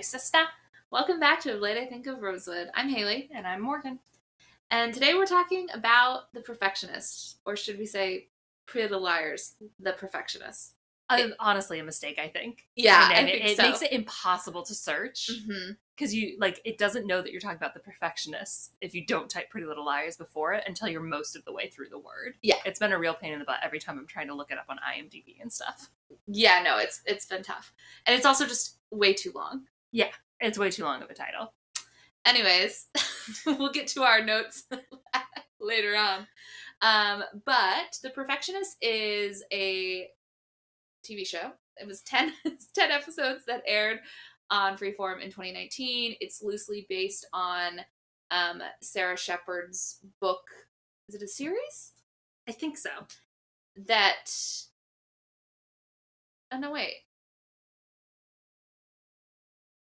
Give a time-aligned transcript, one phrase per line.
[0.00, 0.44] Hello, sister.
[0.90, 2.70] Welcome back to Late I Think of Rosewood.
[2.74, 3.98] I'm Haley, And I'm Morgan.
[4.70, 8.28] and today we're talking about The Perfectionist, or should we say
[8.64, 10.72] Pretty Little Liars, The Perfectionist.
[11.10, 12.66] Uh, honestly, a mistake, I think.
[12.76, 13.62] Yeah, And I it, think it so.
[13.64, 15.28] makes it impossible to search
[15.96, 19.28] because you like it doesn't know that you're talking about the perfectionists if you don't
[19.28, 22.36] type Pretty Little Liars before it until you're most of the way through the word.
[22.42, 22.54] Yeah.
[22.64, 24.56] it's been a real pain in the butt every time I'm trying to look it
[24.56, 25.90] up on IMDb and stuff.
[26.26, 27.74] Yeah, no, it's it's been tough,
[28.06, 29.66] and it's also just way too long.
[29.92, 31.52] Yeah, it's way too long of a title.
[32.26, 32.86] Anyways,
[33.46, 34.64] we'll get to our notes
[35.60, 36.26] later on.
[36.82, 40.08] Um, but The Perfectionist is a
[41.04, 41.52] TV show.
[41.76, 42.32] It was 10,
[42.74, 44.00] 10 episodes that aired
[44.50, 46.16] on Freeform in 2019.
[46.20, 47.80] It's loosely based on
[48.30, 50.42] um, Sara Shepard's book.
[51.08, 51.92] Is it a series?
[52.48, 52.90] I think so.
[53.86, 54.30] That.
[56.52, 56.96] Oh, no, wait.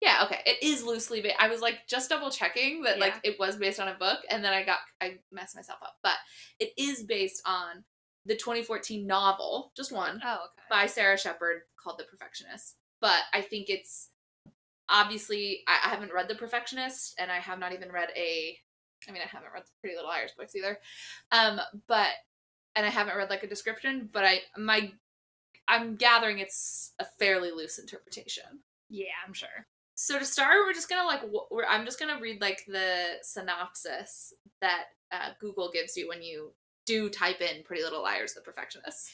[0.05, 0.41] Yeah, okay.
[0.45, 1.37] It is loosely based.
[1.39, 4.45] I was like just double checking that like it was based on a book, and
[4.45, 5.97] then I got I messed myself up.
[6.03, 6.17] But
[6.61, 7.85] it is based on
[8.27, 10.63] the 2014 novel, just one, Oh, okay.
[10.71, 12.77] by Sara Shepard called The Perfectionist.
[13.01, 14.11] But I think it's
[14.91, 18.59] obviously I, I haven't read The Perfectionist, and I have not even read a.
[19.09, 20.79] I mean, I haven't read the Pretty Little Liars books either,
[21.33, 22.09] um, but
[22.77, 24.11] and I haven't read like a description.
[24.13, 24.93] But I my
[25.67, 28.45] I'm gathering it's a fairly loose interpretation.
[28.91, 29.67] Yeah, I'm sure.
[29.95, 31.23] So to start, we're just gonna like
[31.69, 36.53] I'm just gonna read like the synopsis that uh, Google gives you when you
[36.85, 39.13] do type in "Pretty Little Liars: The Perfectionist."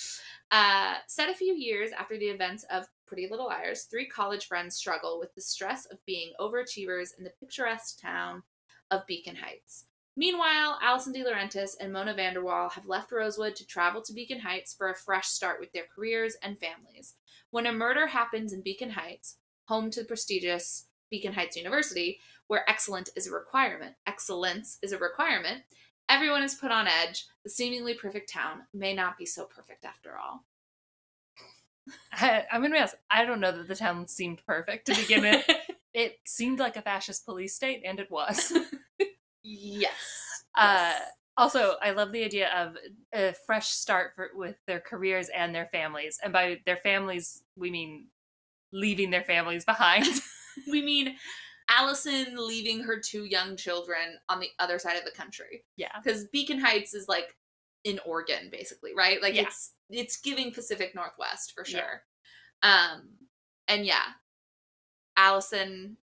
[0.50, 4.76] uh, set a few years after the events of Pretty Little Liars, three college friends
[4.76, 8.42] struggle with the stress of being overachievers in the picturesque town
[8.90, 9.86] of Beacon Heights.
[10.14, 14.90] Meanwhile, Alison DiLaurentis and Mona Vanderwaal have left Rosewood to travel to Beacon Heights for
[14.90, 17.14] a fresh start with their careers and families.
[17.50, 19.36] When a murder happens in Beacon Heights,
[19.68, 24.98] home to the prestigious Beacon Heights University, where excellent is a requirement, excellence is a
[24.98, 25.62] requirement,
[26.08, 27.26] everyone is put on edge.
[27.44, 30.44] The seemingly perfect town may not be so perfect after all.
[32.12, 32.96] I, I'm gonna be honest.
[33.10, 35.44] I don't know that the town seemed perfect to begin with.
[35.94, 38.52] it seemed like a fascist police state, and it was.
[39.42, 40.44] yes.
[40.56, 41.02] Uh, Yes.
[41.36, 42.76] also, I love the idea of
[43.14, 46.18] a fresh start for, with their careers and their families.
[46.22, 48.06] And by their families, we mean
[48.72, 50.06] leaving their families behind.
[50.70, 51.16] we mean
[51.70, 55.64] Allison leaving her two young children on the other side of the country.
[55.76, 55.92] yeah.
[56.02, 57.36] because Beacon Heights is like
[57.84, 59.20] in Oregon, basically, right?
[59.22, 59.42] Like Yeah.
[59.42, 61.78] it's it's giving Pacific Northwest for Yeah.
[61.80, 62.02] sure.
[62.62, 63.08] Um,
[63.68, 64.02] and yeah,
[65.16, 65.96] Allison,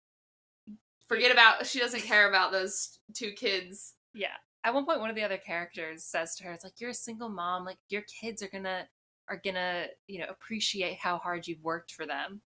[1.08, 3.94] forget about she doesn't care about those two kids.
[4.14, 4.34] Yeah.
[4.64, 6.94] At one point, one of the other characters says to her, "It's like you're a
[6.94, 7.64] single mom.
[7.64, 8.88] Like your kids are gonna
[9.28, 12.42] are gonna you know appreciate how hard you've worked for them."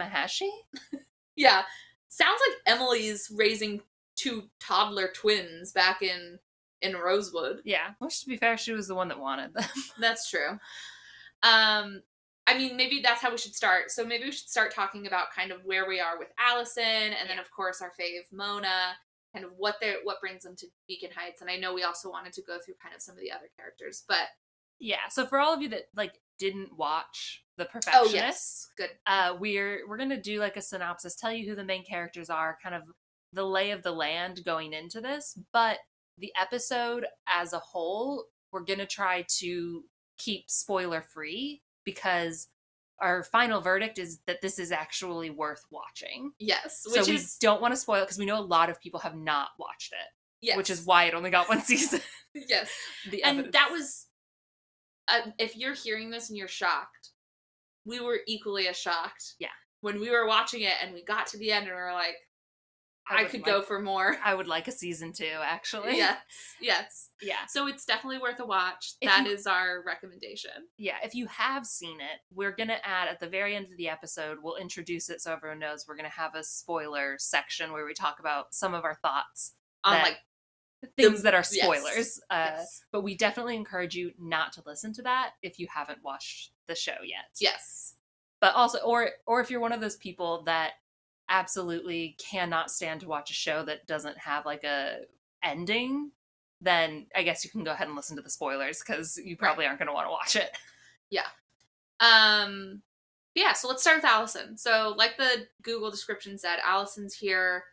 [0.00, 0.50] Has she?
[1.38, 1.62] Yeah,
[2.08, 3.80] sounds like Emily's raising
[4.16, 6.40] two toddler twins back in
[6.82, 7.62] in Rosewood.
[7.64, 7.90] Yeah.
[7.98, 9.64] Which, to be fair, she was the one that wanted them.
[10.00, 10.58] That's true.
[11.42, 12.02] Um,
[12.46, 13.90] I mean, maybe that's how we should start.
[13.90, 17.28] So maybe we should start talking about kind of where we are with Allison, and
[17.28, 18.96] then of course our fave Mona,
[19.34, 21.42] kind of what they what brings them to Beacon Heights.
[21.42, 23.50] And I know we also wanted to go through kind of some of the other
[23.54, 24.28] characters, but
[24.80, 25.08] yeah.
[25.10, 28.10] So for all of you that like didn't watch The perfectionist.
[28.10, 28.90] oh yes, good.
[29.06, 32.56] uh, we're we're gonna do like a synopsis, tell you who the main characters are,
[32.62, 32.82] kind of
[33.32, 35.36] the lay of the land going into this.
[35.52, 35.78] But
[36.16, 39.84] the episode as a whole, we're gonna try to
[40.18, 42.48] keep spoiler free because
[43.00, 46.32] our final verdict is that this is actually worth watching.
[46.38, 48.70] Yes, so which we is don't want to spoil it because we know a lot
[48.70, 50.08] of people have not watched it,
[50.46, 52.00] yes, which is why it only got one season.
[52.34, 52.70] yes,
[53.24, 54.06] and that was.
[55.10, 57.12] Uh, if you're hearing this and you're shocked,
[57.88, 59.34] we were equally as shocked.
[59.38, 59.48] Yeah.
[59.80, 62.16] When we were watching it and we got to the end and we were like,
[63.10, 64.18] I, would could like- go for more.
[64.22, 65.96] I would like a season two, actually.
[65.96, 66.18] yes,
[66.60, 67.08] yes.
[67.22, 67.46] yeah.
[67.48, 68.92] So it's definitely worth a watch.
[69.00, 70.50] If That you- is our recommendation.
[70.76, 73.78] yeah, if you have seen it, we're going to add at the very end of
[73.78, 77.72] the episode, we'll introduce it so everyone knows we're going to have a spoiler section
[77.72, 79.54] where we talk about some of our thoughts,
[79.84, 80.18] On That- like
[80.98, 82.20] things that are yes, spoilers.
[82.30, 82.82] Uh, yes.
[82.92, 86.74] But we definitely encourage you not to listen to that if you haven't watched the
[86.74, 87.26] show yet.
[87.40, 87.94] yes.
[88.40, 90.74] But also, or or if you're one of those people that
[91.28, 94.98] absolutely cannot stand to watch a show that doesn't have like a
[95.42, 96.12] ending,
[96.60, 99.66] then I guess you can go ahead and listen to the spoilers because you probably
[99.66, 100.56] aren't going to want to watch it.
[101.10, 101.26] Yeah.
[102.00, 102.82] Um
[103.34, 104.56] yeah, so let's start with Allison.
[104.56, 107.64] So like the Google description said, Allison's here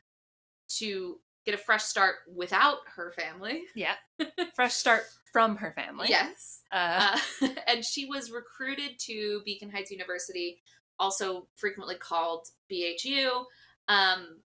[0.78, 3.64] to get a fresh start without her family.
[3.76, 3.96] Yeah.
[4.56, 6.08] Fresh start from her family.
[6.10, 6.62] Yes.
[6.72, 10.62] Uh, Uh, and she was recruited to Beacon Heights University
[11.00, 13.44] also frequently called BHU,
[13.88, 14.40] um,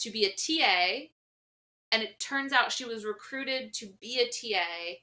[0.00, 1.06] to be a TA.
[1.92, 4.96] And it turns out she was recruited to be a TA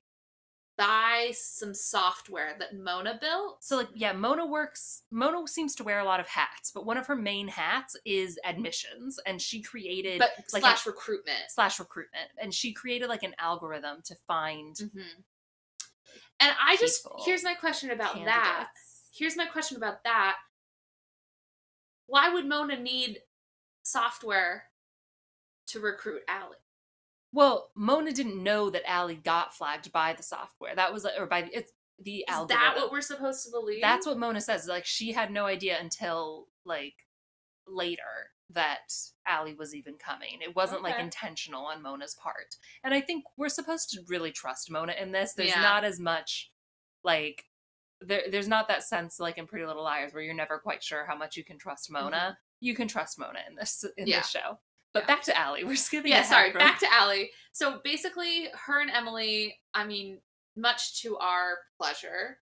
[0.77, 3.63] by some software that Mona built.
[3.63, 6.97] So like yeah, Mona works Mona seems to wear a lot of hats, but one
[6.97, 11.39] of her main hats is admissions and she created But like slash a- recruitment.
[11.49, 15.23] slash recruitment and she created like an algorithm to find Mhm.
[16.41, 18.69] And I just here's my question about that.
[19.13, 20.35] Here's my question about that.
[22.07, 23.21] Why would Mona need
[23.83, 24.65] software
[25.67, 26.57] to recruit Allie?
[27.35, 30.73] Well, Mona didn't know that Allie got flagged by the software.
[30.73, 32.57] That was or by the it's the Is algorithm.
[32.57, 33.81] that what we're supposed to believe?
[33.81, 34.67] That's what Mona says.
[34.67, 36.93] Like she had no idea until like
[37.67, 38.93] later that
[39.27, 40.39] Allie was even coming.
[40.41, 42.55] It wasn't like intentional on Mona's part.
[42.83, 45.33] And I think we're supposed to really trust Mona in this.
[45.33, 45.61] There's Yeah.
[45.61, 46.51] not as much
[47.03, 47.43] like
[48.01, 51.05] there there's not that sense like in Pretty Little Liars where you're never quite sure
[51.05, 52.37] how much you can trust Mona.
[52.61, 54.07] You can trust Mona in this in Mm-hmm.
[54.09, 54.17] Yeah.
[54.19, 54.59] this show.
[54.95, 55.63] But back to Allie.
[55.65, 56.51] We're skipping yeah, sorry.
[56.51, 57.29] from- Back to Allie.
[57.51, 59.55] So basically, her and Emily.
[59.75, 60.19] I mean,
[60.57, 62.39] much to our pleasure.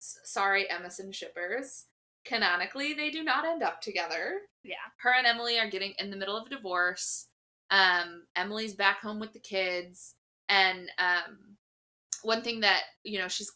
[0.00, 1.86] s- Sorry, Emison shippers.
[2.24, 4.40] Canonically, they do not end up together.
[4.62, 4.74] Yeah.
[4.98, 7.26] Her and Emily are getting in the middle of a divorce.
[7.70, 10.16] Um, Emily's back home with the kids,
[10.50, 11.56] and um,
[12.22, 13.50] one thing that you know, she's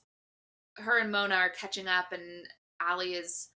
[0.78, 2.46] her and Mona are catching up, and
[2.80, 3.48] Allie is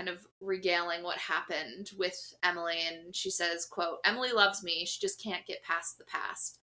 [0.00, 4.98] kind of regaling what happened with Emily and she says, quote, Emily loves me, she
[4.98, 6.58] just can't get past the past.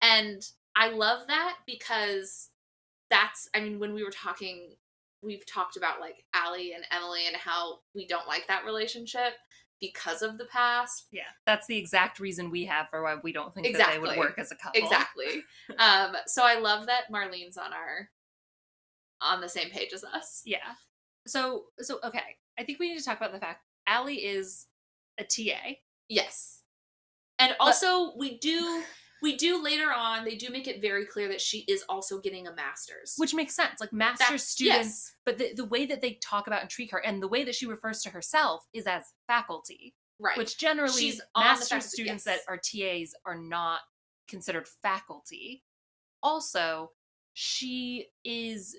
[0.00, 0.46] And
[0.76, 2.50] I love that because
[3.10, 4.76] that's I mean, when we were talking
[5.22, 9.32] we've talked about like Allie and Emily and how we don't like that relationship
[9.80, 11.06] because of the past.
[11.10, 11.22] Yeah.
[11.44, 14.08] That's the exact reason we have for why we don't think that they Exactly.
[14.08, 14.80] would work as a couple.
[14.80, 15.42] Exactly.
[15.78, 18.10] um, so I love that Marlene's on our
[19.20, 20.42] on the same page as us.
[20.44, 20.58] Yeah.
[21.26, 22.36] So so okay.
[22.58, 24.66] I think we need to talk about the fact Allie is
[25.18, 25.76] a TA.
[26.08, 26.62] Yes.
[27.38, 28.82] And also we do
[29.22, 32.46] we do later on they do make it very clear that she is also getting
[32.46, 33.14] a master's.
[33.16, 33.80] Which makes sense.
[33.80, 35.14] Like master's That's- students, yes.
[35.24, 37.54] but the, the way that they talk about and treat her and the way that
[37.54, 39.94] she refers to herself is as faculty.
[40.20, 40.36] right.
[40.36, 42.40] Which generally She's master's faculty, students yes.
[42.46, 43.80] that are TAs are not
[44.28, 45.62] considered faculty.
[46.22, 46.90] Also,
[47.34, 48.76] she is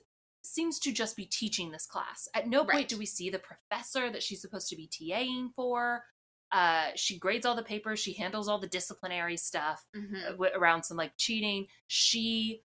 [0.48, 2.28] seems to just be teaching this class.
[2.34, 2.88] At no point Right.
[2.88, 6.04] do we see the professor that she's supposed to be TAing for.
[6.52, 8.00] Uh, she grades all the papers.
[8.00, 11.68] She handles all the disciplinary stuff uh, w- around some like cheating.
[11.88, 12.62] She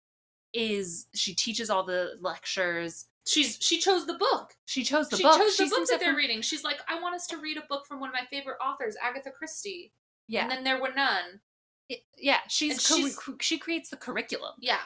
[0.53, 3.07] is she teaches all the lectures.
[3.27, 4.55] She's she chose the book.
[4.65, 5.19] She chose the book.
[5.19, 5.39] she book.
[5.39, 6.41] chose the She book that they're from- reading.
[6.43, 8.97] She's like, I want us to read a book from one of my favorite authors,
[9.03, 9.93] Agatha Christie.
[10.27, 11.41] Yeah, And then there were none.
[11.89, 12.41] It- yeah.
[12.49, 14.55] She's, co- she's- she creates the curriculum.
[14.61, 14.81] Yeah.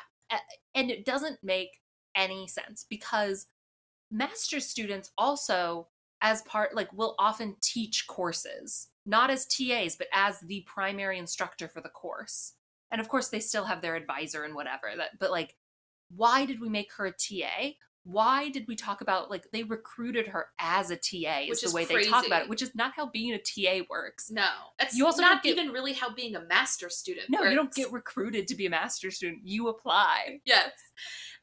[0.75, 1.69] and it doesn't make
[2.17, 3.47] any sense because
[4.11, 5.89] master's students also
[6.21, 11.69] as part like will often teach courses not as tas but as the primary instructor
[11.69, 12.55] for the course.
[12.91, 15.57] And of course they still have their advisor and whatever that but like
[16.15, 17.73] why did we make her a ta
[18.05, 21.67] why did we talk about like they recruited her as a ta is Which the
[21.69, 24.29] is way they talk about it which is not how being a ta works.
[24.31, 24.49] No.
[24.81, 27.73] It's You also not get- even really how being a master student no you don't
[27.73, 29.43] get recruited to be a master student.
[29.45, 30.41] You apply.
[30.45, 30.73] Yes.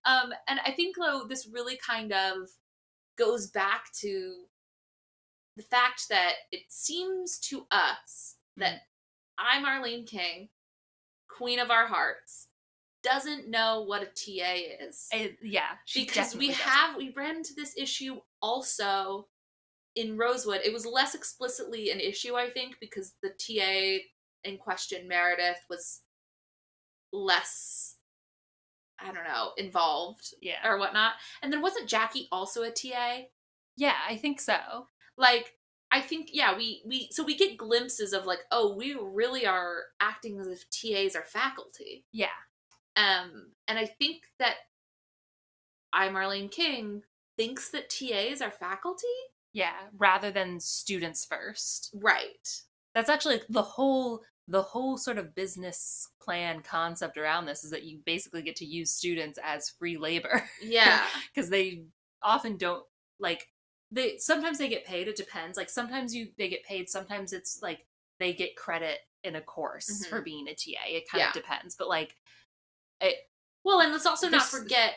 [0.06, 2.50] Um and i think though this really kind of
[3.18, 4.44] goes back to
[5.56, 8.82] the fact that it seems to us that
[9.38, 10.50] i marlene king
[11.30, 12.48] queen of our hearts
[13.04, 14.54] doesn't know what a ta
[14.88, 16.62] is It- yeah she because we doesn't.
[16.64, 19.28] have we ran into this issue also
[19.96, 24.04] in rosewood it was less explicitly an issue i think because the ta
[24.44, 26.02] in question meredith was
[27.12, 27.96] less
[29.00, 33.20] i don't know involved yeah or whatnot and then wasn't jackie also a ta
[33.78, 34.88] Yeah, I think so.
[35.18, 35.54] like
[35.92, 39.84] i think yeah we we so we get glimpses of like oh we really are
[40.00, 42.28] acting as if tas are faculty Yeah.
[42.96, 44.56] Um, and I think that
[45.94, 47.04] I, Marlene King,
[47.38, 49.08] thinks that TAs are faculty.
[49.54, 51.90] Yeah, rather than students first.
[51.96, 52.48] Right.
[52.94, 57.84] That's actually the whole the whole sort of business plan concept around this is that
[57.84, 61.04] you basically get to use students as free labor Yeah.
[61.34, 61.84] because they
[62.24, 62.84] often don't
[63.20, 63.48] like
[63.92, 67.60] they sometimes they get paid it depends like sometimes you they get paid sometimes it's
[67.62, 67.86] like
[68.20, 70.10] they get credit in a course Mhm.
[70.10, 71.28] for being a TA it kind Yeah.
[71.28, 72.16] of depends but like
[73.02, 73.16] it
[73.64, 74.96] well, and let's also not This- forget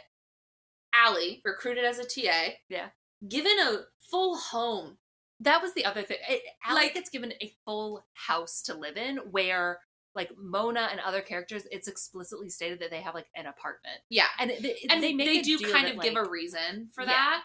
[0.95, 2.59] Allie, recruited as a TA.
[2.69, 2.91] Yeah.
[3.29, 4.99] Given a full home.
[5.41, 6.19] that was the other thing.
[6.29, 9.81] Eh, it, Alec Like- gets given a full house to live in, where
[10.15, 14.29] like Mona and other characters, it's explicitly stated that they have like an apartment, Yeah.
[14.39, 17.01] and it, it- And they they, do kind that, of give like- a reason for
[17.03, 17.09] Yeah.
[17.09, 17.45] that.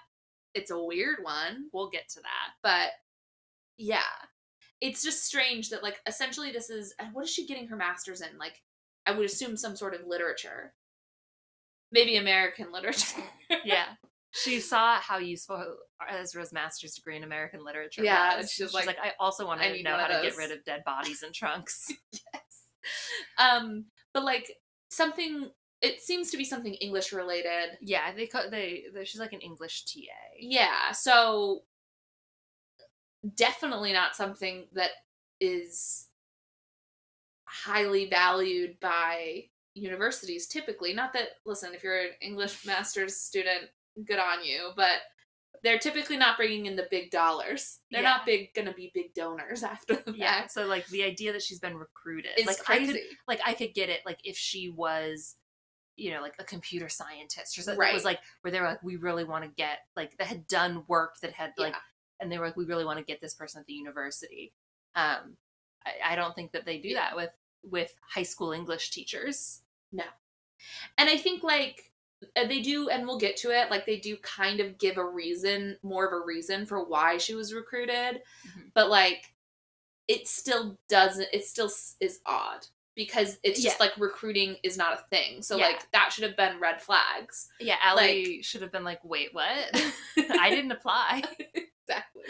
[0.53, 2.53] it's a weird one, We'll get to that.
[2.61, 2.91] but
[3.77, 4.03] yeah.
[4.79, 8.37] It's just strange that like essentially this is what is she getting her masters in?
[8.37, 8.61] Like
[9.07, 10.73] I would assume some sort of literature.
[11.91, 13.21] Maybe American literature.
[13.63, 13.85] Yeah.
[14.31, 18.51] She saw how useful Ezra's master's degree in American literature Yeah, was.
[18.51, 20.83] she's She's like, like, I also want to know how to get rid of dead
[20.85, 21.91] bodies and trunks.
[22.11, 22.63] yes.
[23.39, 24.51] Um, but like
[24.89, 25.49] something
[25.81, 27.77] it seems to be something English related.
[27.81, 30.01] yeah, they call they, they she's like an English TA.
[30.39, 31.61] Yeah, so
[33.35, 34.91] definitely not something that
[35.39, 36.06] is
[37.65, 40.93] highly valued by universities typically.
[40.93, 43.69] Not that listen, if you're an English master's student,
[44.05, 44.99] good on you, but
[45.63, 47.79] they're typically not bringing in the big dollars.
[47.91, 48.09] They're Yeah.
[48.09, 50.47] not big gonna be big donors after the Yeah.
[50.47, 52.31] So like the idea that she's been recruited.
[52.37, 52.91] It's like crazy.
[52.91, 55.35] I could like I could get it like if she was
[55.95, 57.87] you know like a computer scientist or something Right.
[57.87, 60.47] that was like where they were like we really want to get like that had
[60.47, 61.79] done work that had like Yeah.
[62.19, 64.53] and they were like we really want to get this person at the university
[64.95, 65.37] um
[65.85, 67.31] I, I don't think that they do that with
[67.63, 69.61] with high school english teachers
[69.91, 70.03] No.
[70.97, 71.91] And I think like
[72.35, 73.69] uh, they do, and we'll get to it.
[73.69, 77.35] Like they do kind of give a reason, more of a reason for why she
[77.35, 78.71] was recruited, Mhm.
[78.73, 79.35] but like
[80.07, 81.27] it still doesn't.
[81.31, 83.85] It still is odd because it's just Yeah.
[83.85, 85.43] like recruiting is not a thing.
[85.43, 85.67] So Yeah.
[85.67, 87.49] like that should have been red flags.
[87.59, 89.47] yeah Allie should have been like wait what
[90.41, 91.21] i didn't apply
[91.53, 92.23] exactly.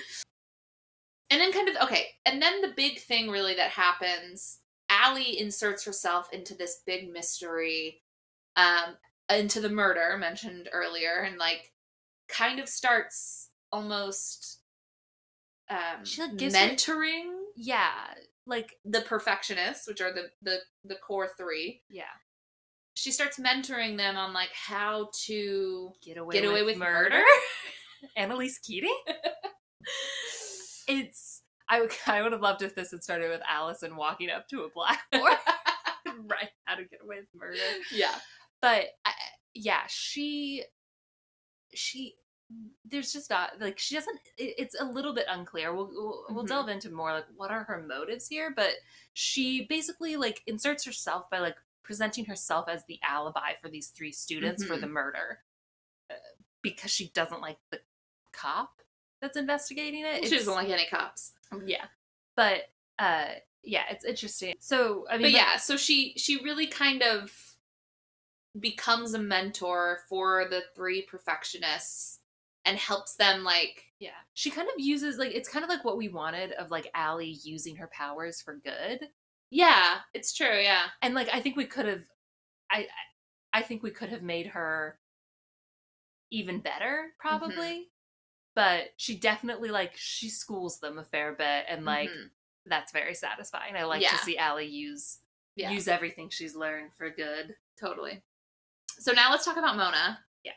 [1.30, 5.84] And then kind of okay, and then the big thing really that happens, Allie inserts
[5.86, 8.02] herself into this big mystery,
[8.56, 8.96] um,
[9.30, 11.72] into the murder mentioned earlier, and like
[12.30, 14.60] kind of starts almost
[15.70, 17.92] um She, like, gives her- mentoring yeah
[18.46, 21.82] like the perfectionists, which are the the the core three.
[21.90, 22.04] yeah
[22.94, 27.10] She starts mentoring them on like how to get away Get away with, with murder,
[27.18, 27.24] murder?
[28.16, 28.96] annalise keating
[30.88, 31.37] it's
[31.70, 34.64] I would I would have loved if this had started with Allison walking up to
[34.64, 35.34] a blackboard,
[36.28, 36.50] right?
[36.66, 37.58] How to get away with murder.
[37.92, 38.16] yeah.
[38.62, 39.12] But I,
[39.54, 40.64] yeah, she
[41.74, 42.16] she
[42.86, 44.20] there's just not like she doesn't.
[44.38, 45.74] It, it's a little bit unclear.
[45.76, 46.48] We'll we'll, we'll Mhm.
[46.50, 48.54] delve into more like what are her motives here.
[48.56, 48.72] But
[49.14, 54.12] she basically like inserts herself by like presenting herself as the alibi for these three
[54.12, 54.82] students for Mhm.
[54.82, 55.40] the murder
[56.10, 56.14] uh,
[56.62, 57.80] because she doesn't like the
[58.32, 58.82] cop
[59.22, 60.26] that's investigating it.
[60.26, 61.34] She doesn't like any cops.
[61.66, 61.86] Yeah,
[62.36, 62.64] but
[63.00, 63.28] uh,
[63.64, 64.56] yeah, it's interesting.
[64.60, 67.32] So I mean, but yeah, so she she really kind of
[68.60, 72.20] becomes a mentor for the three perfectionists
[72.66, 74.10] and helps them like Yeah.
[74.34, 77.38] She kind of uses like it's kind of like what we wanted of like Allie
[77.44, 79.10] using her powers for good.
[79.50, 80.84] yeah, it's true, yeah.
[81.02, 82.04] And like I think we could have
[82.72, 82.88] I
[83.54, 85.00] I I think we could have made her
[86.32, 87.88] even better probably.
[88.58, 92.32] But she definitely like she schools them a fair bit and like Mhm.
[92.66, 93.76] that's very satisfying.
[93.76, 94.10] I like Yeah.
[94.10, 95.20] to see Allie use
[95.56, 95.70] Yeah.
[95.70, 97.56] use everything she's learned for good.
[97.80, 98.24] Totally.
[98.98, 100.26] So now let's talk about Mona.
[100.42, 100.54] Yeah.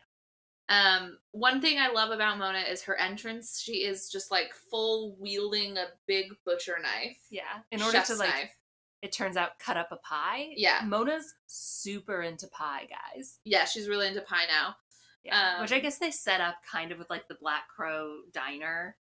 [0.71, 3.61] Um, one thing I love about Mona is her entrance.
[3.61, 7.19] She is just like full wielding a big butcher knife.
[7.29, 7.65] Yeah.
[7.71, 8.57] In order to like knife.
[9.03, 10.55] it turns out cut up a pie.
[10.57, 10.81] Yeah.
[10.87, 13.41] Mona's super into pie, guys.
[13.45, 14.77] Yeah, she's really into pie now.
[15.25, 15.61] Yeah.
[15.61, 18.97] Which I Um, guess they set up kind of with like the Black Crow diner.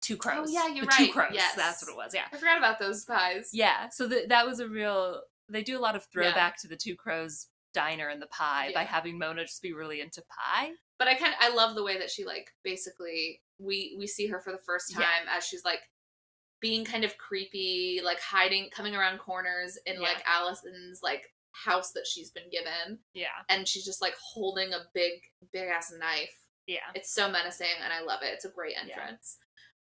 [0.00, 0.48] Two crows.
[0.48, 1.32] Oh, yeah, you're the Two crows.
[1.34, 1.54] Yes.
[1.54, 2.14] That's what it was.
[2.14, 2.24] Yeah.
[2.32, 3.50] I forgot about those pies.
[3.52, 3.90] Yeah.
[3.90, 5.20] So th- that was a real.
[5.50, 6.22] They do a lot of Yeah.
[6.30, 10.00] throwback to the Two Crows diner and the pie by having Mona just be really
[10.00, 10.70] into pie.
[10.98, 14.26] but I kind of I love the way that she like basically we we see
[14.26, 14.98] her for the first Yeah.
[15.04, 15.80] time as she's like
[16.60, 20.00] being kind of creepy, like hiding, coming around corners in Yeah.
[20.08, 23.28] like Allison's like house that she's been given, Yeah.
[23.48, 25.12] and she's just like holding a big
[25.52, 26.34] big ass knife.
[26.66, 26.78] Yeah.
[26.94, 28.32] It's so menacing, and I love it.
[28.34, 28.82] It's a great Yeah.
[28.82, 29.38] entrance.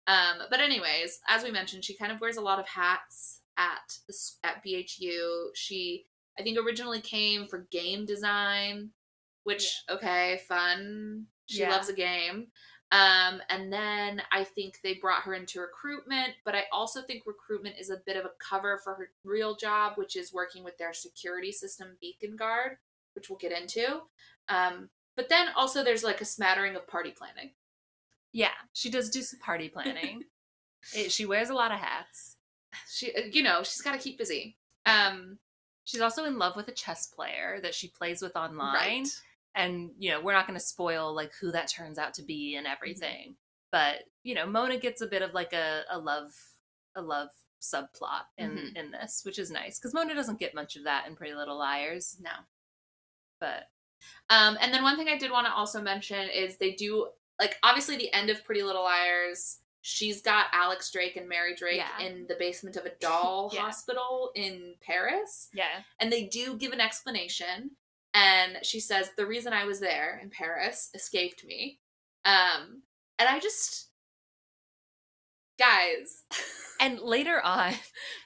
[0.07, 3.97] Um, but anyways, as we mentioned, she kind of wears a lot of hats at
[4.07, 5.51] the, at BHU.
[5.55, 6.05] She
[6.39, 8.91] I think originally came for game design,
[9.43, 11.25] which okay, fun.
[11.47, 11.71] She Yeah.
[11.71, 12.51] loves a game.
[12.91, 17.75] Um, and then I think they brought her into recruitment, but I also think recruitment
[17.79, 20.93] is a bit of a cover for her real job, which is working with their
[20.93, 22.77] security system, Beacon Guard,
[23.13, 24.01] which we'll get into.
[24.47, 27.51] Um, but then also there's like a smattering of party planning.
[28.31, 28.55] Yeah.
[28.71, 30.23] She does do some party planning.
[30.95, 32.37] it, she wears a lot of hats.
[32.89, 34.55] She, uh, you know, she's got to keep busy.
[34.85, 35.39] Um,
[35.87, 38.73] She's also in love with a chess player that she plays with online.
[38.73, 39.07] right.
[39.57, 42.55] And you know we're not going to spoil like who that turns out to be
[42.55, 43.35] and everything
[43.71, 46.31] but you know mona gets a bit of like a, a love
[46.95, 47.29] a love
[47.61, 48.75] subplot in Mhm.
[48.77, 51.57] in this which is nice because mona doesn't get much of that in pretty little
[51.57, 52.31] liars No.
[53.39, 53.69] but
[54.29, 57.09] Um, and then one thing I did want to also mention is they do
[57.39, 59.59] like obviously the end of Pretty Little Liars.
[59.81, 61.99] She's got Alex Drake and Mary Drake Yeah.
[62.05, 63.61] in the basement of a doll Yeah.
[63.61, 65.49] hospital in Paris.
[65.53, 65.81] Yeah.
[65.99, 67.71] And they do give an explanation.
[68.17, 71.79] And she says, The reason I was there in Paris escaped me.
[72.25, 72.81] Um,
[73.19, 73.87] and I just,
[75.59, 76.23] guys,
[76.79, 77.73] And later on,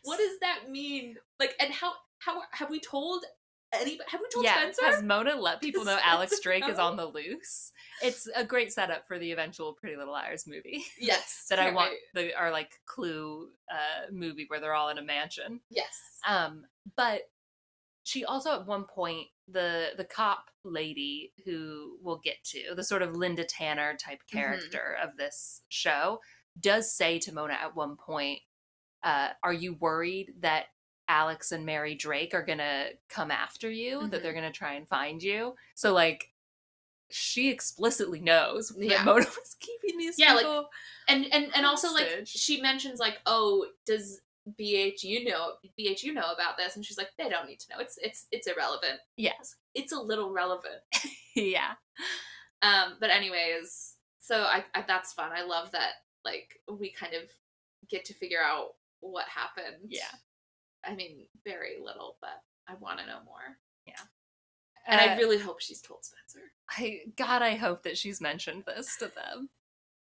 [0.03, 1.15] what does that mean?
[1.39, 3.23] Like, and how, how have we told
[3.73, 4.85] any, have we told yeah, Spencer?
[4.85, 7.71] has Mona let people know Alex Drake is on the loose?
[8.03, 10.83] It's a great setup for the eventual Pretty Little Liars movie.
[10.99, 11.45] yes.
[11.49, 15.61] that I want the our like Clue uh, movie where they're all in a mansion.
[15.69, 15.97] Yes.
[16.27, 16.65] Um,
[16.97, 17.21] but
[18.03, 23.01] she also at one point the the cop lady who we'll get to the sort
[23.01, 24.31] of Linda Tanner type Mhm.
[24.31, 26.19] character of this show
[26.59, 28.41] does say to Mona at one point,
[29.03, 30.67] uh, "Are you worried that?"
[31.07, 34.23] Alex and Mary Drake are gonna come after you, that Mhm.
[34.23, 35.55] they're gonna try and find you.
[35.75, 36.29] So like
[37.09, 38.97] she explicitly knows Yeah.
[38.97, 40.69] that Mona was keeping these Yeah, like, people.
[41.09, 44.21] and and and also like she mentions like oh does
[44.59, 47.79] bhu know BH, you know about this and she's like they don't need to know
[47.79, 49.55] it's it's it's irrelevant yes.
[49.75, 50.81] it's a little relevant
[51.35, 51.73] yeah.
[52.61, 55.91] um but anyways so I, I that's fun i love that
[56.25, 57.23] like we kind of
[57.89, 58.69] get to figure out
[58.99, 60.11] what happened Yeah.
[60.85, 64.01] i mean very little but i want to know more Yeah.
[64.87, 68.63] and i Uh, really hope she's told spencer I God, I hope that she's mentioned
[68.65, 69.49] this to them.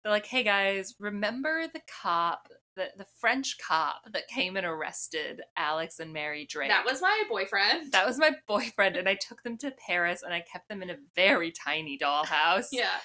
[0.03, 2.49] They're like, "Hey guys, remember the cop,
[2.81, 6.69] the the French cop that came and arrested Alex and Mary Drake?
[6.71, 10.33] that was my boyfriend that was my boyfriend, and I took them to Paris, and
[10.33, 12.69] I kept them in a very tiny dollhouse.
[12.73, 12.99] yeah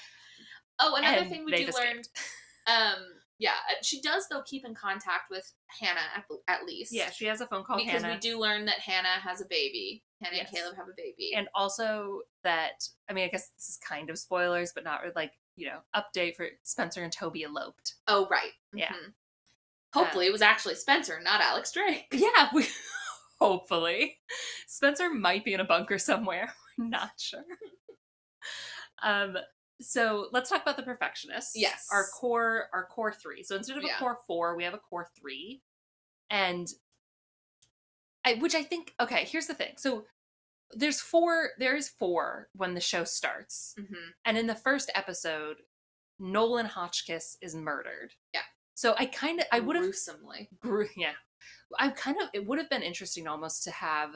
[0.80, 2.02] oh another and thing we do learn.
[2.68, 2.98] Um,
[3.38, 6.92] yeah, uh, she does though keep in contact with Hannah at, at least.
[6.92, 9.46] Yeah, she has a phone call because Hannah, we do learn that Hannah has a
[9.46, 10.04] baby.
[10.20, 10.48] Hannah Yes.
[10.50, 11.34] and Caleb have a baby.
[11.36, 15.34] and also that I mean, I guess this is kind of spoilers, but not like
[15.58, 17.96] you know, update for Spencer and Toby eloped.
[18.08, 18.52] oh, right.
[18.74, 18.92] Yeah.
[18.92, 19.14] Mhm.
[19.96, 22.06] Hopefully, it was actually Spencer, not Alex Drake.
[22.14, 22.68] Yeah, we
[23.40, 24.18] hopefully
[24.68, 26.54] Spencer might be in a bunker somewhere.
[26.78, 27.44] We're not sure.
[29.04, 29.38] Um
[29.82, 31.54] so let's talk about the perfectionists.
[31.56, 31.88] Yes.
[31.92, 33.44] Our core our core 3.
[33.44, 33.96] So instead of Yeah.
[33.98, 35.62] a core 4, we have a core 3.
[36.30, 36.68] And
[38.26, 39.74] I which I think okay, here's the thing.
[39.78, 40.06] So
[40.72, 43.76] there's four there's four when the show starts.
[43.80, 44.10] Mm-hmm.
[44.26, 45.58] And in the first episode,
[46.20, 48.14] Nolan Hotchkiss is murdered.
[48.34, 48.45] Yeah.
[48.76, 50.50] So I kind of I would have gruesomely.
[50.96, 51.14] yeah
[51.80, 54.12] i kind of it would have been interesting almost to have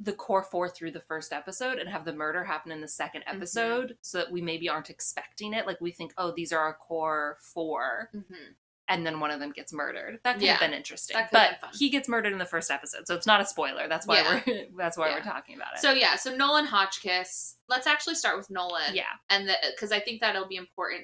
[0.00, 3.14] the core four through the first episode and have the murder happen in the 2nd
[3.14, 3.36] Mm-hmm.
[3.36, 6.74] episode so that we maybe aren't expecting it like we think oh these are our
[6.74, 8.52] core four Mm-hmm.
[8.88, 11.70] and then one of them gets murdered that could Yeah, have been interesting but been
[11.78, 14.40] he gets murdered in the first episode so it's not a spoiler that's why Yeah.
[14.46, 15.16] we're that's why Yeah.
[15.16, 17.56] we're talking about it So yeah, so Nolan Hotchkiss.
[17.68, 18.94] Let's actually start with Nolan.
[18.94, 21.02] yeah and the because I think that'll be important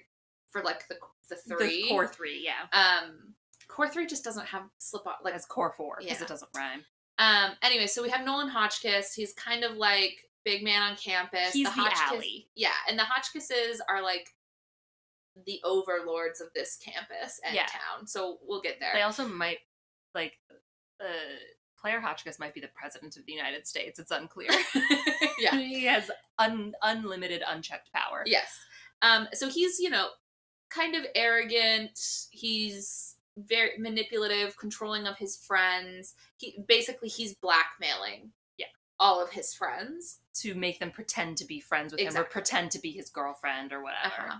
[0.50, 0.96] for like the
[1.30, 3.34] the three the core three yeah Um,
[3.68, 6.24] core three just doesn't have slip off like as core four because Yeah.
[6.24, 6.84] it doesn't rhyme
[7.18, 7.52] Um.
[7.62, 9.14] Anyway, so we have Nolan Hotchkiss.
[9.14, 11.52] He's kind of like big man on campus.
[11.52, 12.48] He's the Hotchkiss, alley.
[12.54, 14.28] Yeah, and the Hotchkisses are like
[15.46, 17.66] the overlords of this campus and Yeah.
[17.66, 18.06] town.
[18.06, 18.90] So we'll get there.
[18.94, 19.58] They also might
[20.14, 20.38] like
[21.00, 21.04] uh,
[21.76, 23.98] Claire Hotchkiss might be the president of the United States.
[23.98, 24.50] It's unclear.
[25.38, 25.56] yeah.
[25.56, 28.22] he has un- unlimited, unchecked power.
[28.26, 28.58] Yes.
[29.02, 29.28] Um.
[29.34, 30.08] So he's you know
[30.70, 31.98] kind of arrogant.
[32.30, 36.14] He's very manipulative, controlling of his friends.
[36.36, 38.32] He basically he's blackmailing.
[38.58, 38.66] Yeah.
[38.98, 40.18] All of his friends.
[40.34, 43.72] to make them pretend to be friends with him or pretend to be his girlfriend
[43.72, 44.28] or whatever.
[44.28, 44.38] Uh-huh.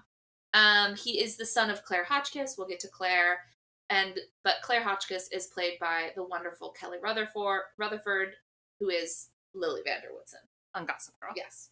[0.52, 2.56] Um, he is the son of Claire Hotchkiss.
[2.58, 3.40] We'll get to Claire,
[3.88, 8.34] and but Claire Hotchkiss is played by the wonderful Kelly Rutherford, Rutherford,
[8.80, 10.40] who is Lily van der Woodsen.
[10.74, 11.32] On Gossip Girl.
[11.36, 11.68] Yes,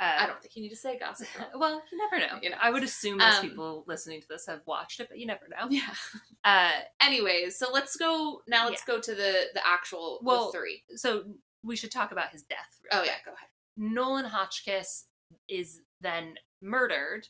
[0.00, 1.46] Uh, I don't think you need to say Gossip Girl.
[1.56, 2.38] Well, you never know.
[2.42, 2.56] You know.
[2.60, 5.46] I would assume most Um, people listening to this have watched it, but you never
[5.48, 5.68] know.
[5.70, 5.88] yeah.
[6.44, 8.68] Uh, Anyways, so let's go now.
[8.68, 10.82] Let's go to the the actual the Well, three.
[10.96, 11.24] so
[11.62, 12.78] we should talk about his death.
[12.92, 13.06] Oh quick.
[13.06, 13.48] yeah, go ahead.
[13.78, 15.04] Nolan Hotchkiss
[15.48, 17.28] is then murdered.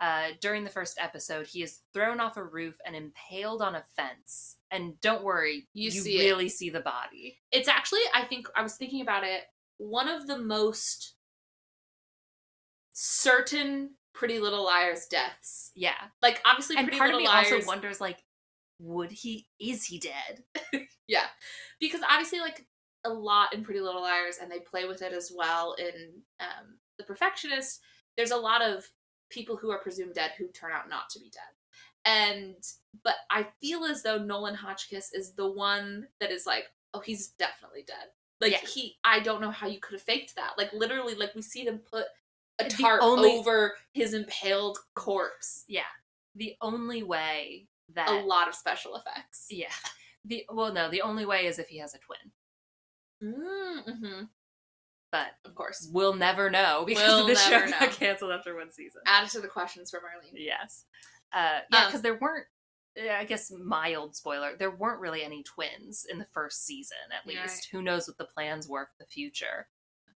[0.00, 3.84] Uh, during the first episode, he is thrown off a roof and impaled on a
[3.96, 4.56] fence.
[4.70, 6.24] And don't worry, You you, see it.
[6.24, 7.38] really see the body.
[7.52, 9.42] It's actually I think I was thinking about it.
[9.78, 11.14] One of the most
[12.98, 15.70] certain Pretty Little Liars deaths.
[15.74, 17.52] Yeah, Like obviously, and Pretty part of me Liars.
[17.52, 18.18] also wonders, like,
[18.80, 19.46] would he?
[19.60, 20.42] Is he dead?
[21.08, 21.26] Yeah,
[21.78, 22.66] because obviously, like
[23.04, 26.78] a lot in Pretty Little Liars, and they play with it as well in um,
[26.98, 27.80] The Perfectionist.
[28.16, 28.84] There's a lot of
[29.30, 32.56] people who are presumed dead who turn out not to be dead, and
[33.04, 37.28] but I feel as though Nolan Hotchkiss is the one that is like, oh, he's
[37.38, 38.08] definitely dead.
[38.40, 38.66] Like Yeah.
[38.68, 40.54] he, I don't know how you could have faked that.
[40.58, 42.06] Like literally, like we see them put
[42.58, 45.64] a tarp only- over his impaled corpse.
[45.68, 45.82] Yeah.
[46.34, 49.46] The only way that A lot of special effects.
[49.50, 49.72] Yeah.
[50.24, 52.32] The well no, the only way is if he has a twin.
[53.22, 54.24] Mm-hmm.
[55.12, 55.88] But Of course.
[55.92, 59.02] we'll never know because We'll the show never got canceled after one season.
[59.06, 60.32] Added to the questions from Marlene.
[60.34, 60.84] Yes.
[61.32, 62.46] Uh, yeah, Um, because there weren't.
[62.98, 64.56] I guess mild spoiler.
[64.58, 67.42] There weren't really any twins in the first season, at Right.
[67.42, 67.68] least.
[67.70, 69.68] Who knows what the plans were for the future?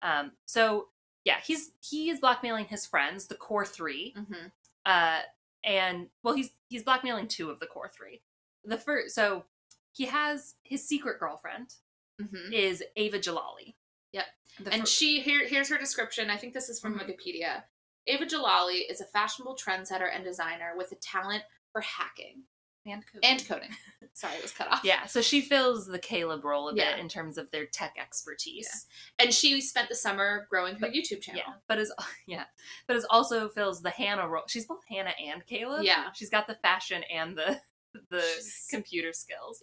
[0.04, 0.34] Um.
[0.46, 0.90] So
[1.28, 4.14] yeah, he's he is blackmailing his friends, the core three.
[4.18, 4.48] Mm-hmm.
[4.86, 5.20] Uh,
[5.66, 8.22] and well, he's he's blackmailing two of the core three.
[8.64, 9.44] The first, so
[9.92, 11.74] he has his secret girlfriend
[12.22, 12.52] Mm-hmm.
[12.52, 13.76] is Ava Jalali.
[14.12, 14.26] Yep.
[14.64, 16.32] The And fir- she here here's her description.
[16.32, 17.04] I think this is from Mhm.
[17.06, 17.64] Wikipedia.
[18.08, 22.44] Ava Jalali is a fashionable trendsetter and designer with a talent for hacking
[22.92, 23.22] and code.
[23.24, 23.70] and coding.
[24.14, 24.82] Sorry, it was cut off.
[24.84, 28.88] yeah, so she fills the Caleb role a bit in terms of their tech expertise.
[29.20, 31.42] And she spent the summer growing her But- YouTube channel.
[31.46, 31.94] Yeah, but is
[32.28, 32.46] yeah,
[32.88, 34.44] but is also fills the Hannah role.
[34.48, 35.84] She's both Hannah and Caleb.
[35.84, 36.06] Yeah.
[36.16, 37.60] she's got the fashion and the
[38.10, 39.62] the She's- computer skills.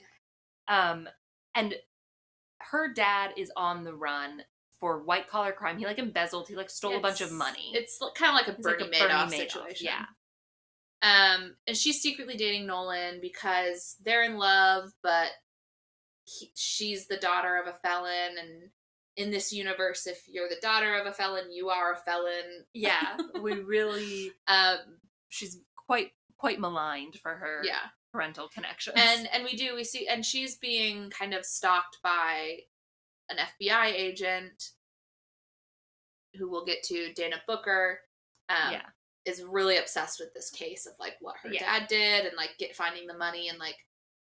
[0.68, 1.08] Um,
[1.54, 1.74] and
[2.60, 4.42] her dad is on the run
[4.80, 5.78] for white collar crime.
[5.78, 6.48] He like embezzled.
[6.48, 7.72] He like stole a bunch of money.
[7.74, 9.86] It's kind of like a It's like Bernie a Bernie Madoff Madoff, situation.
[9.86, 10.04] Yeah,
[11.04, 15.28] Um, and she's secretly dating Nolan because they're in love, but
[16.24, 18.70] he, she's the daughter of a felon, and
[19.16, 22.64] in this universe, if you're the daughter of a felon, you are a felon.
[22.72, 23.18] yeah.
[23.42, 24.32] we really.
[24.48, 24.78] Um,
[25.28, 27.90] She's quite quite maligned for her yeah.
[28.12, 28.96] parental connections.
[28.98, 32.58] and and we do we see and she's being kind of stalked by
[33.30, 34.70] an FBI agent
[36.36, 38.00] who we'll get to Dana Booker
[38.48, 38.82] um, yeah,
[39.26, 41.60] is really obsessed with this case of like what her Yeah.
[41.78, 43.76] dad did and like get finding the money and like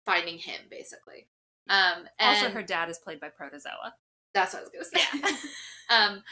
[0.04, 1.28] finding him basically
[1.68, 3.94] um and also her dad is played by Protozoa.
[4.34, 5.36] that's what I was gonna say
[5.90, 6.06] Yeah.
[6.08, 6.22] um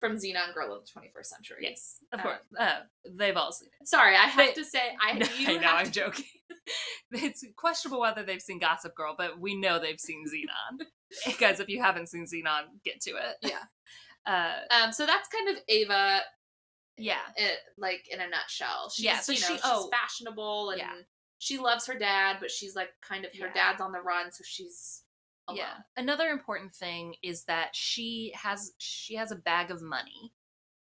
[0.00, 2.40] from Zenon Girl of the 21st Century Yes, of Um, course.
[2.58, 2.80] Uh,
[3.16, 3.88] they've all seen it.
[3.88, 6.24] sorry I have They- to say I No, I know, I'm to- joking.
[7.12, 10.86] it's questionable whether they've seen Gossip Girl, but we know they've seen Zenon.
[11.38, 13.36] Guys, if you haven't seen Zenon, get to it.
[13.42, 13.62] Yeah.
[14.26, 16.20] Uh, um so that's kind of Ava
[16.96, 17.20] yeah.
[17.36, 18.90] it, like in a nutshell.
[18.90, 19.88] She's, Yeah, so you know, she- she's oh.
[19.90, 20.94] fashionable and Yeah.
[21.38, 23.52] she loves her dad, but she's like kind of her Yeah.
[23.52, 25.02] dad's on the run, so she's
[25.48, 25.58] alone.
[25.58, 25.74] Yeah.
[25.96, 30.32] Another important thing is that she has she has a bag of money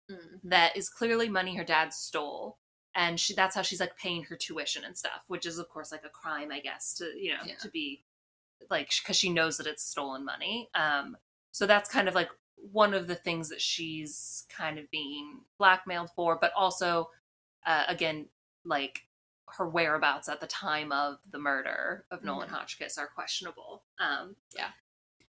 [0.09, 0.39] Mm.
[0.43, 2.57] that is clearly money her dad stole.
[2.93, 5.91] And she that's how she's like paying her tuition and stuff, which is of course
[5.91, 7.55] like a crime, I guess, to you know, Yeah.
[7.61, 8.03] to be
[8.69, 10.69] like because she knows that it's stolen money.
[10.75, 11.17] Um
[11.51, 16.09] so that's kind of like one of the things that she's kind of being blackmailed
[16.15, 17.09] for, but also
[17.65, 18.27] uh, again
[18.65, 19.01] like
[19.47, 22.53] her whereabouts at the time of the murder of Nolan Mhm.
[22.53, 23.83] Hotchkiss are questionable.
[23.99, 24.71] Um Yeah.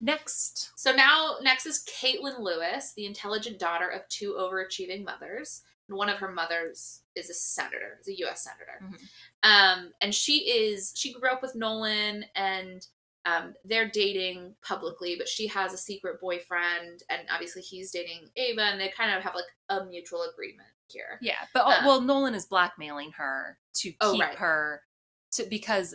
[0.03, 5.63] Next, So now, next is Caitlin Lewis, the intelligent daughter of two overachieving mothers.
[5.89, 8.43] And one of her mothers is a senator, is a U.S.
[8.45, 8.81] senator.
[8.83, 9.09] Mhm.
[9.43, 12.87] Um, and she is she grew up with Nolan, and
[13.27, 18.63] um, they're dating publicly, but she has a secret boyfriend, and obviously he's dating Ava,
[18.63, 21.19] and they kind of have like a mutual agreement here.
[21.21, 24.39] Yeah, but Um, well, Nolan is blackmailing her to Oh, keep right.
[24.39, 24.83] her
[25.33, 25.95] to because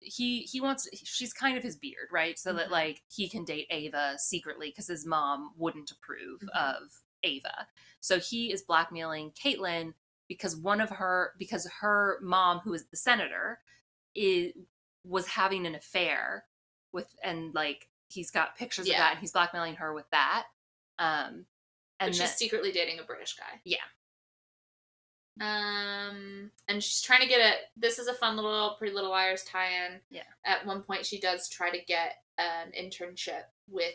[0.00, 2.38] he he wants she's kind of his beard, right?
[2.38, 2.70] So that Mhm.
[2.70, 6.50] like he can date Ava secretly because his mom wouldn't approve Mhm.
[6.50, 7.68] of Ava.
[8.00, 9.94] So he is blackmailing Caitlin
[10.28, 13.60] because one of her because her mom, who is the senator,
[14.14, 14.52] is
[15.02, 16.46] was having an affair
[16.92, 20.44] with and like he's got pictures of that and he's blackmailing her with that.
[20.98, 21.44] Um
[22.00, 23.60] And she's secretly dating a British guy.
[23.64, 23.78] Yeah.
[25.40, 27.56] Um, and she's trying to get it.
[27.76, 30.00] This is a fun little Pretty Little Liars tie-in.
[30.10, 30.22] Yeah.
[30.44, 33.94] At one point, she does try to get an internship with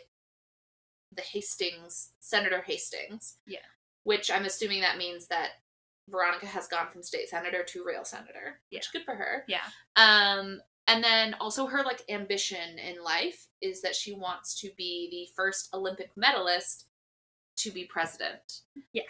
[1.14, 3.36] the Hastings Senator Hastings.
[3.46, 3.58] Yeah.
[4.04, 5.50] Which I'm assuming that means that
[6.08, 8.60] Veronica has gone from state senator to real senator.
[8.70, 8.78] yeah.
[8.78, 9.44] Which is good for her.
[9.46, 9.60] yeah.
[9.96, 15.08] Um, and then also her like ambition in life is that she wants to be
[15.10, 16.86] the first Olympic medalist
[17.56, 18.60] to be president.
[18.92, 19.02] Yeah.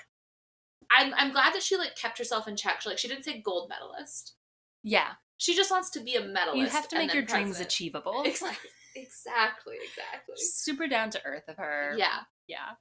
[0.96, 2.80] I'm I'm glad that she like kept herself in check.
[2.80, 4.34] She, like she didn't say gold medalist.
[4.82, 5.12] Yeah.
[5.38, 6.58] She just wants to be a medalist.
[6.58, 8.22] You have to make your dreams achievable.
[8.26, 8.70] Exactly.
[8.96, 9.74] Exactly.
[9.82, 10.34] Exactly.
[10.36, 11.94] Super down to earth of her.
[11.98, 12.20] Yeah.
[12.46, 12.74] Yeah.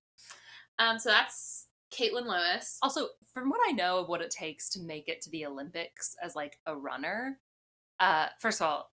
[0.78, 1.00] Um.
[1.00, 2.78] So that's Caitlin Lewis.
[2.84, 6.16] Also, from what I know of what it takes to make it to the Olympics
[6.22, 7.40] as like a runner,
[8.00, 8.92] uh, first of all,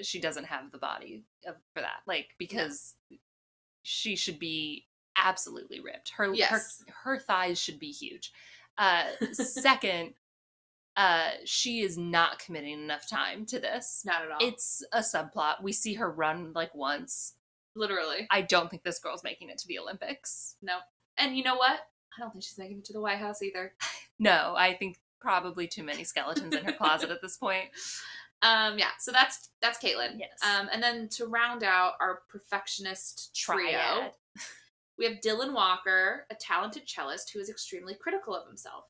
[0.00, 2.00] she doesn't have the body of, for that.
[2.06, 2.94] Like because
[3.82, 6.12] she should be absolutely ripped.
[6.16, 6.82] Her Yes.
[6.88, 8.32] her her thighs should be huge.
[8.78, 10.14] Uh, second,
[10.96, 14.02] uh, she is not committing enough time to this.
[14.04, 14.38] Not at all.
[14.40, 15.62] It's a subplot.
[15.62, 17.34] We see her run like once.
[17.76, 20.56] literally I don't think this girl's making it to the Olympics.
[20.62, 20.78] no.
[21.18, 21.78] And you know what?
[22.16, 23.74] I don't think she's making it to the White House either.
[24.18, 27.68] No, I think probably too many skeletons in her closet at this point.
[28.42, 30.18] Um, yeah, so that's that's Caitlin.
[30.18, 30.38] Yes.
[30.42, 34.12] Um, and then to round out our perfectionist trio, Triad.
[34.98, 38.84] we have Dylan Walker, a talented cellist who is extremely critical of himself.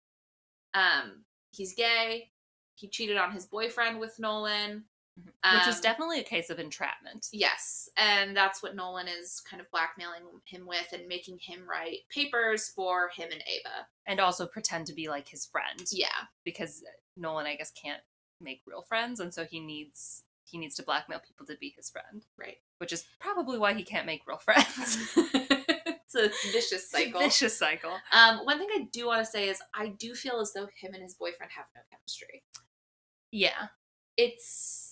[0.74, 2.30] Um, he's gay.
[2.76, 4.84] He cheated on his boyfriend with Nolan.
[5.26, 7.28] Which is Um, definitely a case of entrapment.
[7.32, 12.00] Yes, and that's what Nolan is kind of blackmailing him with and making him write
[12.10, 13.86] papers for him and Ava.
[14.06, 15.84] And also pretend to be like his friend.
[15.90, 16.08] Yeah.
[16.44, 16.82] Because
[17.16, 18.02] Nolan, I guess, can't
[18.40, 21.90] make real friends, and so he needs he needs to blackmail people to be his
[21.90, 22.24] friend.
[22.38, 22.56] Right.
[22.78, 24.98] Which is probably why he can't make real friends.
[25.16, 27.20] it's a vicious cycle.
[27.20, 27.92] Vicious cycle.
[28.12, 30.92] Um, one thing I do want to say is I do feel as though him
[30.92, 32.42] and his boyfriend have no chemistry.
[33.30, 33.68] Yeah.
[34.16, 34.89] It's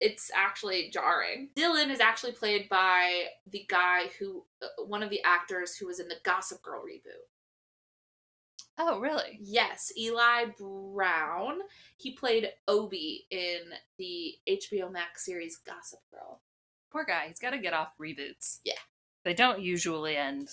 [0.00, 1.50] it's actually jarring.
[1.56, 6.00] Dylan is actually played by the guy who uh, one of the actors who was
[6.00, 7.28] in the Gossip Girl reboot.
[8.78, 9.38] Oh, really?
[9.40, 11.58] Yes, Eli Brown.
[11.98, 13.60] He played Obie in
[13.98, 16.40] the HBO Max series Gossip Girl.
[16.90, 17.26] Poor guy.
[17.28, 18.58] He's got to get off reboots.
[18.64, 18.74] Yeah.
[19.24, 20.48] They don't usually end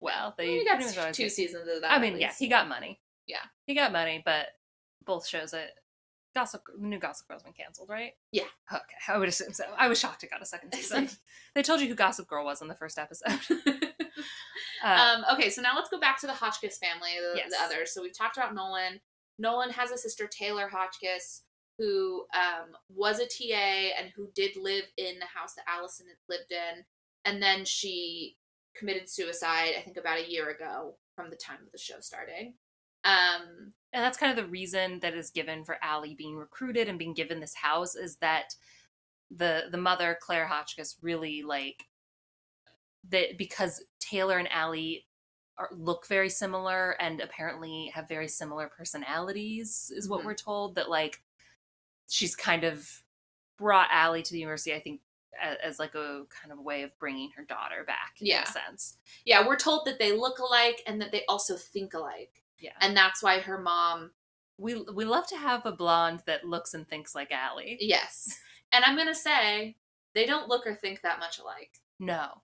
[0.00, 0.34] well.
[0.38, 0.80] They he got
[1.12, 1.92] two get- seasons of that.
[1.92, 3.00] I mean, yeah, he got money.
[3.26, 3.44] Yeah.
[3.66, 4.46] He got money, but
[5.04, 5.70] both shows that
[6.34, 8.12] Gossip new Gossip Girl's been canceled, right?
[8.30, 8.44] Yeah.
[8.72, 9.64] Okay, I would assume so.
[9.76, 11.08] I was shocked it got a second season.
[11.54, 13.40] they told you who Gossip Girl was in the first episode.
[14.84, 17.50] Uh, um, okay, so now let's go back to the Hotchkiss family, the, Yes.
[17.50, 17.94] the others.
[17.94, 19.00] So we've talked about Nolan.
[19.38, 21.42] Nolan has a sister, Taylor Hotchkiss,
[21.78, 26.50] who um, was a TA and who did live in the house that Allison lived
[26.50, 26.84] in.
[27.24, 28.36] And then she
[28.76, 32.54] committed suicide, I think, about a year ago from the time of the show starting.
[33.04, 36.98] Um, and that's kind of the reason that is given for Allie being recruited and
[36.98, 38.54] being given this house is that
[39.30, 41.84] the the mother Claire Hotchkiss really like
[43.10, 45.06] that because Taylor and Allie
[45.58, 50.24] are, look very similar and apparently have very similar personalities is what Mhm.
[50.26, 51.22] we're told that like
[52.08, 53.02] she's kind of
[53.58, 55.00] brought Allie to the university I think
[55.40, 58.44] as, as like a kind of way of bringing her daughter back in Yeah.
[58.44, 62.41] a sense yeah, we're told that they look alike and that they also think alike.
[62.62, 64.12] Yeah And that's why her mom
[64.58, 68.38] we we love to have a blonde that looks and thinks like Allie Yes.
[68.74, 69.76] And I'm going to say
[70.14, 71.80] they don't look or think that much alike.
[71.98, 72.42] no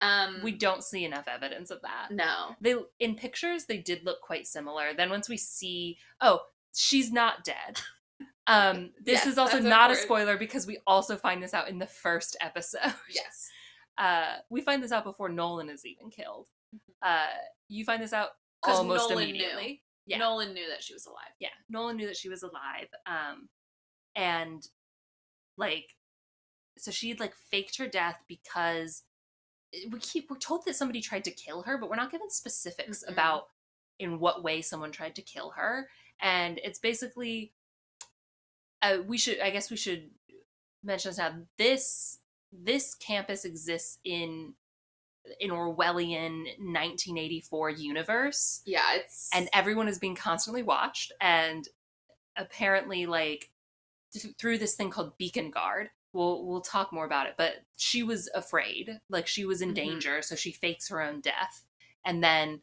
[0.00, 2.08] Um we don't see enough evidence of that.
[2.10, 2.54] no.
[2.60, 4.92] They in pictures they did look quite similar.
[4.94, 6.40] Then once we see, oh,
[6.74, 7.80] she's not dead.
[8.48, 11.68] Um, this Yes, is also that's not a spoiler because we also find this out
[11.68, 12.94] in the first episode.
[13.10, 13.48] Yes.
[13.98, 16.48] Uh, we find this out before Nolan is even killed.
[17.02, 17.26] Uh,
[17.68, 18.34] you find this out 'Cause
[18.68, 19.82] almost Nolan immediately.
[20.06, 20.18] Yeah.
[20.18, 21.34] Nolan knew that she was alive.
[21.40, 23.48] yeah nolan knew that she was alive um
[24.14, 24.68] and
[25.56, 25.94] like
[26.78, 29.02] so she had like faked her death because
[29.74, 32.30] eh, we keep we're told that somebody tried to kill her but we're not given
[32.30, 33.12] specifics Mm-mm.
[33.12, 33.48] about
[33.98, 35.88] in what way someone tried to kill her
[36.20, 37.52] and it's basically
[38.82, 40.10] uh, we should i guess we should
[40.84, 42.18] mention this now this
[42.52, 44.54] this campus exists in
[45.40, 51.66] in orwellian 1984 universe Yeah, it's and everyone is being constantly watched and
[52.36, 53.50] apparently like
[54.12, 58.02] th- through this thing called beacon guard we'll we'll talk more about it but she
[58.02, 59.74] was afraid like she was in Mhm.
[59.76, 61.64] danger so she fakes her own death
[62.04, 62.60] and then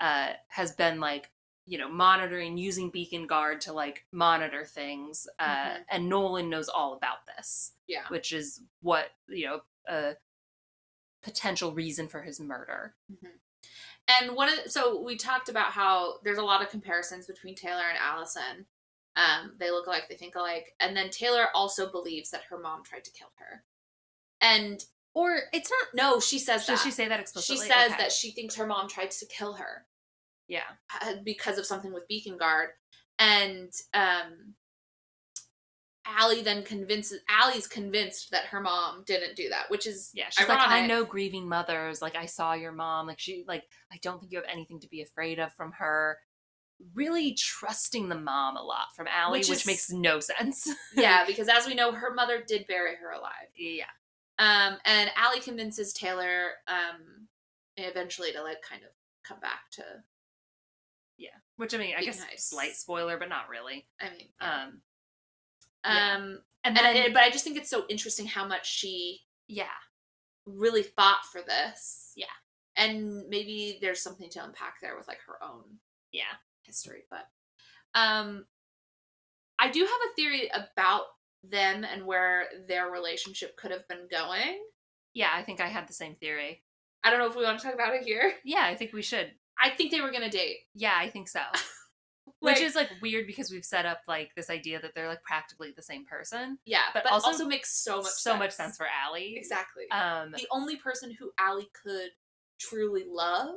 [0.00, 1.30] uh has been like
[1.64, 5.84] you know monitoring using beacon guard to like monitor things uh Mhm.
[5.90, 8.06] and nolan knows all about this yeah.
[8.08, 10.14] which is what you know a
[11.26, 12.94] potential reason for his murder
[14.08, 17.56] And one of the- so we talked about how there's a lot of comparisons between
[17.56, 18.66] Taylor and Allison.
[19.16, 22.84] Um, they look alike, they think alike, and then Taylor also believes that her mom
[22.84, 23.64] tried to kill her.
[24.40, 24.84] And
[25.14, 26.84] or it's not no, she says does that.
[26.84, 27.56] she say that explicitly?
[27.56, 28.02] She says Okay.
[28.02, 29.86] that she thinks her mom tried to kill her.
[30.48, 30.68] yeah
[31.00, 32.70] uh, because of something with Beacon Guard.
[33.18, 34.54] And um
[36.06, 40.48] Allie then convinces Allie's convinced that her mom didn't do that, which is Yeah, she's
[40.48, 42.00] like, I know grieving mothers.
[42.02, 43.06] Like, I saw your mom.
[43.06, 46.18] Like, she, like, I don't think you have anything to be afraid of from her.
[46.94, 50.68] Really trusting the mom a lot from Allie, Which which, is- makes no sense.
[50.94, 53.48] yeah, because as we know, her mother did bury her alive.
[53.56, 53.84] yeah.
[54.38, 57.28] Um, and Allie convinces Taylor um
[57.78, 58.90] eventually to like kind of
[59.24, 59.82] come back to.
[61.16, 61.30] Yeah.
[61.56, 62.44] Which, I mean, I guess nice.
[62.44, 63.86] slight spoiler, but not really.
[63.98, 64.82] I mean, Um,
[65.86, 66.14] yeah.
[66.16, 69.20] um, and and then, I, but I just think it's so interesting how much she
[69.48, 69.66] yeah.
[70.46, 72.12] really fought for this.
[72.16, 72.26] Yeah.
[72.76, 75.62] And maybe there's something to unpack there with like her own
[76.12, 76.24] Yeah.
[76.62, 77.26] history, but
[77.98, 78.46] um
[79.58, 81.04] I do have a theory about
[81.42, 84.60] them and where their relationship could have been going.
[85.14, 86.62] Yeah, I think I had the same theory.
[87.02, 88.34] I don't know if we want to talk about it here.
[88.44, 89.30] Yeah, I think we should.
[89.58, 90.58] I think they were gonna date.
[90.74, 91.40] Yeah, I think so.
[92.40, 95.22] Like, Which is like weird because we've set up like this idea that they're like
[95.22, 96.58] practically the same person.
[96.64, 98.38] yeah, but but, also also, makes so much so sense.
[98.38, 99.34] much sense for Allie.
[99.36, 99.84] exactly.
[99.90, 102.10] Um, the only person who Allie could
[102.58, 103.56] truly love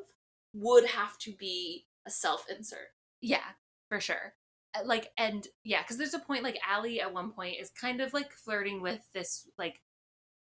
[0.53, 2.89] would have to be a self insert.
[3.21, 3.45] Yeah,
[3.89, 4.33] for sure.
[4.75, 8.01] Uh, Like, and yeah, because there's a point like Allie at one point is kind
[8.01, 9.81] of like flirting with this like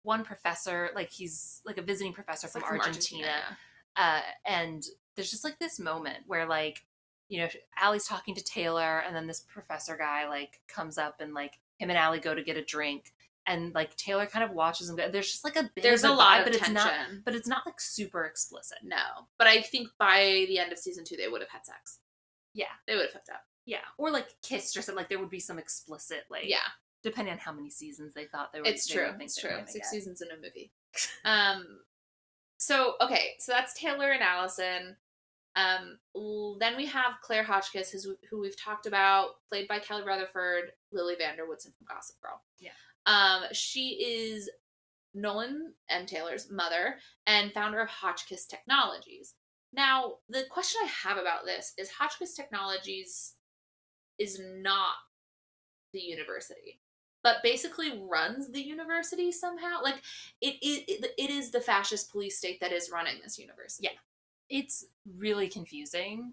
[0.03, 3.33] one professor, like he's like a visiting professor from, Argentina.
[3.97, 4.85] Uh, and
[5.15, 6.85] there's just like this moment where like,
[7.29, 11.35] you know, Allie's talking to Taylor, and then this professor guy like comes up and
[11.35, 13.13] like him and Allie go to get a drink,
[13.47, 14.97] and like Taylor kind of watches him.
[14.97, 15.11] go.
[15.11, 16.93] There's just like a bit There's of a lot but it's not,
[17.25, 18.79] but it's not like super explicit.
[18.85, 21.99] No, but I think by the end of season two, they would have had sex.
[22.55, 23.43] Yeah, They would have hooked up.
[23.67, 24.97] yeah, or like kissed or something.
[25.01, 26.59] Like there would be some explicit like Yeah,
[27.03, 28.67] depending on how many seasons they thought they were.
[28.67, 29.09] it's they true.
[29.11, 29.51] think It's true.
[29.67, 30.71] Six seasons in a movie.
[31.27, 31.81] Um,
[32.59, 34.97] so okay, so that's Taylor and Alison.
[35.57, 35.99] Um,
[36.61, 41.37] then we have Claire Hotchkiss, who we've talked about, played by Kelly Rutherford, Lily van
[41.37, 42.43] der Woodsen from Gossip Girl.
[42.59, 42.71] Yeah.
[43.07, 44.51] Um, she is
[45.15, 46.05] Nolan M.
[46.05, 49.35] Taylor's mother and founder of Hotchkiss Technologies.
[49.73, 53.35] Now, the question I have about this is Hotchkiss Technologies
[54.19, 54.95] is not
[55.93, 56.81] the university,
[57.23, 59.83] but basically runs the university somehow.
[59.83, 60.03] Like
[60.41, 63.89] it, it, it, it is the fascist police state that is running this university.
[63.91, 63.99] Yeah.
[64.49, 64.85] It's
[65.17, 66.33] really confusing.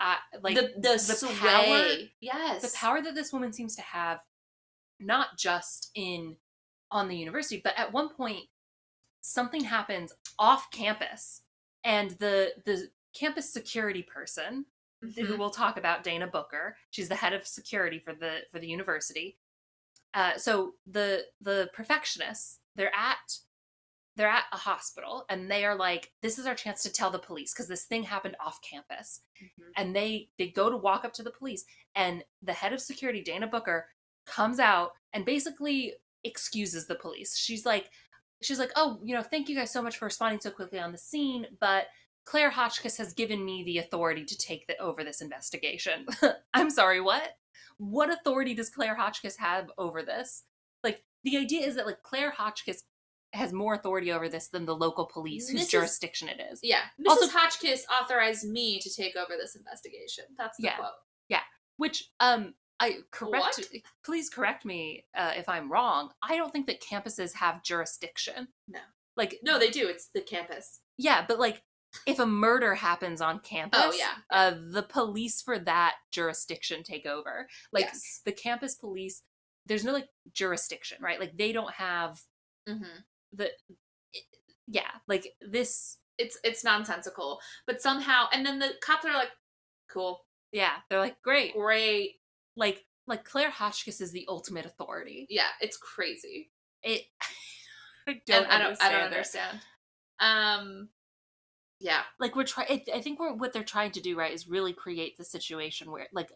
[0.00, 0.96] Uh, like the the,
[1.28, 4.20] the power- yes, the power that this woman seems to have
[5.00, 6.36] not just in
[6.90, 8.44] on the university but at one point
[9.20, 11.42] something happens off campus
[11.84, 14.64] and the the campus security person
[15.00, 15.38] who Mhm.
[15.38, 19.38] we'll talk about dana booker she's the head of security for the for the university
[20.14, 23.38] uh, so the the perfectionists they're at
[24.16, 27.18] they're at a hospital and they are like this is our chance to tell the
[27.18, 29.20] police because this thing happened off campus.
[29.42, 29.70] Mhm.
[29.76, 33.22] and they they go to walk up to the police and the head of security
[33.22, 33.86] dana booker
[34.26, 37.36] comes out and basically excuses the police.
[37.36, 37.90] She's like
[38.42, 40.92] she's like oh you know thank you guys so much for responding so quickly on
[40.92, 41.86] the scene but
[42.24, 46.06] claire hotchkiss has given me the authority to take the, over this investigation.
[46.54, 47.36] I'm sorry what?
[47.78, 50.44] What authority does claire hotchkiss have over this?
[50.82, 52.84] Like the idea is that like claire hotchkiss
[53.34, 56.82] has more authority over this than the local police whose is- jurisdiction it is Yeah,
[57.00, 57.08] Mrs.
[57.08, 60.24] Also- Hotchkiss authorized me to take over this investigation.
[60.38, 60.76] That's the Yeah.
[60.76, 60.92] quote.
[61.28, 61.42] Yeah.
[61.76, 63.68] Which um i correct What?
[64.04, 68.80] please correct me uh, if i'm wrong i don't think that campuses have jurisdiction No.
[69.16, 69.86] like No, they do.
[69.88, 70.80] It's the campus.
[70.98, 71.62] yeah but like
[72.04, 74.14] if a murder happens on campus Oh, yeah.
[74.30, 78.22] uh the police for that jurisdiction take over like yes.
[78.24, 79.22] the campus police
[79.66, 82.20] there's no like jurisdiction right like they don't have
[82.68, 82.82] hmm
[83.36, 83.50] the
[84.66, 89.32] yeah like this It's it's nonsensical, but somehow, and then the cops are like,
[89.90, 90.20] "Cool,
[90.52, 91.54] yeah they're like great.
[91.54, 92.16] Great,
[92.56, 95.26] like like claire hotchkiss is the ultimate authority.
[95.28, 96.50] Yeah, it's crazy."
[96.84, 97.02] it
[98.06, 99.60] i don't I don't, I don't understand.
[100.20, 100.88] Um,
[101.80, 104.72] yeah, like we're trying i think we're what they're trying to do right is really
[104.72, 106.30] create the situation where like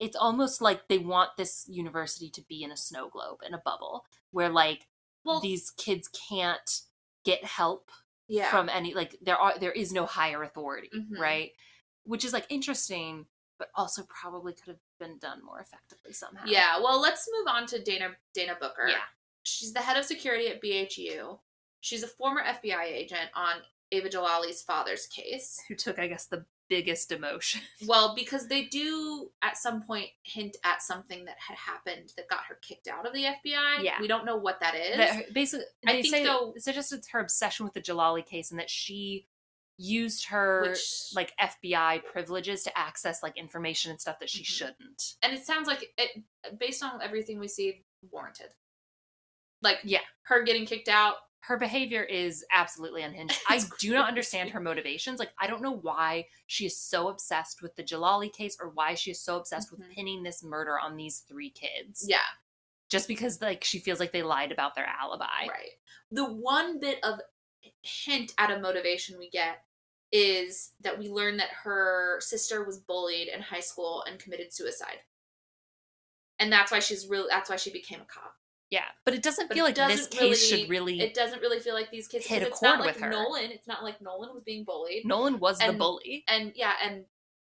[0.00, 3.62] it's almost like they want this university to be in a snow globe in a
[3.64, 4.86] bubble where like
[5.24, 6.80] well, these kids can't
[7.24, 7.90] get help
[8.28, 11.18] yeah, from any like there are there is no higher authority Mhm.
[11.18, 11.52] right
[12.04, 13.26] which is like interesting
[13.58, 16.78] but also probably could have been done more effectively somehow yeah.
[16.80, 18.88] Well, let's move on to Dana Dana Booker.
[18.88, 19.02] Yeah.
[19.42, 21.38] she's the head of security at BHU.
[21.80, 23.56] She's a former FBI agent on
[23.92, 25.60] Ava Jalali's father's case.
[25.68, 30.56] who took i guess the biggest emotion Well, because they do at some point hint
[30.64, 33.82] at something that had happened that got her kicked out of the FBI.
[33.82, 34.00] Yeah.
[34.00, 34.96] We don't know what that is.
[34.96, 38.24] that her- basically I think say though- it's just it's her obsession with the jalali
[38.24, 39.28] case and that she
[39.76, 44.46] used her Which- like fbi privileges to access like information and stuff that she Mhm.
[44.46, 46.22] shouldn't and it sounds like it
[46.58, 48.54] based on everything we see warranted.
[49.62, 50.00] Like Yeah.
[50.22, 51.16] her getting kicked out.
[51.46, 55.76] Her behavior is absolutely unhinged i do not understand her motivations like i don't know
[55.76, 59.68] why she is so obsessed with the jalali case or why she is so obsessed
[59.68, 59.78] Mhm.
[59.78, 62.18] with pinning this murder on these three kids Yeah,
[62.88, 65.70] just because like she feels like they lied about their alibi right.
[66.10, 67.20] The one bit of
[67.82, 69.64] hint at a motivation we get
[70.12, 74.98] is that we learn that her sister was bullied in high school and committed suicide.
[76.38, 78.36] And that's why she's really that's why she became a cop.
[78.76, 80.20] Yeah but it doesn't But feel like this doesn't case
[80.50, 83.00] really- should really It doesn't really feel like these kids Hit a chord like with
[83.02, 83.10] her.
[83.10, 83.50] Nolan.
[83.56, 85.04] It's not like Nolan was being bullied.
[85.04, 87.04] nolan was the bully And yeah, and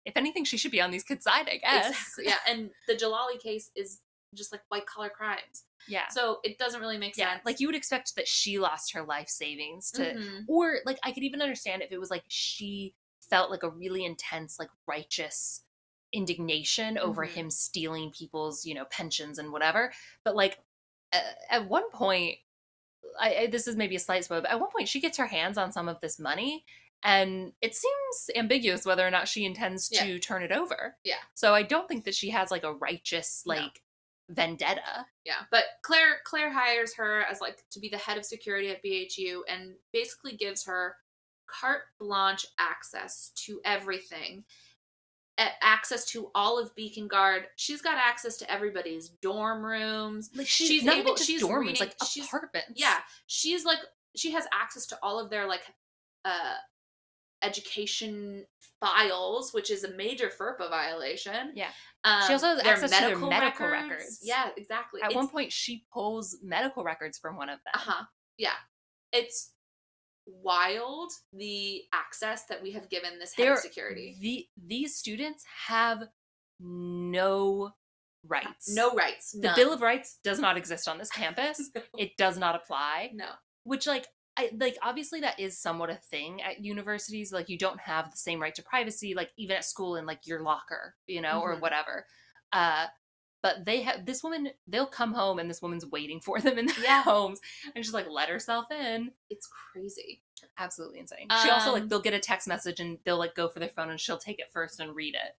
[0.05, 2.95] if anything she should be on these kids side i guess exactly, yeah, and the
[3.01, 4.01] Jalali case is
[4.41, 5.63] just like white collar crimes.
[5.87, 6.07] Yeah.
[6.09, 7.31] So it doesn't really make yeah.
[7.35, 7.41] sense.
[7.45, 10.43] Like you would expect that she lost her life savings to Mhm.
[10.49, 12.95] or like I could even understand if it was like she
[13.29, 15.63] felt like a really intense like righteous
[16.11, 17.29] indignation over Mhm.
[17.31, 19.93] him stealing people's, you know, pensions and whatever.
[20.23, 20.59] But like
[21.49, 22.35] at one point
[23.19, 25.25] I, I this is maybe a slight spoiler, but at one point she gets her
[25.27, 26.65] hands on some of this money
[27.03, 30.05] and it seems ambiguous whether or not she intends Yeah.
[30.05, 30.95] to turn it over.
[31.03, 31.15] Yeah.
[31.33, 33.55] So I don't think that she has like a righteous No.
[33.55, 33.81] like
[34.29, 35.05] vendetta.
[35.23, 38.83] Yeah, but Claire Claire hires her as like to be the head of security at
[38.83, 40.95] BHU and basically gives her
[41.47, 44.43] carte blanche access to everything.
[45.37, 47.47] Access to all of Beacon Guard.
[47.57, 50.29] She's got access to everybody's dorm rooms.
[50.35, 52.71] Like She's she's not able- even just she's dorm rooms, like she's- apartments.
[52.75, 53.79] Yeah, she's like
[54.15, 55.61] she has access to all of their like
[56.23, 56.53] uh
[57.43, 58.45] education
[58.79, 61.51] files, which is a major FERPA violation.
[61.53, 61.69] Yeah.
[62.03, 64.19] Um, She also has access to their medical records.
[64.23, 65.01] Yeah, exactly.
[65.01, 67.73] At It's- one point, she pulls medical records from one of them.
[67.75, 68.05] Uh-huh.
[68.37, 68.55] Yeah.
[69.11, 69.51] It's
[70.25, 74.15] wild the access that we have given this head They're of security.
[74.19, 76.03] The these students have
[76.59, 77.71] no
[78.27, 78.73] rights.
[78.73, 79.31] No rights.
[79.31, 79.55] the none.
[79.55, 81.69] Bill of Rights does not exist on this campus.
[81.97, 83.11] it does not apply.
[83.13, 83.27] no.
[83.63, 84.07] Which, like,
[84.37, 87.31] I like obviously that is somewhat a thing at universities.
[87.31, 90.27] Like, you don't have the same right to privacy, like even at school in like
[90.27, 91.61] your locker, you know, or Mhm.
[91.61, 92.05] whatever.
[92.51, 92.87] Uh,
[93.45, 94.49] but they have this woman.
[94.67, 97.03] They'll come home and this woman's waiting for them in their Yeah.
[97.03, 97.39] homes,
[97.75, 99.11] and she's like let herself in.
[99.29, 100.23] It's crazy.
[100.57, 101.27] absolutely insane.
[101.43, 103.69] she also like Um, they'll get a text message and they'll like go for their
[103.69, 105.35] phone and she'll take it first and read it.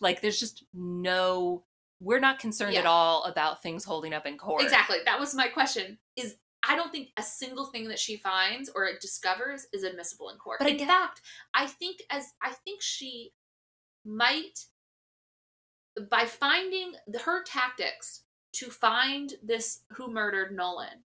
[0.00, 1.64] Like there's just no
[2.00, 4.62] we're not concerned at all about things holding up in court.
[4.62, 4.98] Exactly.
[5.04, 5.98] That was my question.
[6.14, 6.36] Is
[6.68, 10.58] I don't think a single thing that she finds or discovers is admissible in court.
[10.60, 11.22] But in fact,
[11.54, 13.32] I think as I think she
[14.04, 14.60] might
[16.10, 18.22] by finding the, her tactics
[18.54, 21.04] to find this who murdered Nolan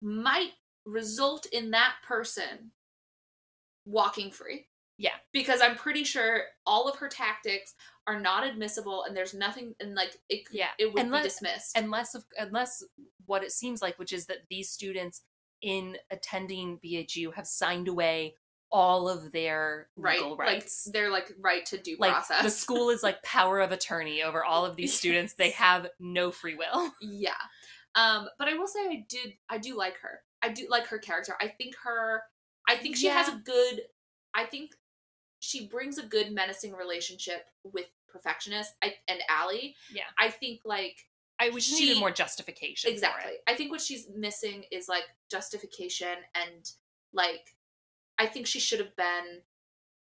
[0.00, 0.52] might
[0.84, 2.72] result in that person
[3.86, 4.66] walking free.
[4.98, 5.14] Yeah.
[5.32, 7.74] Because I'm pretty sure all of her tactics
[8.06, 10.68] are not admissible and there's nothing and like it Yeah.
[10.78, 11.76] it would Unless- be dismissed.
[11.78, 12.82] Unless of unless
[13.26, 15.22] what it seems like, which is that these students
[15.62, 18.34] in attending BHU have signed away
[18.72, 20.86] all of their right legal rights.
[20.86, 24.22] like they're like right to due Like, process the school is like power of attorney
[24.22, 25.34] over all of these students.
[25.34, 26.90] They have no free will.
[27.02, 27.32] yeah
[27.94, 30.96] um but i will say i did i do like her i do like her
[30.98, 32.22] character i think her
[32.66, 33.82] i think she has a good
[34.34, 34.70] i think
[35.40, 39.74] she brings a good menacing relationship with perfectionist I, and Allie.
[39.92, 40.02] Yeah.
[40.18, 40.96] I think like
[41.40, 42.90] I we just She- needed more justification.
[42.92, 43.32] exactly.
[43.48, 46.70] I think what she's missing is like justification and
[47.12, 47.54] like
[48.22, 49.42] I think she should have been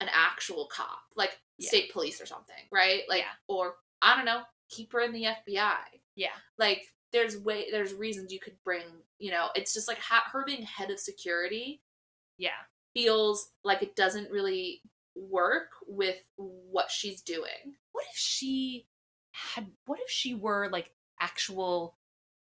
[0.00, 1.68] an actual cop, like Yeah.
[1.68, 3.02] state police or something, right?
[3.08, 3.34] Like Yeah.
[3.48, 6.00] or I don't know, keep her in the FBI.
[6.14, 6.36] Yeah.
[6.56, 10.44] Like there's way there's reasons you could bring, you know, it's just like ha- her
[10.44, 11.82] being head of security
[12.38, 12.64] Yeah.
[12.94, 14.82] feels like it doesn't really
[15.14, 17.76] work with what she's doing.
[17.92, 18.88] What if she
[19.32, 21.98] had what if she were like actual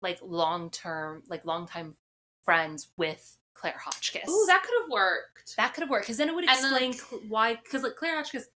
[0.02, 1.98] like long term like long time
[2.44, 4.30] friends with Claire Hotchkiss?
[4.30, 5.56] Ooh, that could have worked.
[5.58, 6.92] that could have worked because then it would And then, explain
[7.22, 8.48] like- why because like Claire Hotchkiss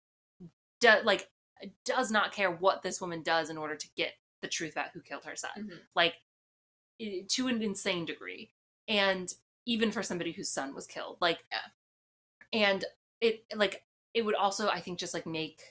[0.80, 1.28] do, like
[1.84, 5.00] does not care what this woman does in order to get the truth about who
[5.00, 5.80] killed her son Mhm.
[5.94, 6.14] like
[7.28, 8.52] to an insane degree
[8.88, 9.32] and
[9.66, 11.66] even for somebody whose son was killed like Yeah.
[12.52, 12.84] and
[13.20, 13.84] it like
[14.14, 15.62] it would also i think just like make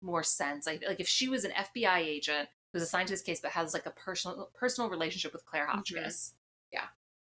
[0.00, 3.40] more sense like like if she was an fbi agent who's assigned to this case
[3.40, 5.70] but has like a personal personal relationship with claire Mhm.
[5.72, 6.34] hotchkiss.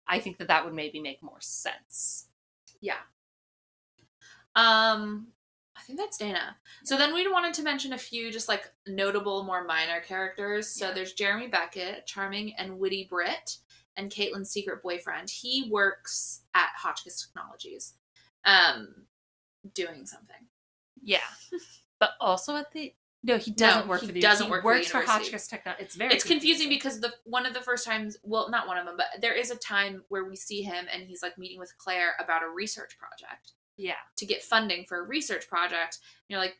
[0.08, 2.28] I think that that would maybe make more sense
[2.80, 3.00] Yeah.
[4.56, 5.28] Um,
[5.76, 6.56] I think that's Dana.
[6.84, 10.68] So then we wanted to mention a few just like notable, more minor characters.
[10.68, 10.94] So Yeah.
[10.94, 13.56] there's Jeremy Beckett, charming and witty Brit,
[13.96, 15.28] and Caitlin's secret boyfriend.
[15.30, 17.94] He works at Hotchkiss Technologies,
[18.44, 19.06] um,
[19.74, 20.46] doing something.
[21.02, 21.18] yeah
[21.98, 22.94] but also at the
[23.24, 25.24] no he doesn't work he for the doesn't he work for works for, university.
[25.24, 25.82] Hotchkiss Technology.
[25.84, 28.86] It's very it's confusing because the one of the first times, well, not one of
[28.86, 31.72] them, but there is a time where we see him and he's like meeting with
[31.78, 33.52] Claire about a research project.
[33.76, 35.98] yeah to get funding for a research project.
[36.28, 36.54] You're like,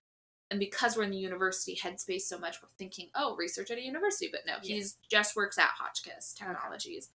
[0.50, 3.82] and because we're in the university headspace so much, we're thinking, oh, research at a
[3.82, 4.28] university.
[4.32, 4.76] But no, Yeah.
[4.76, 7.10] he's just works at Hotchkiss Technologies.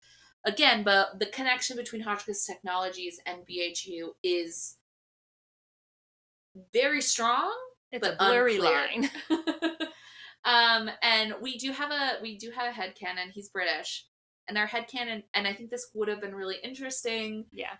[0.45, 4.77] Again, but the connection between Hotchkiss Technologies and BHU is
[6.71, 7.51] very strong,
[7.95, 8.87] it's but a blurry unclear.
[8.91, 9.09] line
[10.45, 13.31] um, and we do have a we do have a head headcanon.
[13.33, 14.05] He's British.
[14.47, 17.77] And our head headcanon, and I think this would have been really interesting yeah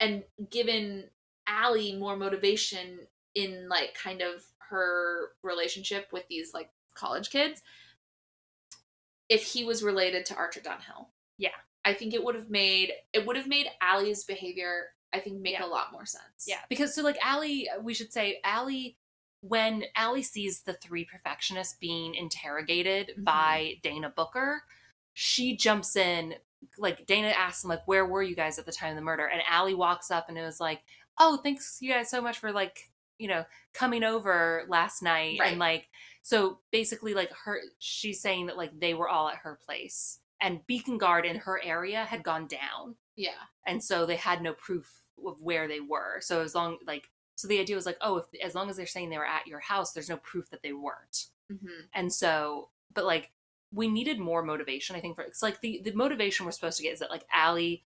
[0.00, 1.04] and given
[1.46, 2.98] Allie more motivation
[3.34, 7.62] in like kind of her relationship with these like college kids.
[9.28, 11.06] if he was related to Archer Dunhill.
[11.38, 11.50] Yeah.
[11.84, 15.54] I think it would have made it would have made Allie's behavior I think make
[15.54, 15.66] Yeah.
[15.66, 16.44] a lot more sense.
[16.46, 18.96] Yeah, because so like Allie, we should say Allie,
[19.42, 23.24] when Allie sees the three perfectionists being interrogated Mhm.
[23.24, 24.64] by Dana Booker,
[25.14, 26.36] she jumps in.
[26.78, 29.26] Like Dana asks him, like, "Where were you guys at the time of the murder?"
[29.26, 30.82] And Allie walks up and it was like,
[31.18, 35.50] "Oh, thanks you guys so much for like, you know, coming over last night." Right.
[35.50, 35.90] And like,
[36.22, 40.64] so basically, like her, she's saying that like they were all at her place, and
[40.68, 43.46] Beacon Guard in her area had gone down Yeah.
[43.66, 47.48] and so they had no proof of where they were so as long like so
[47.48, 49.60] the idea was like oh if as long as they're saying they were at your
[49.60, 51.26] house there's no proof that they weren't.
[51.50, 53.30] Hmm and so but like
[53.74, 56.82] we needed more motivation i think for it's like the the motivation we're supposed to
[56.82, 57.84] get is that like Allie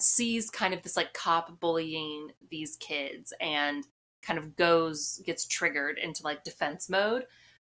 [0.00, 3.86] sees kind of this like cop bullying these kids and
[4.22, 7.26] kind of goes gets triggered into like defense mode.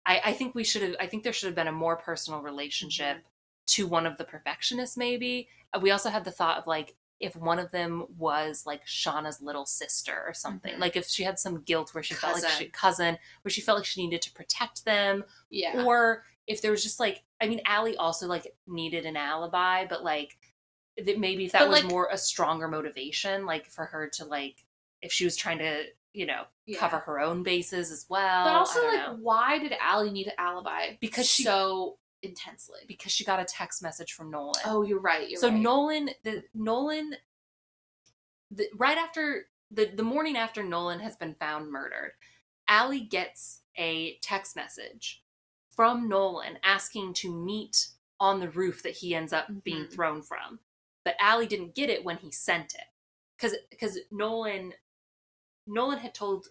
[0.06, 2.42] I i think we should have i think there should have been a more personal
[2.42, 3.18] relationship
[3.68, 5.48] to one of the perfectionists maybe.
[5.74, 9.41] Uh, we also had the thought of like if one of them was like Shauna's
[9.41, 10.80] little sister or something Mhm.
[10.80, 12.57] like if she had some guilt where she felt like Cousin.
[12.59, 15.84] she cousin where she felt like she needed to protect them Yeah.
[15.86, 20.03] or if there was just like i mean Allie also like needed an alibi but
[20.03, 20.38] like
[20.97, 24.26] that maybe if that But, was like- more a stronger motivation like for her to
[24.26, 24.66] like
[25.01, 26.80] if she was trying to you know Yeah.
[26.80, 29.18] cover her own bases as well but also like know.
[29.22, 30.95] why did Allie need an alibi?
[30.99, 32.80] Because she- so intensely.
[32.88, 35.30] because she got a text message from Nolan Oh, you're right.
[35.30, 35.60] You're so right.
[35.60, 37.16] Nolan, the Nolan,
[38.52, 42.12] the, right after the the morning after Nolan has been found murdered,
[42.68, 45.24] Allie gets a text message
[45.76, 47.88] from Nolan asking to meet
[48.20, 49.94] on the roof that he ends up being Mhm.
[49.94, 50.60] thrown from.
[51.04, 52.86] But Allie didn't get it when he sent it,
[53.38, 54.74] because because Nolan
[55.68, 56.48] Nolan had told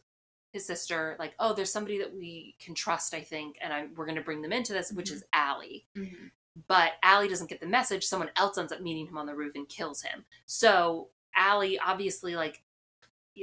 [0.55, 4.07] his sister like, oh, there's somebody that we can trust, I think, and I we're
[4.07, 5.15] gonna bring them into this, which Mhm.
[5.15, 6.31] is Allie Mhm.
[6.69, 8.05] but Allie doesn't get the message.
[8.07, 10.25] Someone else ends up meeting him on the roof and kills him.
[10.47, 12.63] So Allie, obviously, like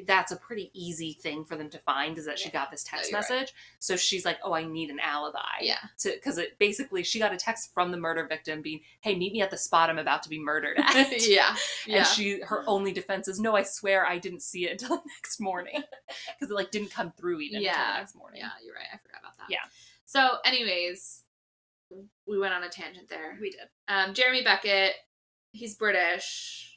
[0.07, 3.11] that's a pretty easy thing for them to find is that she got this text
[3.11, 3.29] you're right.
[3.29, 3.53] message.
[3.79, 5.79] So she's like, "Oh, I need an alibi." Yeah.
[5.99, 9.33] To because it basically she got a text from the murder victim being, "Hey, meet
[9.33, 11.55] me at the spot I'm about to be murdered at." yeah.
[11.87, 11.97] Yeah.
[11.97, 15.03] And she her only defense is, "No, I swear I didn't see it until the
[15.17, 15.81] next morning
[16.39, 17.93] because it like didn't come through even until Yeah.
[17.93, 18.87] the next morning." Yeah, you're right.
[18.93, 19.47] I forgot about that.
[19.49, 19.59] Yeah.
[20.05, 21.23] So, anyways,
[22.27, 23.37] we went on a tangent there.
[23.41, 23.61] we did.
[23.87, 24.93] Um, Jeremy Beckett,
[25.51, 26.70] he's British.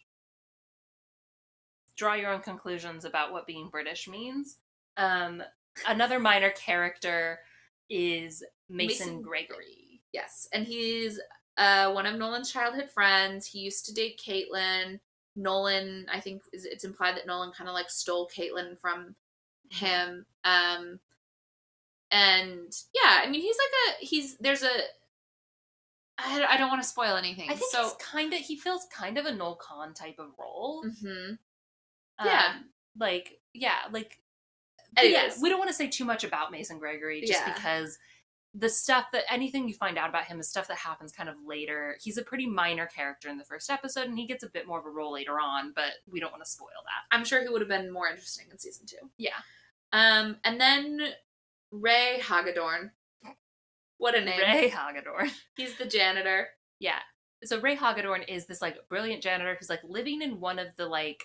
[1.96, 4.58] Draw your own conclusions about what being British means.
[4.96, 5.42] Um,
[5.86, 7.38] another minor character
[7.88, 10.00] is Mason, Mason Gregory.
[10.12, 11.20] Yes, and he's
[11.56, 13.46] uh, one of Nolan's childhood friends.
[13.46, 15.00] He used to date Caitlin.
[15.36, 19.14] Nolan, I think it's implied that Nolan kind of like stole Caitlin from
[19.70, 20.26] him.
[20.44, 21.00] Um,
[22.10, 24.70] and yeah, I mean, he's like a he's there's a.
[26.16, 27.50] I, I don't want to spoil anything.
[27.50, 27.90] I think so.
[27.98, 30.84] kind of he feels kind of a Noel Kahn type of role.
[30.84, 31.38] Mhm.
[32.22, 32.42] Yeah.
[32.54, 32.64] Um,
[32.98, 34.18] like yeah, like
[35.02, 37.52] yeah, we don't want to say too much about Mason Gregory just Yeah.
[37.54, 37.98] because
[38.56, 41.34] the stuff that anything you find out about him is stuff that happens kind of
[41.44, 41.96] later.
[42.00, 44.78] He's a pretty minor character in the first episode and he gets a bit more
[44.78, 47.16] of a role later on, but we don't want to spoil that.
[47.16, 49.10] I'm sure he would have been more interesting in season two.
[49.18, 49.30] Yeah.
[49.92, 51.00] Um, and then
[51.72, 52.90] Ray Hagadorn.
[53.98, 54.40] What a name!
[54.40, 55.30] Ray Hagadorn.
[55.56, 56.48] He's the janitor.
[56.78, 56.98] Yeah.
[57.44, 60.86] So Ray Hagadorn is this like brilliant janitor who's like living in one of the
[60.86, 61.24] like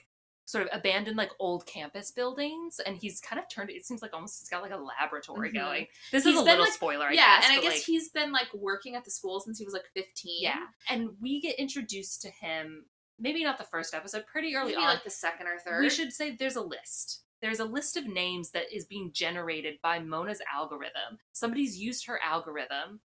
[0.50, 4.14] sort of abandoned like old campus buildings and he's kind of turned it seems like
[4.16, 5.54] almost he's got like a laboratory Mhm.
[5.54, 5.88] going.
[6.12, 7.50] This He's is a little like- spoiler, I yeah, guess.
[7.50, 9.86] and I guess like, he's been like working at the school since he was like
[9.93, 10.41] 15.
[10.41, 10.66] Yeah.
[10.89, 12.86] And we get introduced to him
[13.20, 14.93] maybe not the first episode, pretty early maybe on.
[14.95, 15.82] like the second or third.
[15.82, 17.22] we should say there's a list.
[17.41, 21.20] There's a list of names that is being generated by Mona's algorithm.
[21.32, 23.02] Somebody's used her algorithm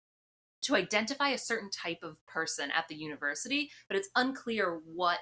[0.63, 5.19] to identify a certain type of person at the university, but it's unclear what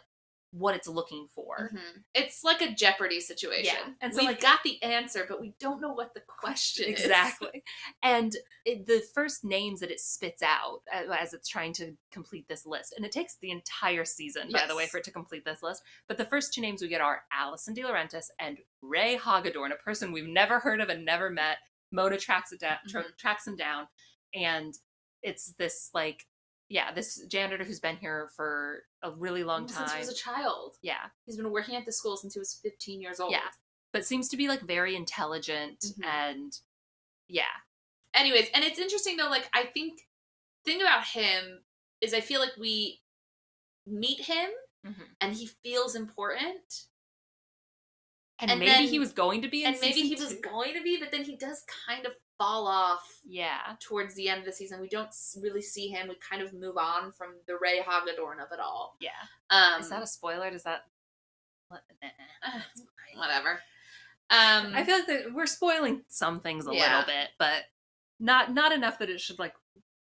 [0.52, 1.70] what it's looking for.
[1.72, 2.04] Mhm.
[2.14, 3.74] It's like a Jeopardy situation.
[3.74, 6.84] Yeah, and so, we've like- got the answer, but we don't know what the question
[6.84, 7.00] is.
[7.00, 7.64] Exactly.
[8.02, 8.36] And
[8.66, 12.92] it, the first names that it spits out as it's trying to complete this list,
[12.94, 15.82] and it takes the entire season, by the way, for it to complete this list.
[16.06, 20.12] But the first two names we get are Alison DiLaurentis and Ray Hagedorn, a person
[20.12, 21.58] we've never heard of and never met.
[21.92, 23.16] Mona tracks it down, tra- Mhm.
[23.16, 23.86] tracks him down,
[24.34, 24.74] and
[25.22, 26.26] it's this like,
[26.72, 29.88] yeah, this janitor who's been here for a really long Well, time.
[29.88, 30.76] Since he was a child.
[30.80, 33.32] yeah, He's been working at the school since he was 15 years old.
[33.32, 33.48] Yeah.
[33.92, 36.04] but seems to be like very intelligent Mhm.
[36.06, 36.58] and
[37.28, 37.44] yeah,
[38.14, 40.00] Anyways, and it's interesting though, like I think
[40.64, 41.62] thing about him
[42.00, 43.02] is I feel like we
[43.86, 44.50] meet him
[44.86, 45.14] Mhm.
[45.20, 46.86] and he feels important.
[48.38, 50.40] and, And maybe then- he was going to be in and maybe he season was
[50.40, 52.12] going to be, but then he does kind of
[52.42, 53.76] fall off Yeah.
[53.78, 54.80] towards the end of the season.
[54.80, 56.08] We don't really see him.
[56.08, 58.96] We kind of move on from the Ray Hagedorn of it all.
[59.00, 59.10] Yeah.
[59.50, 60.50] Um, Is that a spoiler?
[60.50, 60.86] Does that?
[63.14, 63.60] Whatever?
[64.30, 66.98] Um, I feel like that we're spoiling some things a Yeah.
[66.98, 67.64] little bit, but
[68.18, 69.54] not not enough that it should like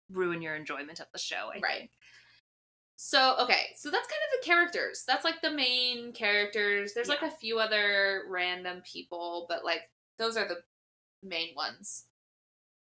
[0.10, 1.52] ruin your enjoyment of the show.
[1.54, 1.80] I Right.
[1.80, 1.92] think.
[2.98, 5.04] So okay, so that's kind of the characters.
[5.06, 6.94] That's like the main characters.
[6.94, 10.64] There's like a few other random people, but like those are the
[11.24, 12.06] main ones.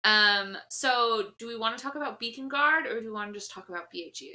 [0.04, 3.40] Um, so do we want to talk about Beacon Guard or do we want to
[3.40, 4.34] just talk about BHU?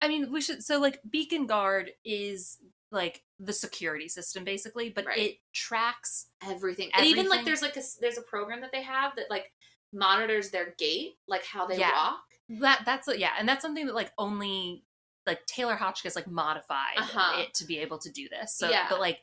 [0.00, 0.62] I mean, we should.
[0.62, 2.58] So, like, Beacon Guard is
[2.90, 5.18] like the security system, basically, but Right.
[5.18, 6.26] it tracks.
[6.42, 6.90] Everything.
[6.94, 9.52] And even like there's like a there's a program that they have that like
[9.92, 11.92] monitors their gait, like how they Yeah.
[11.92, 12.20] walk.
[12.60, 14.84] That that's yeah, and that's something that like only
[15.26, 17.40] like Taylor Hotchkiss like modified Uh-huh.
[17.40, 18.54] it to be able to do this.
[18.56, 18.86] So, Yeah.
[18.90, 19.20] but like,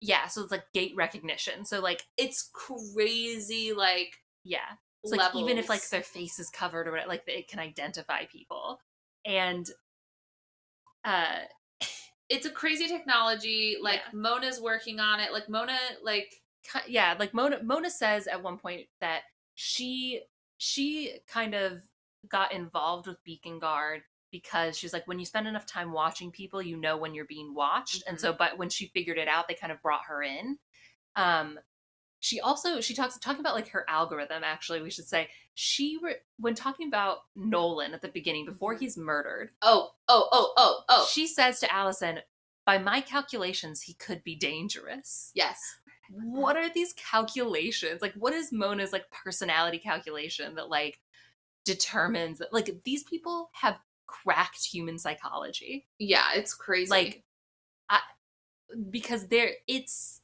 [0.00, 1.64] yeah, so it's like gait recognition.
[1.66, 6.86] So like, It's crazy like yeah, it's like even if like their face is covered
[6.88, 8.80] or whatever, like it can identify people,
[9.24, 9.68] and
[11.04, 11.40] uh,
[12.28, 13.76] it's a crazy technology.
[13.80, 14.18] Like Yeah.
[14.20, 15.32] Mona's working on it.
[15.32, 16.34] Like Mona like
[16.86, 19.22] yeah, like Mona Mona says at one point that
[19.54, 20.22] she
[20.58, 21.80] she kind of
[22.28, 26.62] got involved with Beacon Guard because she's like when you spend enough time watching people,
[26.62, 28.04] you know when you're being watched.
[28.06, 30.58] And so but when she figured it out, they kind of brought her in.
[31.16, 31.58] Um
[32.20, 35.28] she also she talks talking about like her algorithm actually we should say.
[35.54, 38.80] She re- when talking about Nolan at the beginning before mm-hmm.
[38.84, 42.20] he's murdered oh oh oh oh oh she says to Alison
[42.64, 45.32] by my calculations he could be dangerous.
[45.34, 45.58] Yes.
[46.10, 48.02] what are these calculations?
[48.02, 51.00] Like what is mona's like personality calculation that like
[51.64, 55.88] determines that like these people have cracked human psychology?
[55.98, 56.90] Yeah, it's crazy.
[56.90, 57.24] like
[57.88, 58.00] I,
[58.90, 60.19] because there it's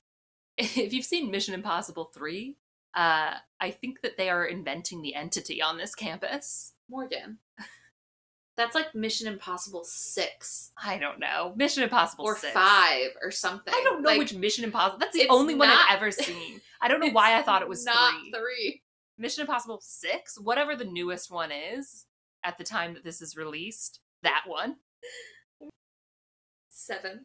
[0.77, 2.57] if you've seen mission impossible 3
[2.95, 7.39] uh i think that they are inventing the entity on this campus Morgan.
[8.57, 12.53] That's like Mission Impossible six i don't know mission impossible or 6.
[12.55, 13.75] five or something.
[13.75, 16.89] i don't know Like, which mission impossible that's the only one i've ever seen i
[16.89, 18.83] don't know why i thought it was not three three.
[19.19, 22.05] Mission Impossible 6, whatever the newest one is
[22.45, 24.77] at the time that this is released, that one.
[26.69, 27.25] Seven.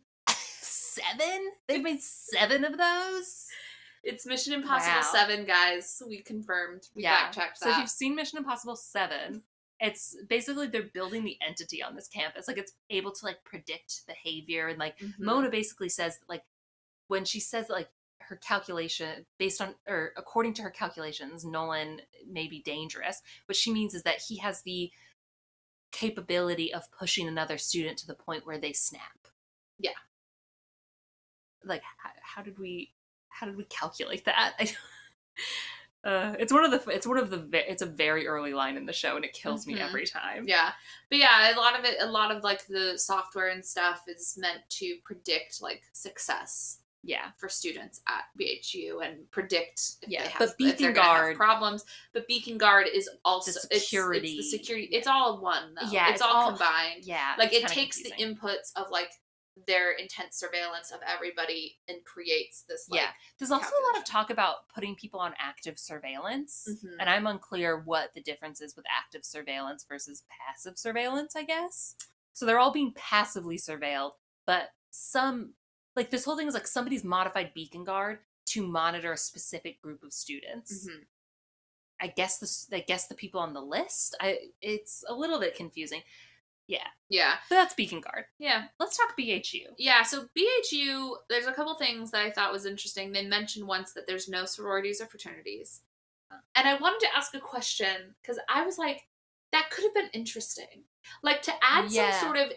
[0.92, 1.52] Seven?
[1.68, 3.48] They've made seven of those?
[4.04, 5.10] It's Mission Impossible Wow.
[5.12, 6.02] seven, guys.
[6.08, 6.88] We confirmed.
[6.96, 7.16] We Yeah.
[7.24, 9.44] fact checked So if you've seen Mission Impossible 7,
[9.80, 12.48] it's basically they're building the entity on this campus.
[12.48, 15.20] Like it's able to like predict behavior and like Mhm.
[15.20, 16.44] Mona basically says that like
[17.08, 22.02] when she says that, like her calculation based on or according to her calculations, Nolan
[22.26, 23.22] may be dangerous.
[23.46, 24.92] What she means is that he has the
[25.92, 29.28] capability of pushing another student to the point where they snap.
[29.78, 29.92] Yeah.
[31.64, 32.92] Like how, how did we
[33.30, 34.54] how did we calculate that?
[34.60, 34.74] I,
[36.04, 38.86] uh, it's one of the it's one of the it's a very early line in
[38.86, 39.88] the show and it kills me Mhm.
[39.88, 40.46] every time.
[40.48, 40.72] Yeah,
[41.10, 44.36] but yeah, a lot of it, a lot of like the software and stuff is
[44.40, 47.32] meant to predict like success Yeah.
[47.38, 51.86] for students at BHU and predict if Yeah, they have, but Beacon Guard- problems.
[52.14, 54.38] But Beacon Guard is also it's- It's, security.
[54.38, 54.88] the security.
[54.92, 55.88] It's all one though.
[55.92, 57.06] Yeah, it's, it's all, all- combined.
[57.06, 57.36] Yeah.
[57.38, 58.36] Like it takes confusing.
[58.36, 59.12] the inputs of like
[59.68, 62.88] their intense surveillance of everybody and creates this.
[62.90, 63.08] Like, yeah.
[63.38, 66.68] There's also a lot of talk about putting people on active surveillance.
[66.70, 66.96] Mhm.
[67.00, 71.96] And I'm unclear what the difference is with active surveillance versus passive surveillance, I guess.
[72.34, 74.14] So they're all being passively surveilled,
[74.46, 75.56] but some
[75.96, 80.04] like this whole thing is like somebody's modified beacon guard to monitor a specific group
[80.04, 80.88] of students.
[80.88, 81.06] Mhm.
[82.00, 84.16] I guess the I guess the people on the list.
[84.20, 86.02] I it's a little bit confusing.
[86.72, 88.26] Yeah, Yeah, but that's beacon guard.
[88.40, 88.66] yeah.
[88.80, 89.68] Let's talk BHU.
[89.78, 93.12] Yeah, so BHU, there's a couple things that I thought was interesting.
[93.12, 95.82] They mentioned once that there's no sororities or fraternities.
[96.56, 99.02] And I wanted to ask a question because I was like,
[99.52, 100.86] that could have been interesting.
[101.22, 102.12] Like to add Yeah.
[102.20, 102.54] some sort of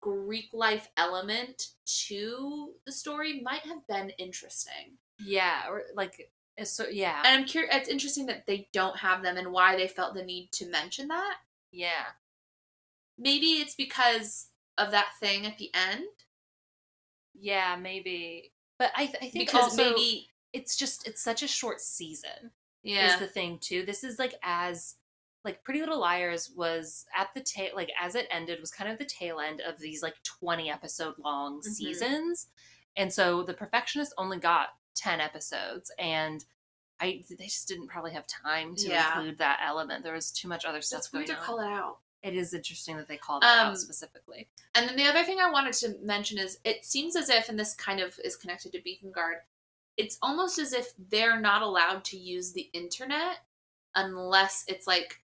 [0.00, 1.68] Greek life element
[2.06, 4.96] to the story might have been interesting.
[5.18, 6.30] Yeah, or like
[6.64, 7.22] so yeah.
[7.24, 10.22] And I'm curious, it's interesting that they don't have them and why they felt the
[10.24, 11.36] need to mention that.
[11.72, 12.06] yeah.
[13.18, 14.48] Maybe it's because
[14.78, 16.04] of that thing at the end.
[17.34, 18.52] Yeah, maybe.
[18.78, 22.50] But I, th- I think Because also maybe, it's just it's such a short season.
[22.82, 23.14] yeah.
[23.14, 23.84] is the thing too.
[23.84, 24.96] This is like as
[25.44, 28.98] like Pretty Little Liars was at the tail like as it ended was kind of
[28.98, 31.64] the tail end of these like 20 episode long Mhm.
[31.64, 32.48] seasons.
[32.96, 36.44] And so the perfectionist only got 10 episodes and
[37.00, 39.18] I they just didn't probably have time to Yeah.
[39.18, 40.02] include that element.
[40.02, 41.46] There was too much other stuff That's weird going to on.
[41.46, 41.98] call it out.
[42.26, 44.48] It is interesting that they called that Um, out specifically.
[44.74, 47.56] And then the other thing I wanted to mention is it seems as if, and
[47.58, 49.38] this kind of is connected to Beacon Guard,
[49.96, 53.38] it's almost as if they're not allowed to use the internet
[53.94, 55.20] unless it's like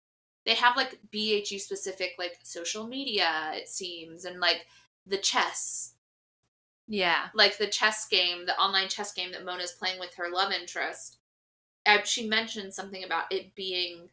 [0.45, 4.65] they have like BHU specific like social media it seems and like
[5.05, 5.93] the chess
[6.87, 7.29] Yeah.
[7.33, 11.17] like the chess game the online chess game that Mona's playing with her love interest
[11.85, 14.09] uh, she mentioned something about it being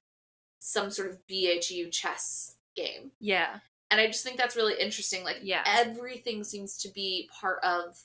[0.61, 3.59] some sort of BHU chess game Yeah.
[3.91, 5.63] and I just think that's really interesting like Yeah.
[5.67, 7.99] everything seems to be part of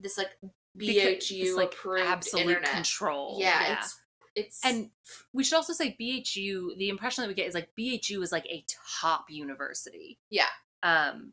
[0.00, 0.30] this like
[0.78, 1.74] BHU like
[2.06, 2.70] absolute internet.
[2.70, 3.36] control.
[3.40, 4.00] Yeah, it's
[4.34, 4.90] it's and
[5.32, 6.76] we should also say BHU.
[6.76, 8.64] The impression that we get is like BHU is like a
[9.00, 10.18] top university.
[10.30, 10.48] Yeah.
[10.82, 11.32] Um,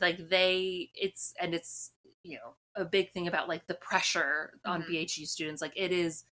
[0.00, 1.92] like they, it's and it's
[2.24, 4.88] you know a big thing about like the pressure on Mhm.
[4.88, 5.62] BHU students.
[5.62, 6.24] Like it is,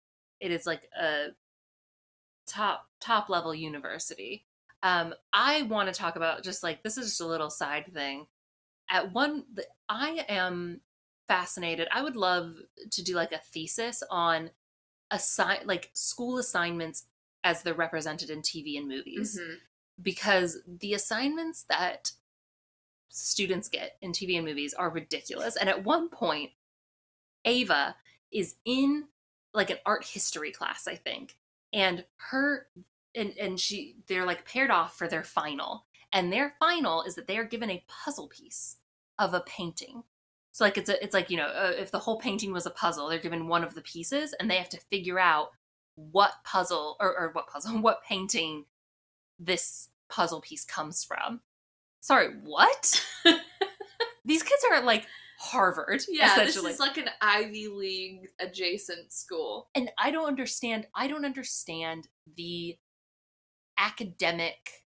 [0.40, 1.28] it is like a
[2.46, 4.46] top top level university.
[4.86, 8.28] Um, I want to talk about just like this is just a little side thing.
[8.88, 9.42] At one,
[9.88, 10.80] I am
[11.26, 11.88] fascinated.
[11.90, 12.54] I would love
[12.92, 14.50] to do like a thesis on
[15.10, 17.06] assign like school assignments
[17.42, 19.56] as they're represented in TV and movies Mhm.
[20.00, 22.12] because the assignments that
[23.08, 25.56] students get in TV and movies are ridiculous.
[25.56, 26.52] And at one point,
[27.44, 27.96] Ava
[28.30, 29.08] is in
[29.52, 31.36] like an art history class, I think,
[31.72, 32.68] and her
[33.16, 37.26] and and she they're like paired off for their final, and their final is that
[37.26, 38.76] they are given a puzzle piece
[39.18, 40.02] of a painting.
[40.52, 42.70] So like it's a it's like you know uh, if the whole painting was a
[42.70, 45.50] puzzle, they're given one of the pieces, and they have to figure out
[45.96, 48.64] what puzzle or, or what puzzle what painting
[49.38, 51.40] this puzzle piece comes from.
[52.00, 53.04] Sorry, what?
[54.24, 55.06] These kids are like
[55.38, 59.68] Harvard, Yeah, this is like an Ivy League adjacent school.
[59.74, 60.86] and I don't understand.
[60.94, 62.76] I don't understand the
[63.78, 64.84] academic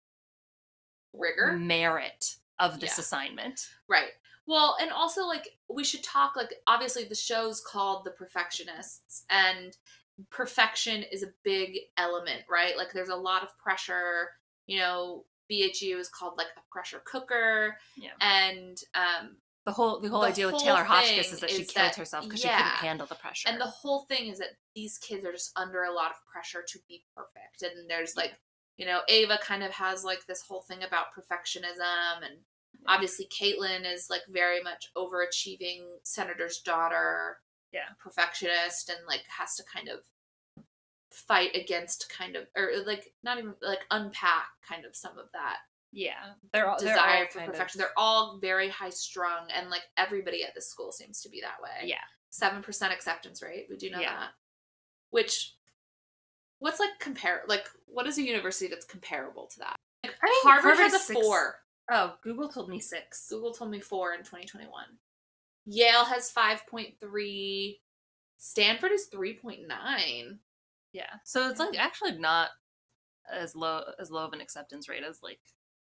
[1.13, 1.53] Rigor.
[1.53, 3.01] merit of this Yeah.
[3.01, 3.69] assignment.
[3.87, 4.11] Right.
[4.45, 9.77] Well, and also like we should talk like obviously the show's called The Perfectionists and
[10.29, 12.77] perfection is a big element, right?
[12.77, 14.31] Like there's a lot of pressure,
[14.67, 18.11] you know, BHU is called like a pressure cooker Yeah.
[18.21, 21.71] and um The whole the whole The idea with Taylor Hotchkiss is that she is
[21.71, 22.57] killed that- herself because yeah.
[22.57, 23.49] she couldn't handle the pressure.
[23.49, 26.63] and the whole thing is that these kids are just under a lot of pressure
[26.67, 28.33] to be perfect and there's like
[28.77, 32.37] you know ava kind of has like this whole thing about perfectionism and
[32.87, 37.37] obviously caitlin is like very much overachieving senator's daughter
[37.71, 37.89] Yeah.
[37.99, 39.99] perfectionist and like has to kind of
[41.11, 45.57] fight against kind of or like not even like unpack kind of some of that
[45.95, 49.47] yeah, they're all they're desire all for kind of- perfection they're all very high strung
[49.55, 51.97] and like everybody at this school seems to be that way yeah.
[52.31, 53.67] seven percent acceptance rate.
[53.69, 54.15] We do know Yeah.
[54.21, 54.29] that.
[55.11, 55.53] Which,
[56.63, 57.41] what's like compare?
[57.47, 59.75] Like, what is a university that's comparable to that?
[60.03, 61.59] Like, I Harvard, Harvard has a six- four.
[61.91, 63.27] Oh, Google told me six.
[63.29, 64.71] Google told me four in 2021.
[65.65, 67.81] Yale has five point three.
[68.37, 70.39] Stanford is three point nine.
[70.93, 72.49] Yeah, so it's like actually not
[73.31, 75.39] as low as low of an acceptance rate as like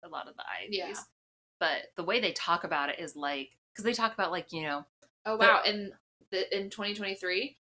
[0.05, 0.79] a lot of the Ivies.
[0.79, 0.95] Yeah.
[1.59, 4.63] But the way they talk about it is like because they talk about like you
[4.63, 4.85] know
[5.27, 5.61] Oh wow!
[5.65, 5.93] In
[6.31, 7.57] the in 2023,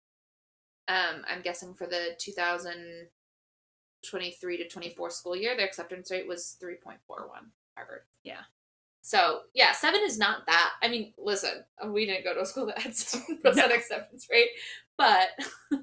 [0.87, 6.97] um, I'm guessing for the 2023 to 24 school year, their acceptance rate was 3.41.
[7.75, 8.01] Harvard.
[8.23, 8.41] Yeah.
[9.01, 10.73] So yeah, seven is not that.
[10.81, 13.75] I mean, listen, we didn't go to a school that had seven percent No.
[13.75, 14.49] acceptance rate,
[14.97, 15.29] but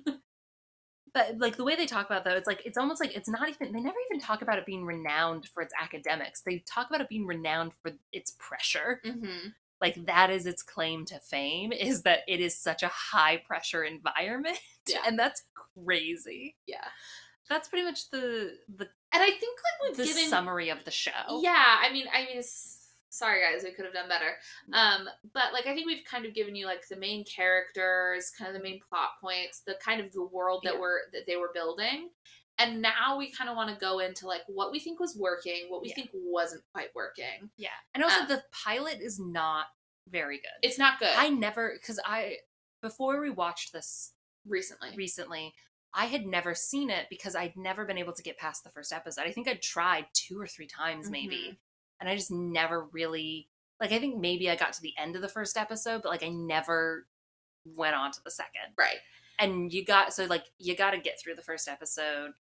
[1.14, 3.28] but like the way they talk about it, though it's like it's almost like it's
[3.28, 6.88] not even they never even talk about it being renowned for its academics they talk
[6.88, 9.54] about it being renowned for its pressure Mhm.
[9.84, 13.84] Like that is its claim to fame is that it is such a high pressure
[13.84, 14.58] environment
[14.88, 14.98] Yeah.
[15.06, 16.86] and that's crazy yeah,
[17.48, 20.90] that's pretty much the the, and I think like we've the given summary of the
[20.90, 22.42] show Yeah, I mean, I mean,
[23.10, 24.32] sorry guys, we could have done better.
[24.72, 28.48] Um, but like, I think we've kind of given you like the main characters, kind
[28.48, 30.80] of the main plot points, the kind of the world that Yeah.
[30.80, 32.08] we're that they were building,
[32.58, 35.66] and now we kind of want to go into like what we think was working,
[35.68, 35.94] what we Yeah.
[35.96, 37.50] think wasn't quite working.
[37.56, 39.66] yeah and also Um, the pilot is not
[40.08, 41.14] very good It's not good.
[41.16, 42.36] i never because i
[42.82, 44.12] before we watched this
[44.46, 44.94] recently.
[44.96, 45.54] recently
[45.94, 48.92] i had never seen it because i'd never been able to get past the first
[48.92, 51.56] episode i think i'd tried two or three times maybe Mhm.
[52.00, 53.48] and i just never really
[53.80, 56.22] like i think maybe i got to the end of the first episode but like
[56.22, 57.06] i never
[57.64, 58.98] went on to the second right.
[59.38, 62.32] and you got so like you got to get through the first episode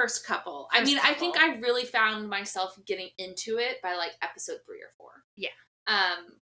[0.00, 0.68] First couple.
[0.72, 1.38] I First mean, I think.
[1.38, 5.10] I really found myself getting into it by like episode three or four.
[5.36, 5.48] Yeah.
[5.86, 6.34] Um,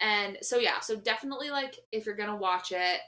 [0.00, 3.00] and so yeah, so definitely like if you're gonna watch it,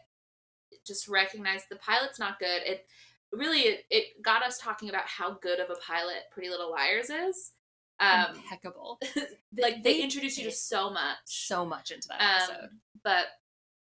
[0.86, 2.62] just recognize the pilot's not good.
[2.64, 2.86] It
[3.32, 7.10] really it, it got us talking about how good of a pilot Pretty Little Liars
[7.10, 7.52] is.
[8.00, 8.98] Um, impeccable
[9.56, 11.16] like they, they introduce you to so much.
[11.26, 12.70] so much into that Um, episode
[13.04, 13.26] but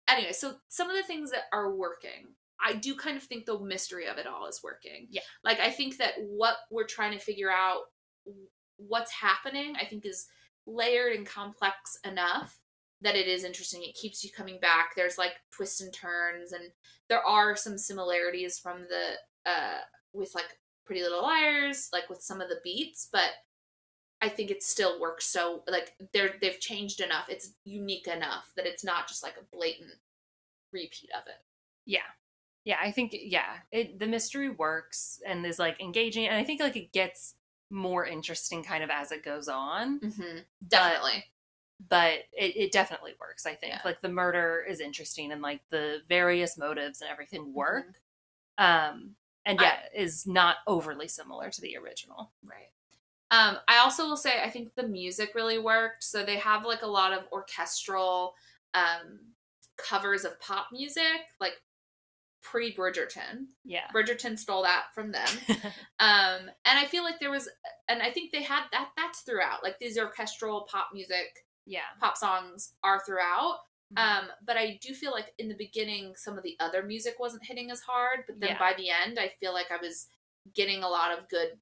[0.07, 2.27] anyway, so some of the things that are working,
[2.63, 5.07] I do kind of think the mystery of it all is working.
[5.09, 5.21] Yeah.
[5.43, 7.81] Like I think that what we're trying to figure out
[8.77, 10.27] what's happening, I think is
[10.65, 12.59] layered and complex enough
[13.01, 13.83] that it is interesting.
[13.83, 14.95] It keeps you coming back.
[14.95, 16.63] There's like twists and turns and
[17.09, 19.79] there are some similarities from the uh
[20.13, 23.29] with like Pretty Little Liars, like with some of the beats, but
[24.21, 27.25] I think it still works so like they're they've changed enough.
[27.29, 29.91] It's unique enough that it's not just like a blatant
[30.71, 31.39] repeat of it.
[31.85, 31.99] Yeah.
[32.67, 36.59] Yeah, I think yeah, it the mystery works and is like engaging and I think
[36.59, 37.35] like it gets
[37.69, 40.01] more interesting kind of as it goes on.
[40.01, 40.39] Mm-hmm.
[40.67, 41.23] Definitely.
[41.89, 43.71] But it, it definitely works, I think.
[43.71, 43.81] Yeah.
[43.85, 47.13] Like the murder is interesting and like the various motives and Mm-hmm.
[47.13, 48.01] everything work.
[48.57, 49.15] Um
[49.45, 52.31] and yeah, is not overly similar to the original.
[52.43, 52.67] Right.
[53.31, 56.03] Um, I also will say I think the music really worked.
[56.03, 58.35] So they have like a lot of orchestral
[58.73, 59.19] um,
[59.77, 61.53] covers of pop music, like
[62.49, 63.47] pre Bridgerton.
[63.65, 63.87] Yeah.
[63.93, 65.27] Bridgerton stole that from them.
[65.99, 67.49] Um, and I feel like there was,
[67.89, 68.89] and I think they had that.
[68.95, 69.63] That's throughout.
[69.63, 71.89] Like these orchestral pop music, yeah.
[71.99, 73.57] pop songs are throughout.
[73.95, 73.99] Mhm.
[74.01, 77.45] Um, but I do feel like in the beginning, some of the other music wasn't
[77.45, 78.25] hitting as hard.
[78.27, 78.59] But then Yeah.
[78.59, 80.07] by the end, I feel like I was
[80.53, 81.59] getting a lot of good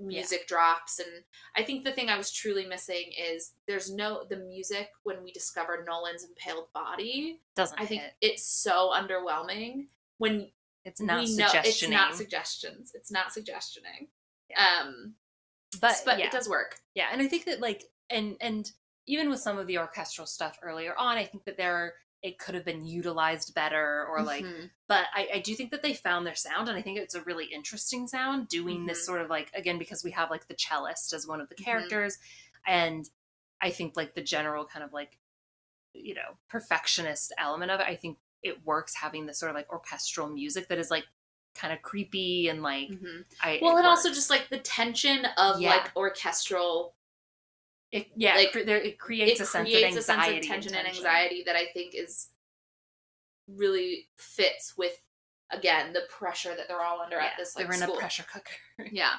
[0.00, 0.98] music drops.
[0.98, 1.24] And
[1.54, 5.30] I think the thing I was truly missing is there's no the music when we
[5.30, 7.40] discover Nolan's impaled body.
[7.54, 8.14] Doesn't I think hit.
[8.20, 10.50] it's so underwhelming when
[10.84, 12.92] it's not we know it's not suggestions.
[12.94, 14.08] It's not suggestioning.
[14.50, 14.82] Yeah.
[14.82, 15.14] Um,
[15.80, 16.26] but but yeah.
[16.26, 16.76] it does work.
[16.94, 18.70] Yeah, and I think that like and and
[19.06, 21.92] even with some of the orchestral stuff earlier on, I think that there are,
[22.22, 24.70] it could have been utilized better or like Mhm.
[24.88, 27.20] but I, I do think that they found their sound and I think it's a
[27.22, 29.04] really interesting sound doing this Mhm.
[29.04, 31.64] sort of like again because we have like the cellist as one of the Mhm.
[31.64, 32.18] characters
[32.66, 33.08] and
[33.60, 35.18] I think like the general kind of like
[35.92, 39.72] you know perfectionist element of it I think it works having this sort of like
[39.72, 41.04] orchestral music that is like
[41.56, 43.24] kind of creepy and like Mhm.
[43.40, 45.70] I well, it and also just like the tension of Yeah.
[45.70, 46.94] like orchestral
[47.92, 50.74] it yeah like, it, it creates it a sense creates of a sense of tension
[50.74, 52.28] and and anxiety that I think is
[53.48, 55.00] really fits with
[55.50, 57.94] again the pressure that they're all under Yeah, at this like they're in school.
[57.96, 58.54] a pressure cooker.
[58.92, 59.12] Yeah,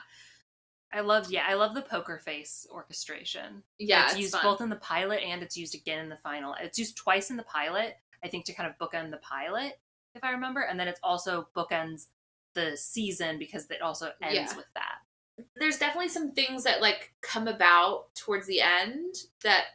[0.92, 3.64] I love yeah, I love the poker face orchestration.
[3.80, 4.44] yeah, it's, it's, used fun.
[4.44, 6.56] both in the pilot and it's used again in the final.
[6.60, 7.96] It's used twice in the pilot,
[8.26, 9.80] I think, to kind of bookend the pilot,
[10.16, 12.08] if I remember, and then it's also bookends
[12.56, 14.56] the season because it also ends Yeah.
[14.58, 15.46] with that.
[15.56, 19.66] There's definitely some things that like come about towards the end that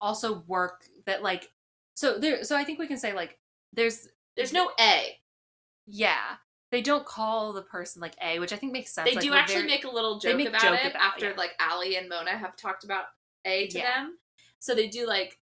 [0.00, 1.52] Also work that like
[1.94, 2.42] so there.
[2.42, 3.38] So I think we can say like
[3.74, 5.20] there's there's no A.
[5.86, 6.36] yeah
[6.70, 9.10] they don't call the person like A, which I think makes sense.
[9.10, 11.36] They Like, do actually very- make a little joke about joke it about after yeah.
[11.36, 13.06] like Ali and Mona have talked about
[13.44, 14.04] A to Yeah.
[14.04, 14.18] them.
[14.60, 15.38] So they do like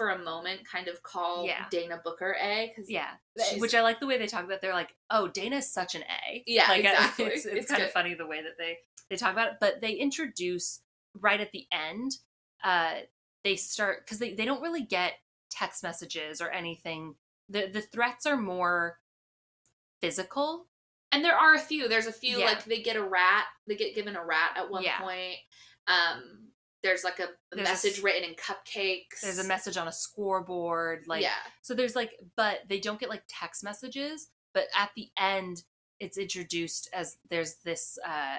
[0.00, 1.66] for a moment kind of call Yeah.
[1.70, 3.10] Dana Booker A because yeah,
[3.58, 4.62] which I like the way they talk about.
[4.62, 7.26] They're like, "Oh, Dana's such an A." Yeah, like, exactly.
[7.26, 8.78] It's, it's, It's kind of funny the way that they
[9.10, 10.80] they talk about it, but they introduce
[11.14, 12.12] right at the end.
[12.64, 13.00] Uh,
[13.44, 15.14] they start because they they don't really get
[15.50, 17.16] text messages or anything.
[17.50, 18.98] the The threats are more
[20.00, 20.66] physical.
[21.12, 21.88] and there are a few.
[21.88, 22.46] There's a few Yeah.
[22.46, 23.44] like they get a rat.
[23.66, 25.00] They get given a rat at one Yeah.
[25.00, 25.36] point.
[25.88, 26.49] Um,
[26.82, 29.20] there's like a, a There's message s- written in cupcakes.
[29.22, 33.08] There's a message on a scoreboard, like yeah, So there's like, but they don't get
[33.10, 34.28] like text messages.
[34.54, 35.62] But at the end,
[36.00, 37.98] it's introduced as there's this.
[38.06, 38.38] uh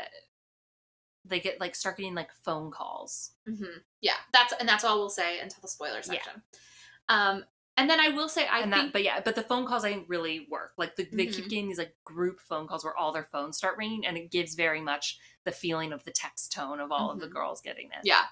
[1.23, 3.31] They get like start getting like phone calls.
[3.47, 3.77] Mm-hmm.
[4.01, 4.15] yeah.
[4.33, 6.01] That's and that's all we'll say until the spoiler Yeah.
[6.01, 6.41] section.
[7.09, 7.45] Um,
[7.81, 9.83] and then I will say I and think that, but yeah, but the phone calls
[9.83, 10.73] I think really work.
[10.77, 11.49] Like the, they keep Mhm.
[11.49, 14.53] getting these like group phone calls where all their phones start ringing, and it gives
[14.53, 17.33] very much the feeling of the text tone of all of the Mhm.
[17.33, 17.99] girls getting it.
[18.03, 18.25] Yeah.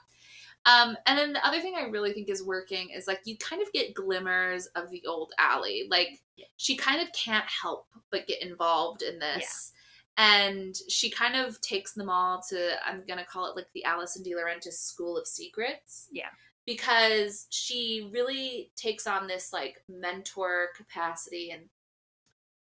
[0.65, 3.61] Um, and then the other thing I really think is working is like you kind
[3.61, 5.87] of get glimmers of the old Allie.
[5.89, 6.45] Like Yeah.
[6.57, 9.73] she kind of can't help but get involved in this.
[10.17, 14.23] And she kind of takes them all to I'm gonna call it like the Alison
[14.23, 16.07] DiLaurentis School of Secrets.
[16.11, 16.29] Yeah.
[16.69, 21.63] Because she really takes on this like mentor capacity and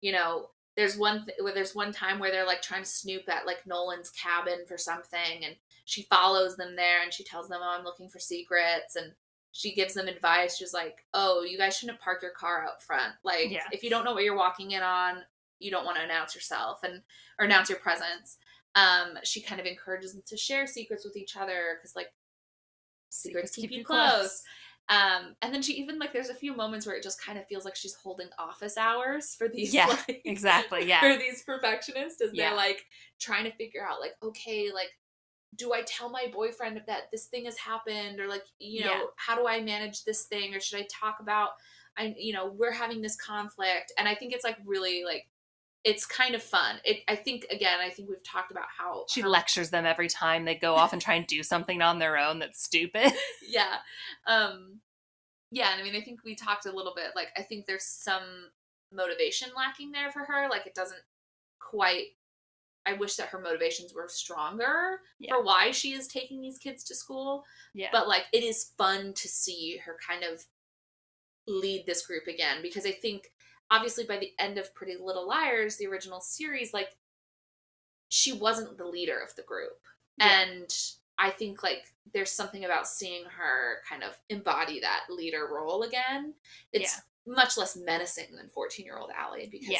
[0.00, 3.28] you know, there's one th- where there's one time where they're like trying to snoop
[3.28, 7.60] at like Nolan's cabin for something and she follows them there and she tells them,
[7.62, 8.96] Oh, I'm looking for secrets.
[8.96, 9.12] And
[9.52, 10.56] she gives them advice.
[10.56, 13.14] She's like, Oh, you guys shouldn't park your car out front.
[13.22, 13.60] Like, Yeah.
[13.70, 15.18] if you don't know what you're walking in on,
[15.60, 17.02] you don't want to announce yourself and
[17.38, 18.38] or announce your presence.
[18.74, 22.08] Um, she kind of encourages them to share secrets with each other because, like,
[23.12, 24.42] secrets keep, you close.
[24.88, 27.46] Um, and then she even like there's a few moments where it just kind of
[27.46, 30.86] feels like she's holding office hours for these Yeah, like, Exactly.
[30.86, 31.00] Yeah.
[31.00, 32.48] for these perfectionists as Yeah.
[32.48, 32.84] they're like
[33.20, 34.90] trying to figure out like okay like
[35.56, 39.02] do I tell my boyfriend that this thing has happened or like you know Yeah.
[39.16, 41.50] how do I manage this thing or should I talk about
[41.96, 45.24] I you know we're having this conflict, and I think it's like really like
[45.84, 46.76] it's kind of fun.
[46.84, 50.08] It I think again I think we've talked about how She how- lectures them every
[50.08, 53.12] time they go off and try and do something on their own that's stupid.
[53.48, 53.76] yeah
[54.26, 54.80] um
[55.50, 57.84] yeah and i mean i think we talked a little bit like i think there's
[57.84, 58.22] some
[58.92, 61.00] motivation lacking there for her like it doesn't
[61.58, 62.06] quite
[62.86, 65.34] i wish that her motivations were stronger Yeah.
[65.34, 67.88] for why she is taking these kids to school Yeah.
[67.92, 70.44] but like it is fun to see her kind of
[71.48, 73.31] lead this group again because i think
[73.72, 76.90] obviously by the end of pretty little liars the original series like
[78.08, 79.80] she wasn't the leader of the group
[80.18, 80.42] Yeah.
[80.42, 80.76] and
[81.18, 86.34] i think like there's something about seeing her kind of embody that leader role again
[86.72, 89.78] it's much less menacing than 14 year old Allie because Yeah.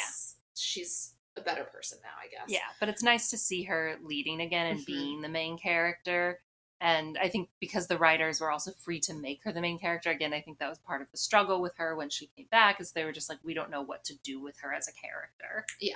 [0.55, 4.41] she's a better person now i guess Yeah, but it's nice to see her leading
[4.41, 4.85] again and Mhm.
[4.85, 6.41] being the main character.
[6.83, 10.11] And I think because the writers were also free to make her the main character,
[10.11, 12.81] again, I think that was part of the struggle with her when she came back,
[12.81, 14.91] is they were just like, we don't know what to do with her as a
[14.91, 15.65] character.
[15.79, 15.95] Yeah.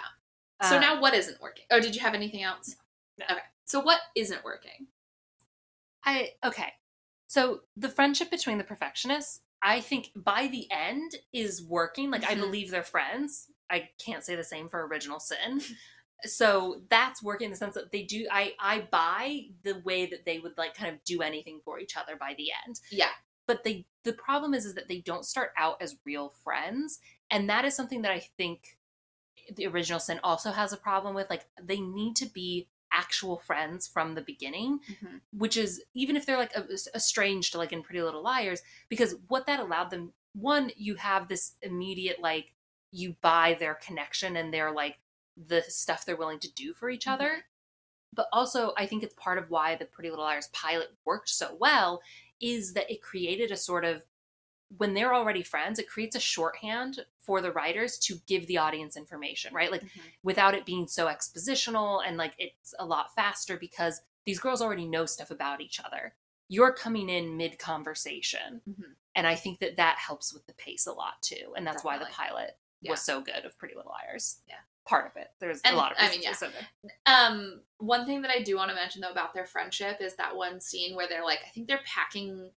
[0.63, 2.75] so Um, now what isn't working oh did you have anything else
[3.19, 3.25] No.
[3.29, 4.87] okay so what isn't working
[6.05, 6.73] I okay.
[7.27, 12.09] So the friendship between the perfectionists, I think by the end is working.
[12.11, 12.39] Like I Mhm.
[12.39, 13.51] believe they're friends.
[13.69, 15.61] I can't say the same for Original Sin.
[16.23, 20.25] So that's working in the sense that they do I I buy the way that
[20.25, 22.79] they would like kind of do anything for each other by the end.
[22.91, 23.11] yeah
[23.45, 26.99] But they the problem is is that they don't start out as real friends.
[27.29, 28.77] And that is something that I think
[29.55, 31.29] the original sin also has a problem with.
[31.29, 35.21] Like they need to be actual friends from the beginning Mhm.
[35.33, 36.53] which is even if they're like
[36.95, 41.55] estranged like in pretty little liars because what that allowed them one you have this
[41.61, 42.53] immediate like
[42.91, 44.99] you buy their connection and their like
[45.47, 47.43] the stuff they're willing to do for each other
[48.13, 51.55] but also i think it's part of why the pretty little liars pilot worked so
[51.59, 52.01] well
[52.41, 54.03] is that it created a sort of
[54.77, 58.97] when they're already friends it creates a shorthand for the writers to give the audience
[58.97, 59.83] information right like
[60.23, 64.85] without it being so expositional and like it's a lot faster because these girls already
[64.85, 66.13] know stuff about each other.
[66.49, 68.61] You're coming in mid conversation.
[68.69, 68.95] Mhm.
[69.15, 71.53] And I think that that helps with the pace a lot too.
[71.55, 72.91] And that's why the pilot Yeah.
[72.91, 74.39] was so good of Pretty Little Liars.
[74.47, 74.55] Yeah.
[74.87, 75.29] Part of it.
[75.39, 76.91] There's And, a lot of I reasons mean, it's so good.
[77.05, 80.35] Um, one thing that I do want to mention though about their friendship is that
[80.35, 82.51] one scene where they're like, I think they're packing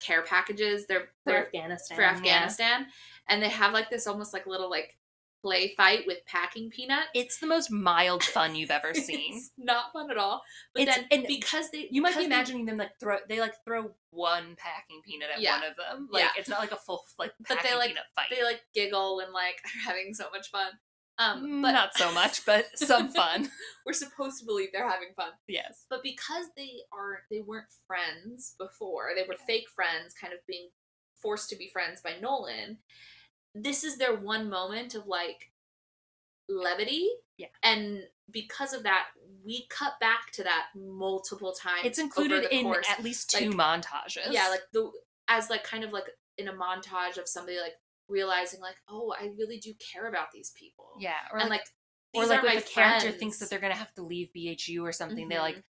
[0.00, 0.86] care packages.
[0.86, 1.96] They're they're Afghanistan.
[1.96, 2.86] for Afghanistan,
[3.28, 4.98] and they have like this almost like little like
[5.42, 7.08] play fight with packing peanuts.
[7.14, 9.36] It's the most mild fun you've ever seen.
[9.36, 10.42] It's not fun at all.
[10.74, 13.40] But It's- then and because they You might be they- imagining them like throw they
[13.40, 15.60] like throw one packing peanut at Yeah.
[15.60, 16.08] one of them.
[16.10, 16.30] Like Yeah.
[16.36, 18.26] it's not like a full like But they, like- peanut fight.
[18.30, 20.72] they like giggle and like are having so much fun.
[21.18, 23.50] Um, Mm, but not so much, but some fun.
[23.86, 25.30] we're supposed to believe they're having fun.
[25.48, 25.86] yes.
[25.88, 30.68] But because they are they weren't friends before, they were fake friends, kind of being
[31.22, 32.78] forced to be friends by Nolan.
[33.62, 35.50] This is their one moment of like
[36.48, 37.08] levity.
[37.38, 37.48] Yeah.
[37.62, 39.06] And because of that,
[39.44, 41.82] we cut back to that multiple times.
[41.84, 42.86] It's included in course.
[42.90, 44.30] at least two montages.
[44.30, 44.90] yeah, like the
[45.28, 46.04] as like kind of like
[46.38, 47.74] in a montage of somebody like
[48.08, 50.86] realizing like, oh, I really do care about these people.
[50.98, 51.64] yeah, or and like,
[52.14, 54.82] like or like when my the character thinks that they're gonna have to leave BHU
[54.82, 55.56] or something, they like.
[55.56, 55.60] Mm-hmm.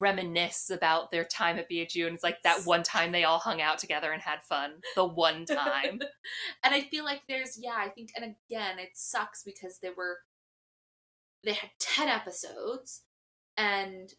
[0.00, 3.60] Reminisce about their time at BHU, and it's like that one time they all hung
[3.62, 4.72] out together and had fun.
[4.94, 6.00] The one time.
[6.62, 10.18] and I feel like there's yeah, I think and again it sucks because they were
[11.44, 13.02] they had 10 episodes
[13.56, 14.12] and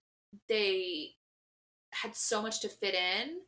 [0.47, 1.09] they
[1.91, 3.39] had so much to fit in.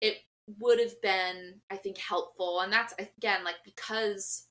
[0.00, 0.18] It
[0.60, 4.46] would have been I think helpful and that's again like because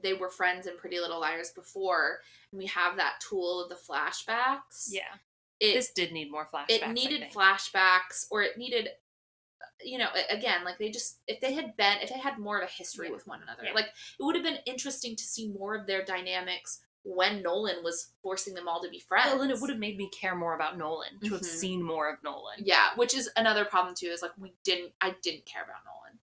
[0.00, 2.20] they were friends in Pretty Little Liars before
[2.52, 4.88] and we have that tool of the flashbacks.
[4.90, 5.16] yeah,
[5.60, 6.64] It this did need more flashbacks.
[6.70, 8.88] it needed flashbacks or it needed
[9.82, 12.64] you know again like they just if they had been if they had more of
[12.68, 13.12] a history Yeah.
[13.14, 13.72] with one another Yeah.
[13.72, 18.12] like it would have been interesting to see more of their dynamics when nolan was
[18.22, 20.54] forcing them all to be friends Well, then it would have made me care more
[20.54, 21.44] about Nolan to have Mhm.
[21.44, 22.58] seen more of Nolan.
[22.58, 26.18] yeah which is another problem too is like we didn't i didn't care about nolan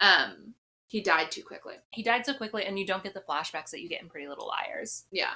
[0.00, 0.54] um
[0.86, 3.80] he died too quickly He died so quickly, and you don't get the flashbacks that
[3.82, 5.04] you get in Pretty Little Liars.
[5.10, 5.34] yeah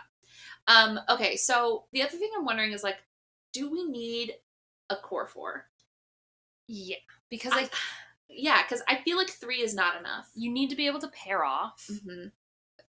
[0.67, 2.99] um okay so the other thing i'm wondering is like
[3.53, 4.35] do we need
[4.91, 5.67] a core four
[6.69, 6.97] Yeah,
[7.31, 7.73] because I, like
[8.29, 11.09] yeah because i feel like three is not enough you need to be able to
[11.09, 11.89] pair off.
[12.05, 12.27] hmm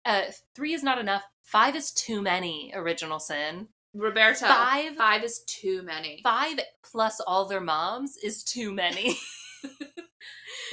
[0.05, 0.23] Uh,
[0.55, 1.23] three is not enough.
[1.43, 2.71] Five is too many.
[2.75, 3.67] Original Sin.
[3.93, 6.21] Roberto, Five- five is too many.
[6.23, 9.15] Five plus all their moms is too many.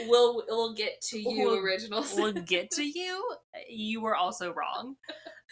[0.07, 2.05] We'll we'll get to you, We'll- original.
[2.17, 3.37] we'll get to you.
[3.69, 4.97] You were also wrong.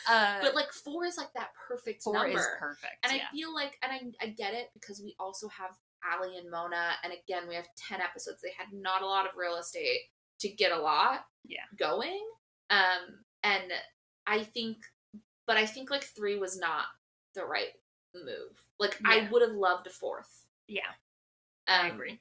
[0.07, 2.92] Uh, but like four is like that perfect four number, is perfect.
[3.03, 3.22] and yeah.
[3.32, 5.70] I feel like, and I I get it because we also have
[6.12, 8.42] Ali and Mona, and again we have ten episodes.
[8.42, 10.01] They had not a lot of real estate.
[10.40, 11.62] to get a lot Yeah.
[11.78, 12.20] going.
[12.68, 13.72] Um, and
[14.26, 14.76] I think,
[15.47, 16.84] but I think like three was not
[17.34, 17.72] the right
[18.14, 18.53] move.
[18.78, 20.44] Like I would have loved a fourth.
[20.68, 20.82] Yeah,
[21.68, 22.20] Um, I agree.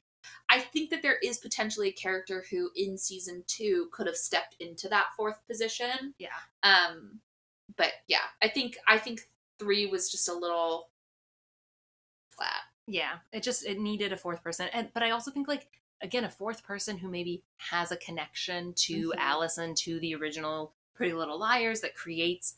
[0.56, 4.56] I think that there is potentially a character who in season two could have stepped
[4.62, 6.14] into that fourth position.
[6.18, 6.30] Yeah.
[6.64, 7.20] Um,
[7.76, 9.28] but yeah, I think I think
[9.60, 10.89] three was just a little
[12.30, 12.62] flat.
[12.88, 15.68] Yeah, it just it needed a fourth person, and but I also think like
[16.01, 19.18] again a fourth person who maybe has a connection to Mhm.
[19.18, 22.56] Alison to the original Pretty Little Liars that creates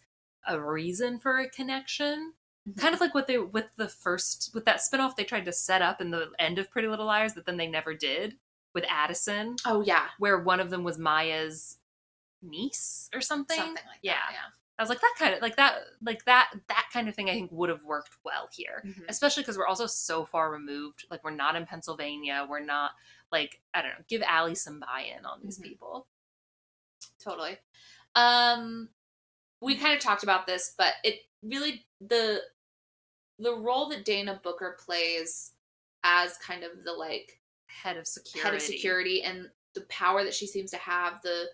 [0.47, 2.33] a reason for a connection.
[2.75, 5.81] Kind of like what they with the first with that spinoff they tried to set
[5.81, 8.35] up in the end of Pretty Little Liars that then they never did
[8.73, 11.77] with Addison, Oh yeah, where one of them was Maya's
[12.41, 13.57] niece or something.
[13.57, 14.13] something like yeah.
[14.13, 14.31] that.
[14.33, 14.39] Yeah.
[14.79, 17.33] I was like that kind of like that like that that kind of thing I
[17.33, 19.05] think would have worked well here Mhm.
[19.09, 21.05] especially because we're also so far removed.
[21.09, 22.45] Like we're not in Pennsylvania.
[22.47, 22.91] We're not
[23.31, 24.05] like I don't know.
[24.07, 25.63] Give Allie some buy-in on these Mhm.
[25.63, 26.07] people.
[27.23, 27.57] Totally.
[28.15, 28.89] Um
[29.61, 32.41] we kind of talked about this, but it really the
[33.39, 35.51] the role that Dana Booker plays
[36.03, 38.43] as kind of the like Head of security.
[38.47, 41.45] head of security and the power that she seems to have the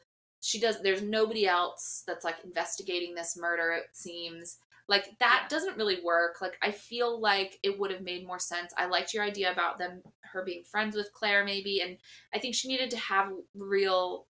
[0.42, 4.58] she does there's nobody else that's like investigating this murder it seems
[4.88, 5.48] like that Yeah.
[5.50, 9.14] doesn't really work like i feel like it would have made more sense i liked
[9.14, 11.98] your idea about them her being friends with claire maybe and
[12.34, 14.28] i think she needed to have real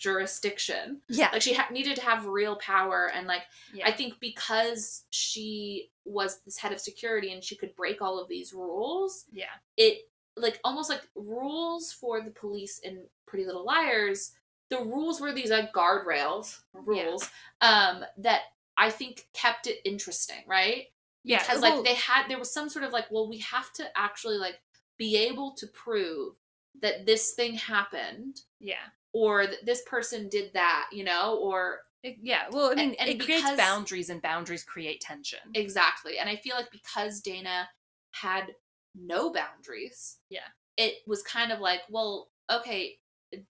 [0.00, 1.30] jurisdiction Yeah.
[1.32, 3.42] like she ha- needed to have real power and like
[3.72, 3.86] yeah.
[3.86, 8.28] I think because she was this head of security and she could break all of
[8.28, 9.46] these rules, yeah.
[9.76, 14.32] it like almost like rules for the police in Pretty Little Liars.
[14.70, 17.30] The rules were these like guardrails rules
[17.60, 18.40] um, that
[18.76, 20.86] I think kept it interesting, right?
[21.22, 21.38] Yeah.
[21.38, 23.84] Because well, like they had there was some sort of like, well, we have to
[23.96, 24.60] actually like
[24.98, 26.34] be able to prove
[26.82, 28.76] that this thing happened yeah.
[29.14, 32.48] Or this person did that, you know, or It- yeah.
[32.50, 35.38] Well, I mean, and it creates boundaries, and boundaries create tension.
[35.54, 36.18] Exactly.
[36.18, 37.70] And I feel like because Dana
[38.10, 38.54] had
[38.94, 40.48] no boundaries, Yeah.
[40.76, 42.98] it was kind of like, well, okay,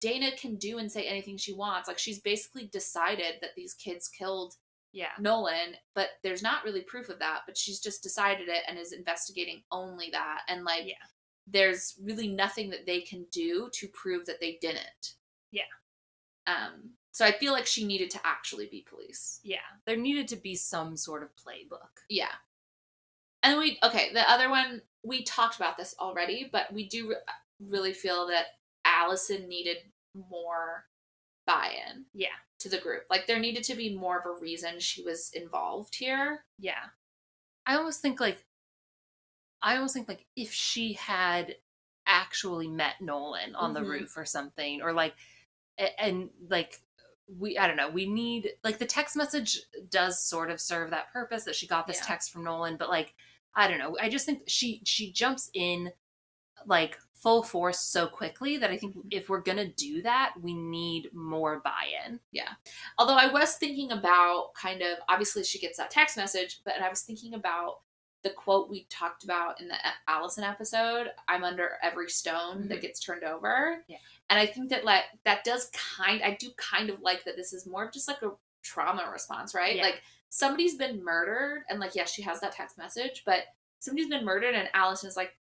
[0.01, 1.89] Dana can do and say anything she wants.
[1.89, 4.55] Like she's basically decided that these kids killed
[4.93, 5.11] yeah.
[5.19, 8.93] Nolan, but there's not really proof of that, but she's just decided it and is
[8.93, 10.43] investigating only that.
[10.47, 10.95] And like Yeah.
[11.49, 15.17] there's really nothing that they can do to prove that they didn't.
[15.55, 15.63] Yeah.
[16.47, 19.39] Um so I feel like she needed to actually be police.
[19.45, 19.59] Yeah.
[19.87, 22.03] There needed to be some sort of playbook.
[22.09, 22.33] Yeah.
[23.43, 27.17] And we okay, the other one we talked about this already, but we do re-
[27.61, 28.47] really feel that
[28.85, 29.77] Alison needed
[30.15, 30.87] more
[31.47, 32.37] buy-in Yeah.
[32.61, 33.05] to the group.
[33.11, 36.45] Like there needed to be more of a reason she was involved here.
[36.59, 36.87] Yeah.
[37.67, 38.45] I almost think like
[39.63, 41.57] I almost think like if she had
[42.07, 43.89] actually met Nolan on the Mhm.
[43.89, 45.15] roof or something or like
[45.99, 46.81] and like
[47.39, 49.61] we I don't know, we need like the text message
[49.91, 52.07] does sort of serve that purpose that she got this Yeah.
[52.07, 53.15] text from Nolan, but like
[53.55, 53.97] I don't know.
[54.01, 55.93] I just think she she jumps in
[56.67, 59.09] like full force so quickly that I think Mhm.
[59.11, 62.21] if we're going to do that, we need more buy-in.
[62.33, 62.53] Yeah.
[62.99, 66.89] Although I was thinking about kind of obviously she gets that text message, but I
[66.91, 67.81] was thinking about
[68.25, 69.77] the quote we talked about in the
[70.09, 72.83] Alison episode, I'm under every stone that Mhm.
[72.83, 73.85] gets turned over.
[73.87, 73.99] Yeah.
[74.31, 77.53] And I think that like that does kind I do kind of like that this
[77.53, 78.33] is more of just like a
[78.63, 79.77] trauma response, right?
[79.77, 79.83] Yeah.
[79.85, 83.45] Like somebody's been murdered and like yes, she has that text message, but
[83.79, 85.37] somebody's been murdered and Alison is like,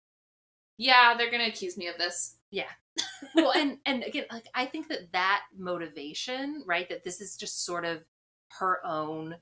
[0.79, 2.37] Yeah, they're gonna accuse me of this.
[2.51, 2.71] Yeah.
[3.35, 7.65] well and and again like i think that that motivation right that this is just
[7.65, 8.05] sort of
[8.59, 9.37] her own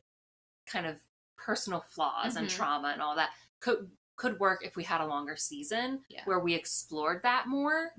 [0.66, 0.96] kind of
[1.36, 2.56] personal flaws and Mhm.
[2.56, 3.30] trauma and all that
[3.60, 6.24] could could work if we had a longer season Yeah.
[6.24, 7.94] where we explored that more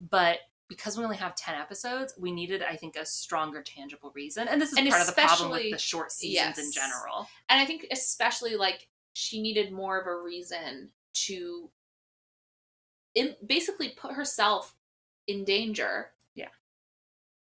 [0.00, 4.48] but because we only have 10 episodes we needed i think a stronger tangible reason
[4.48, 7.60] and this is And part of the problem with the short seasons in general And
[7.60, 10.92] I think especially like she needed more of a reason
[11.26, 11.70] to
[13.14, 14.74] in, basically put herself
[15.28, 16.12] in danger.
[16.34, 16.48] Yeah.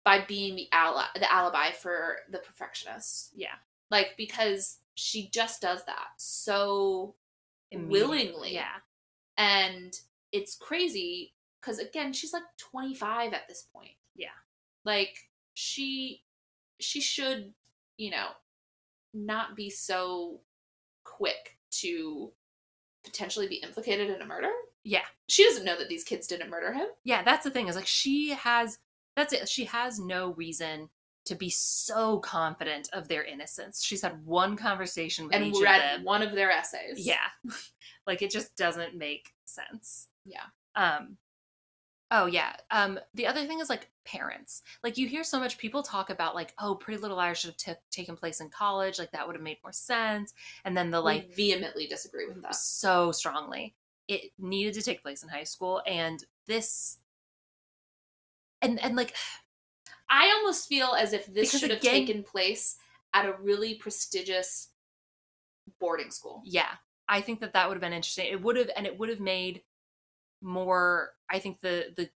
[0.06, 3.32] By being the ally, the alibi for the perfectionist.
[3.36, 3.56] yeah
[3.91, 7.16] like because she just does that so
[7.72, 8.78] willingly, yeah.
[9.38, 9.98] And
[10.32, 13.92] it's crazy because again she's like 25 at this point.
[14.16, 14.28] Yeah.
[14.86, 16.24] like she
[16.80, 17.54] she should
[17.98, 18.28] you know
[19.14, 20.42] not be so
[21.04, 22.32] quick to
[23.04, 24.52] potentially be implicated in a murder.
[24.84, 25.06] Yeah.
[25.28, 26.88] She doesn't know that these kids didn't murder him.
[27.04, 28.80] Yeah that's the thing is like she has
[29.16, 30.90] that's it she has no reason
[31.26, 35.76] to be so confident of their innocence she's had one conversation with and each read
[35.78, 37.28] of them one of their essays yeah
[38.08, 40.44] like it just doesn't make sense Yeah.
[40.76, 41.18] um
[42.12, 42.54] Oh yeah.
[42.72, 44.64] Um, the other thing is like parents.
[44.84, 47.58] Like you hear so much people talk about like, oh, Pretty Little Liars should have
[47.58, 48.98] t- taken place in college.
[48.98, 50.34] Like that would have made more sense.
[50.66, 52.56] And then the like we vehemently disagree with that.
[52.56, 53.76] so strongly.
[54.08, 56.98] It needed to take place in high school, and this,
[58.64, 59.14] and and like
[60.10, 62.77] I almost feel as if this Because should have again- taken place
[63.14, 64.69] at a really prestigious
[65.80, 66.41] boarding school.
[66.45, 66.77] yeah,
[67.07, 68.27] I think that that would have been interesting.
[68.27, 69.64] It would have, and it would have made
[70.41, 71.15] more.
[71.30, 72.10] I think the the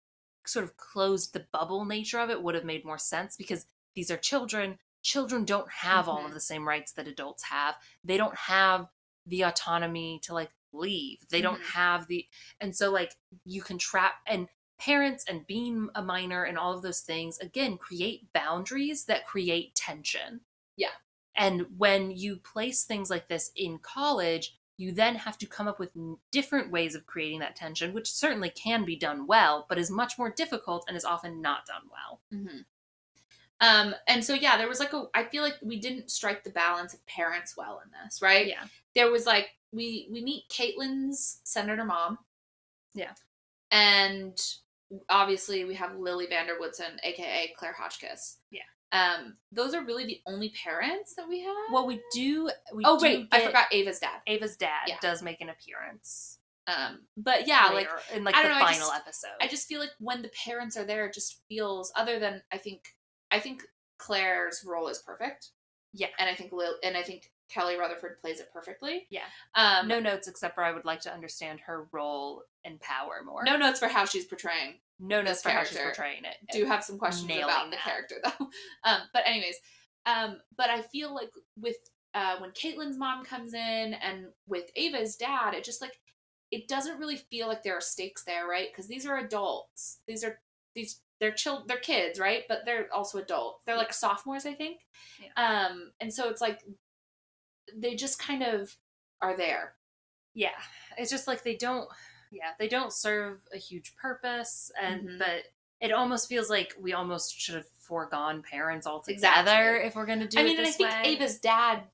[0.47, 4.11] sort of closed the bubble nature of it would have made more sense because these
[4.11, 4.79] are children.
[5.03, 6.35] Children don't have all of Mhm.
[6.35, 7.77] the same rights that adults have.
[8.05, 8.89] They don't have
[9.27, 11.27] the autonomy to like leave.
[11.29, 11.73] They don't Mhm.
[11.73, 12.29] have the,
[12.61, 14.49] and so like you can trap and
[14.81, 19.75] parents and being a minor and all of those things again create boundaries that create
[19.75, 20.41] tension.
[20.77, 20.89] Yeah.
[21.37, 25.79] And when you place things like this in college, you then have to come up
[25.79, 25.91] with
[26.33, 30.19] different ways of creating that tension, which certainly can be done well, but is much
[30.19, 32.21] more difficult and is often not done well.
[32.33, 32.61] Mm-hmm.
[33.61, 35.05] Um, and so yeah, there was like a.
[35.15, 38.47] I feel like we didn't strike the balance of parents well in this, right?
[38.47, 38.65] Yeah.
[38.95, 42.17] There was like we we meet Caitlin's senator mom.
[42.95, 43.13] Yeah.
[43.71, 44.41] And
[45.09, 48.39] obviously we have Lily van der Woodsen, aka Claire Hotchkiss.
[48.51, 48.63] Yeah.
[48.93, 51.55] Um, those are really the only parents that we have.
[51.73, 52.51] Well, we do.
[52.75, 54.21] We oh do wait, I forgot Ava's dad.
[54.27, 54.97] Ava's dad Yeah.
[55.01, 56.39] does make an appearance.
[56.67, 59.37] Um, but yeah, like in like I the know, I final just- episode.
[59.41, 62.59] I just feel like when the parents are there, it just feels other than I
[62.59, 62.83] think
[63.31, 63.63] I think
[63.99, 65.51] Claire's role is perfect.
[65.93, 66.09] Yeah.
[66.19, 69.07] and I think Lil, and I think Kelly Rutherford plays it perfectly.
[69.11, 69.25] Yeah.
[69.55, 73.43] Um, no notes except for I would like to understand her role and power more.
[73.45, 74.75] no notes for how she's portraying.
[74.99, 76.37] no notes for how she's portraying it.
[76.53, 77.81] Do have some questions about the that.
[77.85, 78.47] character though.
[78.85, 79.57] Um, but anyways,
[80.07, 81.77] um, but I feel like with
[82.15, 85.99] uh, when Caitlin's mom comes in and with Ava's dad, it just like
[86.51, 88.69] it doesn't really feel like there are stakes there, right?
[88.71, 89.99] Because these are adults.
[90.09, 90.39] These are
[90.75, 92.43] these they're child they're kids, right?
[92.49, 93.63] But they're also adults.
[93.65, 94.81] They're like sophomores, I think.
[95.37, 96.61] Um, and so it's like
[97.77, 98.75] they just kind of
[99.23, 99.75] are there.
[100.35, 100.51] yeah
[100.97, 101.89] it's just like they don't
[102.31, 105.19] yeah they don't serve a huge purpose and Mhm.
[105.19, 105.43] but
[105.81, 109.87] it almost feels like we almost should have foregone parents altogether Exactly.
[109.89, 111.03] if we're gonna do I mean, and I think way.
[111.05, 111.85] Ava's dad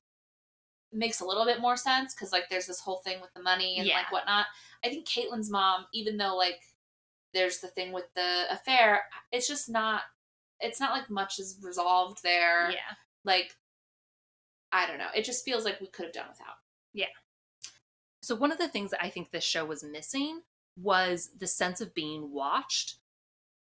[0.93, 3.77] makes a little bit more sense because like there's this whole thing with the money
[3.77, 3.97] and Yeah.
[3.97, 4.45] like whatnot.
[4.83, 6.61] I think Caitlin's mom, even though like
[7.33, 10.01] there's the thing with the affair, it's just not.
[10.59, 12.71] It's not like much is resolved there.
[12.71, 13.55] yeah Like,
[14.71, 15.07] I don't know.
[15.15, 16.57] It just feels like we could have done without.
[16.93, 17.05] Yeah.
[18.21, 20.41] So one of the things that i think this show was missing
[20.75, 22.95] was the sense of being watched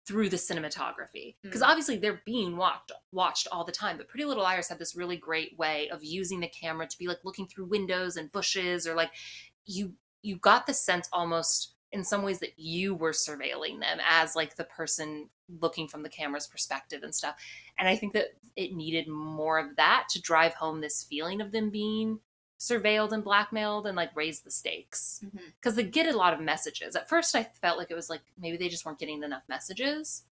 [0.06, 1.66] through the cinematography because Mm.
[1.68, 5.16] obviously they're being watched watched all the time but pretty little liars had this really
[5.16, 8.94] great way of using the camera to be like looking through windows and bushes or
[8.94, 9.12] like
[9.66, 14.36] you you got the sense almost in some ways that you were surveilling them as
[14.36, 15.28] like the person
[15.60, 17.34] looking from the camera's perspective and stuff
[17.78, 21.52] and i think that it needed more of that to drive home this feeling of
[21.52, 22.20] them being
[22.60, 25.38] surveilled and blackmailed and like raise the stakes mm-hmm.
[25.58, 26.94] because they get a lot of messages.
[26.94, 30.24] At first, I felt like it was like maybe they just weren't getting enough messages,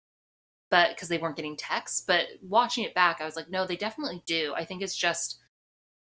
[0.68, 2.02] but because they weren't getting texts.
[2.04, 4.54] But watching it back, I was like, no, they definitely do.
[4.56, 5.38] I think it's just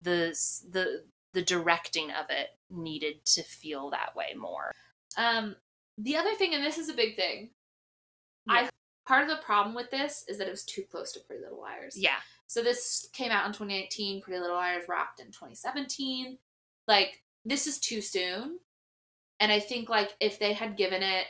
[0.02, 0.38] the
[0.70, 4.72] the the directing of it needed to feel that way more.
[5.18, 5.56] Um,
[5.98, 7.52] the other thing, and this is a big thing,
[8.48, 8.54] Yeah.
[8.54, 8.70] I
[9.06, 11.60] part of the problem with this is that it was too close to Pretty Little
[11.60, 11.98] Liars.
[11.98, 14.22] Yeah, So this came out in 2019.
[14.22, 16.38] Pretty Little Liars wrapped in 2017.
[16.88, 18.60] Like this is too soon.
[19.40, 21.26] And I think like if they had given it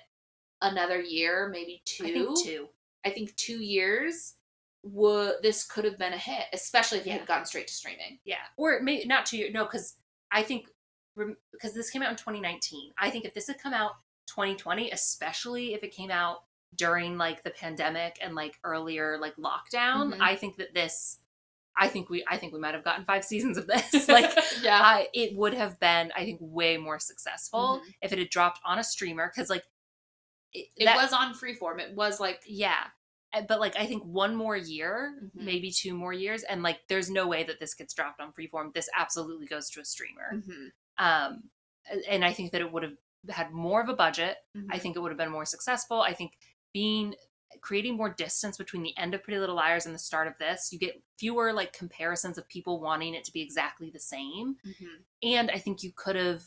[0.61, 2.67] another year, maybe two, I think too.
[3.05, 4.35] I think two years
[4.83, 7.17] would this could have been a hit, especially if it Yeah.
[7.19, 8.19] had gone straight to streaming.
[8.25, 9.53] Yeah, or maybe not two years.
[9.53, 9.95] No, because
[10.31, 10.67] I think
[11.15, 12.91] because this came out in 2019.
[12.97, 13.91] I think if this had come out
[14.27, 16.43] 2020, especially if it came out
[16.75, 20.21] during like the pandemic and like earlier like lockdown, Mhm.
[20.21, 21.17] I think that this.
[21.81, 24.07] I think we I think we might have gotten five seasons of this.
[24.09, 24.31] Like
[24.61, 24.81] yeah.
[24.83, 27.93] I, it would have been I think way more successful Mhm.
[28.01, 29.63] if it had dropped on a streamer because like
[30.53, 31.79] it, It that- was on freeform.
[31.79, 32.85] It was like yeah
[33.47, 35.29] but like i think one more year Mhm.
[35.43, 38.73] maybe two more years and like there's no way that this gets dropped on freeform
[38.73, 41.43] this absolutely goes to a streamer mhm, um
[42.07, 42.93] and i think that it would have
[43.29, 44.67] had more of a budget mhm.
[44.69, 46.37] i think it would have been more successful i think
[46.73, 47.15] being
[47.61, 50.69] creating more distance between the end of pretty little liars and the start of this
[50.71, 54.87] you get fewer like comparisons of people wanting it to be exactly the same Mhm.
[55.23, 56.43] and i think you could have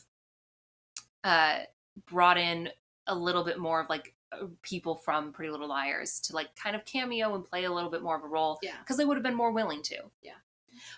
[1.23, 1.59] uh
[2.07, 2.69] brought in
[3.07, 6.75] a little bit more of like uh, people from pretty little liars to like kind
[6.75, 8.77] of cameo and play a little bit more of a role Yeah.
[8.79, 9.97] because they would have been more willing to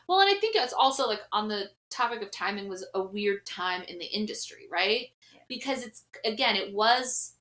[0.08, 3.46] Well, and I think it's also like on the topic of timing was a weird
[3.46, 5.08] time in the industry, right?
[5.34, 5.42] Yeah.
[5.48, 7.34] Because it's again, it was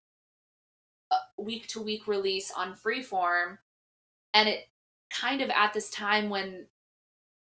[1.37, 3.59] week to week release on Freeform,
[4.33, 4.69] and it
[5.11, 6.67] kind of at this time when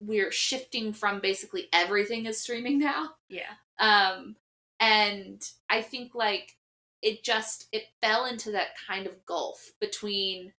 [0.01, 3.11] we're shifting from basically everything is streaming now.
[3.29, 3.53] Yeah.
[3.79, 4.37] Um,
[4.79, 6.57] and I think like
[7.03, 10.53] it just it fell into that kind of gulf between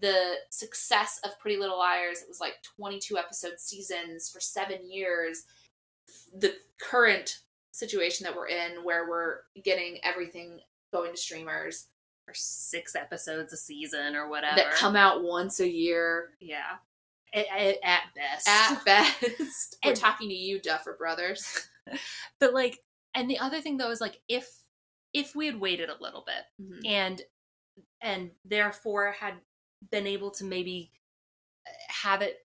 [0.00, 2.22] the success of Pretty Little Liars.
[2.22, 5.44] It was like 22 episode seasons for seven years.
[6.36, 7.38] The current
[7.72, 10.60] situation that we're in, where we're getting everything
[10.92, 11.86] going to streamers
[12.26, 14.56] Or six episodes a season or whatever.
[14.56, 16.76] that come out once a year yeah.
[17.32, 18.48] At, at, at best.
[18.48, 19.76] at best.
[19.84, 21.68] we're And- talking to you, Duffer Brothers.
[22.40, 22.80] but like,
[23.14, 24.48] and the other thing though is like, if
[25.12, 26.88] if we had waited a little bit Mhm.
[26.88, 27.22] and
[28.00, 29.34] and therefore had
[29.90, 30.90] been able to maybe
[31.66, 32.46] uh, have it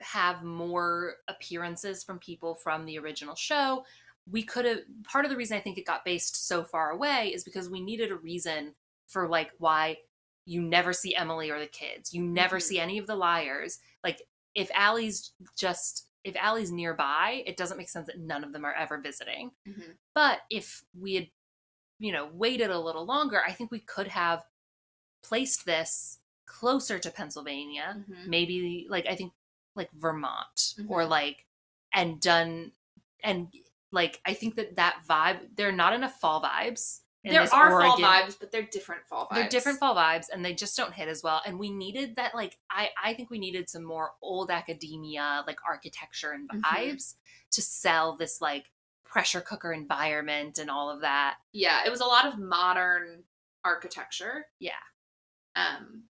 [0.00, 3.84] have more appearances from people from the original show
[4.30, 7.32] we could have part of the reason i think it got based so far away
[7.34, 8.74] is because we needed a reason
[9.08, 9.96] for like why
[10.44, 12.62] you never see emily or the kids you never Mhm.
[12.62, 14.22] see any of the liars like
[14.54, 18.74] if Allie's just if Allie's nearby it doesn't make sense that none of them are
[18.74, 19.96] ever visiting Mhm.
[20.14, 21.30] but if we had,
[21.98, 24.44] you know, waited a little longer, I think we could have
[25.22, 28.04] placed this closer to Pennsylvania.
[28.08, 28.26] Mhm.
[28.26, 29.32] Maybe like I think
[29.74, 31.08] like Vermont or Mhm.
[31.08, 31.46] like
[31.92, 32.72] and done
[33.22, 33.52] and
[33.92, 37.00] like I think that that vibe there are not enough fall vibes.
[37.24, 39.34] There are fall vibes, but they're different fall vibes.
[39.34, 41.42] They're different fall vibes and they just don't hit as well.
[41.44, 45.58] And we needed that like I I think we needed some more old academia like
[45.66, 46.62] architecture and Mhm.
[46.62, 47.16] vibes
[47.50, 48.72] to sell this like
[49.04, 51.38] pressure cooker environment and all of that.
[51.52, 53.24] Yeah, it was a lot of modern
[53.64, 54.46] architecture.
[54.58, 54.80] Yeah.
[55.56, 56.08] Um,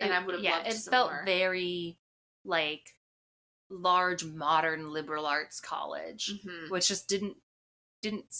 [0.00, 1.24] and It- I would have yeah, loved it felt more.
[1.24, 1.98] very
[2.44, 2.96] like
[3.70, 6.70] large modern liberal arts college, Mhm.
[6.70, 7.36] which just didn't
[8.00, 8.32] didn't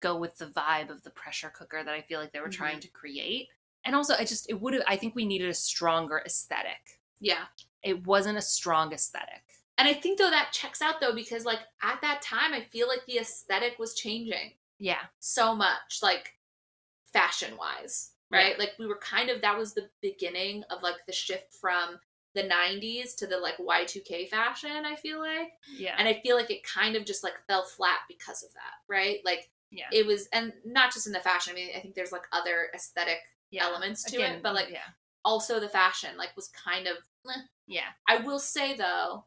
[0.00, 2.76] go with the vibe of the pressure cooker that I feel like they were trying
[2.76, 2.80] Mm-hmm.
[2.80, 3.50] to create.
[3.84, 4.82] And also, I just it would have.
[4.86, 7.00] I think we needed a stronger aesthetic.
[7.20, 7.48] Yeah.
[7.82, 9.42] It wasn't a strong aesthetic.
[9.76, 12.88] And I think though that checks out though because like at that time I feel
[12.88, 16.38] like the aesthetic was changing Yeah, so much like
[17.12, 18.58] fashion wise, right?
[18.58, 21.98] Like we were kind of that was the beginning of like the shift from
[22.34, 25.52] the 90s to the like Y2K fashion, I feel like.
[25.76, 28.74] yeah, And I feel like it kind of just like fell flat because of that,
[28.88, 29.18] right?
[29.24, 31.52] Like yeah, it was and not just in the fashion.
[31.52, 33.18] I mean, I think there's like other aesthetic
[33.50, 33.64] yeah.
[33.64, 34.78] elements to Again, it, but like yeah,
[35.24, 36.96] also the fashion like was kind of
[37.28, 37.40] eh.
[37.66, 39.24] yeah, I will say though,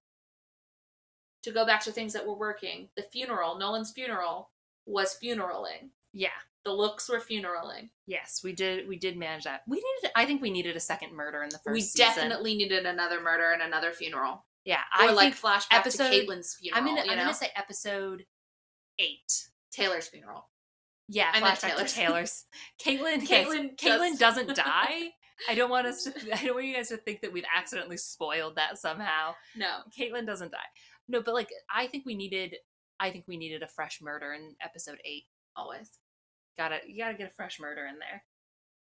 [1.43, 4.49] to go back to things that were working, the funeral, Nolan's funeral,
[4.85, 5.89] was funeraling.
[6.13, 6.29] yeah.
[6.65, 7.89] The looks were funeraling.
[8.07, 8.87] Yes, we did.
[8.87, 9.61] We did manage that.
[9.67, 10.11] We needed.
[10.15, 11.73] I think we needed a second murder in the first.
[11.73, 12.05] we season.
[12.07, 16.25] definitely needed another murder and another funeral, Yeah, or I like think flashback episode- to
[16.25, 16.79] Caitlin's funeral.
[16.81, 17.01] I'm gonna.
[17.01, 17.23] I'm know?
[17.23, 18.25] gonna say episode
[18.99, 19.47] eight.
[19.71, 20.49] Taylor's funeral.
[21.07, 21.91] Yeah, I flashback Taylor's.
[21.93, 22.45] to Taylor's.
[22.83, 23.27] Caitlin.
[23.27, 23.77] Caitlin Caitlin.
[23.77, 25.09] Caitlin does- doesn't die.
[25.49, 26.13] I don't want us to.
[26.33, 29.35] I don't want you guys to think that we've accidentally spoiled that somehow.
[29.55, 30.57] No, Caitlin doesn't die.
[31.07, 32.55] No, but like I think we needed.
[32.99, 35.25] I think we needed a fresh murder in episode eight.
[35.55, 35.91] always
[36.57, 36.79] Gotta.
[36.87, 38.23] You gotta get a fresh murder in there.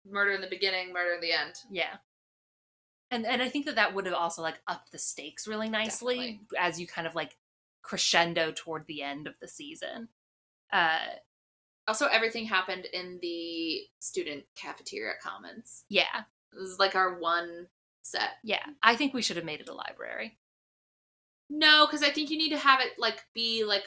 [0.04, 1.54] murder in the beginning, murder in the end.
[1.70, 1.96] Yeah.
[3.10, 6.16] And and I think that that would have also like upped the stakes really nicely
[6.16, 6.40] Definitely.
[6.58, 7.36] as you kind of like
[7.82, 10.08] crescendo toward the end of the season.
[10.72, 10.98] Uh
[11.88, 15.84] Also, everything happened in the student cafeteria commons.
[15.88, 16.24] yeah.
[16.52, 17.68] It was like our one
[18.02, 18.30] set.
[18.42, 18.64] Yeah.
[18.82, 20.38] I think we should have made it a library.
[21.48, 23.84] No, because I think you need to have it like be like.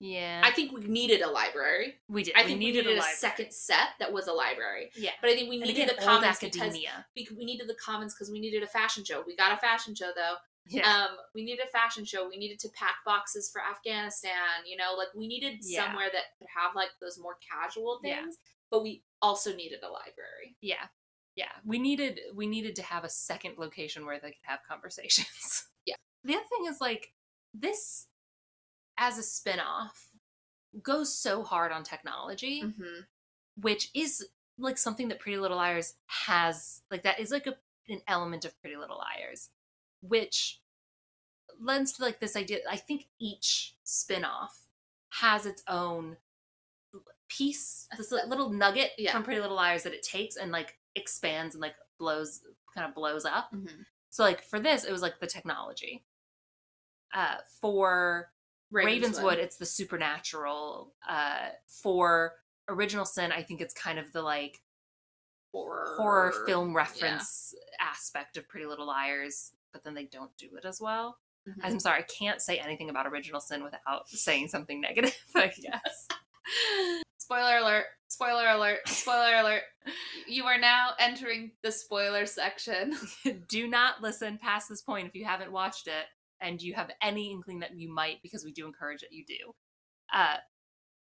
[0.00, 0.40] Yeah.
[0.42, 1.96] I think we needed a library.
[2.08, 2.34] we did.
[2.34, 4.90] I we think needed, we needed a a, second set that was a library.
[4.96, 5.10] Yeah.
[5.20, 7.06] But I think we needed the commons because academia.
[7.14, 9.22] bec- we needed the commons because we needed a fashion show.
[9.26, 10.36] We got a fashion show though.
[10.66, 10.90] Yeah.
[10.90, 12.28] Um, we needed a fashion show.
[12.28, 14.64] We needed to pack boxes for Afghanistan.
[14.66, 15.84] You know, like we needed Yeah.
[15.84, 18.22] somewhere that could have like those more casual Yeah.
[18.22, 18.36] things.
[18.70, 20.56] But we also needed a library.
[20.60, 20.86] yeah.
[21.36, 21.52] Yeah.
[21.64, 25.66] We needed we needed to have a second location where they could have conversations.
[25.86, 25.94] Yeah.
[26.24, 27.12] The other thing is like
[27.54, 28.06] this
[29.00, 30.06] as a spin-off
[30.82, 32.62] goes so hard on technology.
[32.62, 33.00] Mm-hmm.
[33.60, 34.24] which is
[34.58, 37.54] like something that Pretty Little Liars has like that is like a,
[37.88, 39.48] an element of Pretty Little Liars,
[40.02, 40.60] which
[41.60, 42.58] lends to like this idea.
[42.70, 44.56] I think each spin-off
[45.10, 46.16] has its own
[47.28, 49.12] piece, this little nugget Yeah.
[49.12, 52.40] from Pretty Little Liars that it takes and like expands and like blows
[52.74, 53.50] kind of blows up.
[53.52, 53.82] Mm-hmm.
[54.10, 56.04] So like for this, it was like the technology.
[57.14, 58.30] Uh, for
[58.70, 60.92] Ravenswood, it's the supernatural.
[61.08, 62.34] Uh, for
[62.68, 64.60] Original Sin, I think it's kind of the like
[65.52, 70.64] horror, horror film reference aspect of Pretty Little Liars, but then they don't do it
[70.64, 71.18] as well.
[71.48, 71.54] Mhm.
[71.62, 76.08] I'm sorry, I can't say anything about Original Sin without saying something negative, I guess.
[77.18, 77.86] Spoiler alert.
[78.08, 78.80] Spoiler alert.
[78.88, 79.62] Spoiler alert.
[80.26, 82.96] You are now entering the spoiler section.
[83.48, 86.06] do not listen past this point if you haven't watched it
[86.40, 89.54] and you have any inkling that you might because we do encourage that you do
[90.12, 90.36] uh,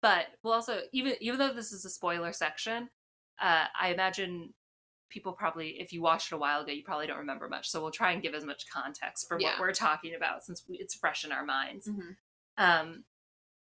[0.03, 2.89] but we'll also even even though this is a spoiler section
[3.43, 4.53] uh, i imagine
[5.11, 7.81] people probably if you watched it a while ago you probably don't remember much so
[7.81, 9.51] we'll try and give as much context for Yeah.
[9.51, 12.17] what we're talking about since we, it's fresh in our minds Mhm.
[12.59, 13.05] um,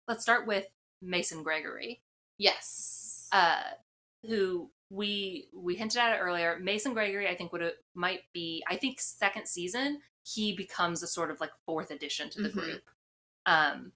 [0.07, 0.67] let's start with
[1.01, 2.03] mason gregory
[2.39, 3.29] Yes.
[3.33, 3.63] uh,
[4.27, 6.59] who we we hinted at it earlier.
[6.61, 8.63] Mason Gregory, I think would might be.
[8.69, 12.53] I think second season he becomes a sort of like fourth addition to the Mhm.
[12.53, 12.91] group.
[13.47, 13.93] Um,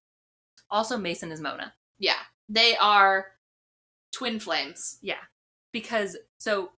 [0.70, 1.74] also Mason is Mona.
[1.98, 2.23] yeah.
[2.48, 3.32] They are
[4.12, 4.98] twin flames.
[5.03, 5.23] Yeah,
[5.73, 6.70] because so I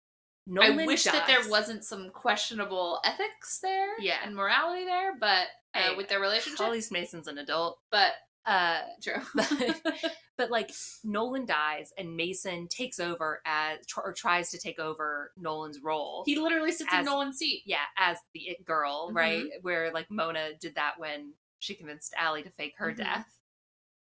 [0.47, 4.21] Nolan wish that there wasn't some questionable ethics there Yeah.
[4.25, 6.61] and morality there, but uh, Hey, with their relationship.
[6.63, 7.81] At least Mason's an adult.
[7.91, 8.15] But
[8.49, 9.21] Uh, true.
[10.39, 10.71] but like
[11.05, 16.23] Nolan dies and Mason takes over as tr- or tries to take over Nolan's role.
[16.27, 17.63] he literally sits in Nolan's seat.
[17.67, 19.15] yeah, as the it girl, Mhm.
[19.15, 19.45] right?
[19.63, 22.97] Where like Mona did that when she convinced Allie to fake her Mhm.
[22.97, 23.27] death.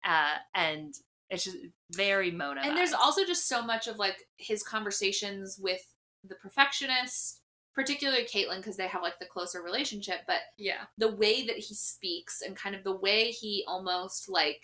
[0.04, 0.94] Uh, and
[1.30, 1.56] it's just
[1.90, 2.60] very Mona.
[2.62, 5.82] And there's also just so much of like his conversations with
[6.24, 7.37] the perfectionist,
[7.78, 11.74] particularly Caitlin, because they have like the closer relationship, but yeah, the way that he
[11.76, 14.62] speaks and kind of the way he almost like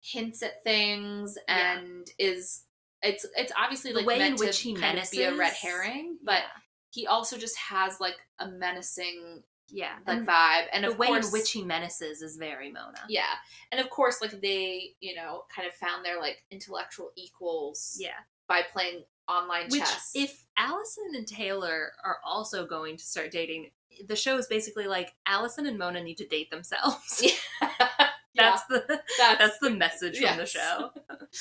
[0.00, 1.74] hints at things Yeah.
[1.84, 2.64] and is
[3.02, 5.52] it's it's obviously The like way in which to he kind of be a red
[5.52, 6.60] herring, but yeah.
[6.90, 11.06] he also just has like a menacing yeah, like and vibe, and the of way
[11.06, 12.98] course, in which he menaces is very Mona.
[13.08, 13.34] yeah,
[13.70, 18.18] and of course, like they you know kind of found their like intellectual equals yeah.
[18.48, 20.12] by playing online Which, chess.
[20.14, 23.70] if Alison and Taylor are also going to start dating,
[24.06, 27.22] the show is basically like Alison and Mona need to date themselves.
[27.62, 28.84] yeah, That's the
[29.18, 30.90] that's, that's the message from the show.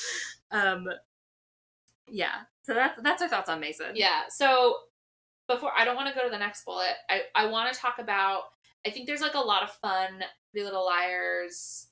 [0.51, 0.87] um,
[2.07, 2.41] yeah.
[2.63, 3.91] So that's that's our thoughts on Mason.
[3.95, 4.23] Yeah.
[4.29, 4.75] So
[5.47, 6.93] before I don't want to go to the next bullet.
[7.09, 8.43] I I want to talk about.
[8.85, 11.87] I think there's like a lot of fun Three Little Liars,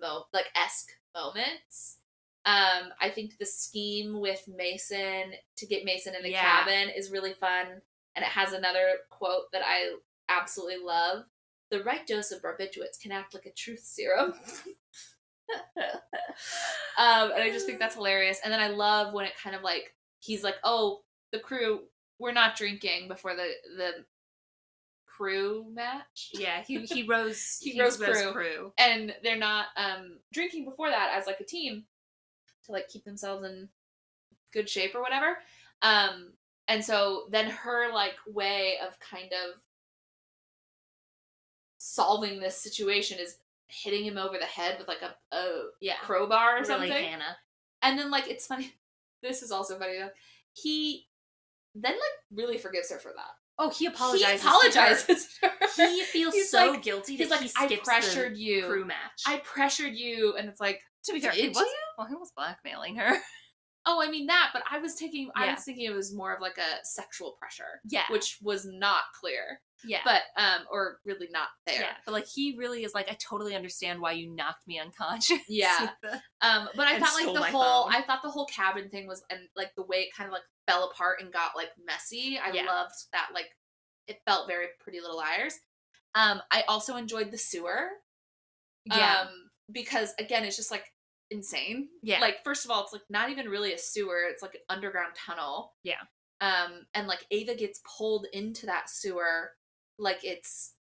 [0.00, 1.97] mo like esque moments.
[2.48, 6.40] Um, I think the scheme with Mason to get Mason in the Yeah.
[6.64, 7.66] cabin is really fun,
[8.16, 9.96] and it has another quote that I
[10.30, 11.24] absolutely love.
[11.70, 14.32] The right dose of barbiturates can act like a truth serum.
[16.96, 18.40] um, and I just think that's hilarious.
[18.42, 21.02] And then I love when it kind of like he's like, "Oh,
[21.32, 21.80] the crew,
[22.18, 23.90] we're not drinking before the the
[25.06, 28.32] crew match." Yeah, he he rose He rose crew.
[28.32, 28.72] crew.
[28.78, 31.84] and they're not um drinking before that as like a team
[32.68, 33.68] to like keep themselves in
[34.52, 35.38] good shape or whatever
[35.82, 36.28] um
[36.68, 39.60] and so then her like way of kind of
[41.78, 43.36] solving this situation is
[43.68, 47.36] hitting him over the head with like a, a Yeah, crowbar or really something Hannah.
[47.82, 48.72] and then like it's funny
[49.22, 50.10] this is also funny though
[50.54, 51.06] he
[51.74, 52.00] then like
[52.34, 54.40] really forgives her for that Oh, he apologizes.
[54.40, 55.88] he apologizes to her.
[55.88, 59.22] He feels He's so like- guilty he's like he i pressured you crew match.
[59.26, 61.76] I pressured you, and it's like, to be fair, he Did was you?
[61.96, 63.16] well, he was blackmailing her.
[63.86, 65.54] oh, I mean that, but I was taking, I Yeah.
[65.54, 69.60] was thinking it was more of like a sexual pressure, Yeah, which was not clear,
[69.84, 71.80] yeah, but um, or really not there.
[71.80, 75.38] yeah, but like he really is like, I totally understand why you knocked me unconscious.
[75.48, 75.90] Yeah.
[76.42, 77.94] Um, but I And thought like stole the my whole, phone.
[77.94, 80.42] I thought the whole cabin thing was, and like the way it kind of like
[80.66, 82.38] fell apart and got like messy.
[82.38, 82.66] I Yeah.
[82.66, 83.28] loved that.
[83.32, 83.46] Like,
[84.06, 85.54] it felt very Pretty Little Liars.
[86.14, 87.88] Um, I also enjoyed the sewer.
[88.84, 90.84] yeah, Um, because again, it's just like
[91.30, 91.88] insane.
[92.02, 94.60] yeah, Like, first of all, it's like not even really a sewer, it's like an
[94.68, 95.74] underground tunnel.
[95.82, 96.00] Yeah.
[96.40, 99.50] Um, and like Ava gets pulled into that sewer
[99.98, 100.74] like it's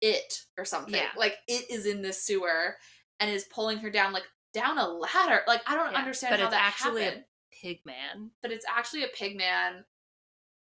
[0.00, 0.94] it or something.
[0.94, 1.08] Yeah.
[1.16, 2.76] Like it is in this sewer
[3.20, 5.42] and is pulling her down like down a ladder.
[5.46, 7.24] Like I don't Yeah, understand but how it's that actually a
[7.62, 8.30] pig man.
[8.42, 9.84] But it's actually a pig man,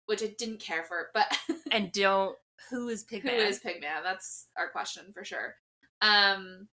[0.06, 1.36] which I didn't care for, but
[1.72, 2.36] And don't
[2.70, 3.46] who is pig Who man?
[3.46, 4.02] is Pigman?
[4.04, 5.56] That's our question for sure.
[6.00, 6.68] Um,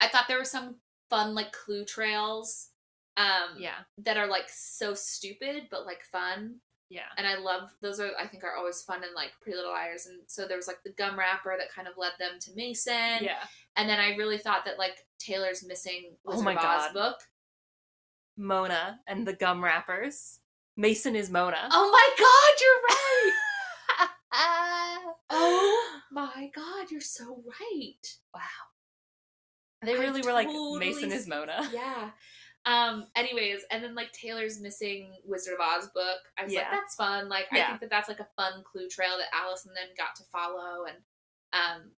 [0.00, 0.76] I thought there were some
[1.08, 2.68] fun like clue trails.
[3.16, 6.54] Um, yeah, that are like so stupid but like fun,
[6.88, 8.00] yeah, and I love those.
[8.00, 10.66] Are I think are always fun and like Pretty Little Liars, and so there was
[10.68, 13.22] like the gum wrapper that kind of led them to Mason.
[13.22, 13.44] yeah.
[13.76, 16.94] and then I really thought that like Taylor's missing Oh Wizard my of Oz God.
[16.94, 17.16] book.
[18.38, 20.38] Mona and the gum wrappers.
[20.76, 21.68] Mason is Mona.
[21.70, 23.32] Oh my God, you're right.
[25.30, 28.16] oh my God, you're so right.
[28.34, 28.40] wow.
[29.82, 30.48] They I really were like
[30.78, 31.68] Mason is Mona.
[31.72, 32.10] Yeah.
[32.66, 33.06] Um.
[33.16, 36.18] Anyways, and then like Taylor's missing Wizard of Oz book.
[36.38, 37.30] I was like, that's fun.
[37.30, 40.24] Like, I think that that's like a fun clue trail that Alison then got to
[40.30, 40.98] follow, and
[41.54, 41.92] um,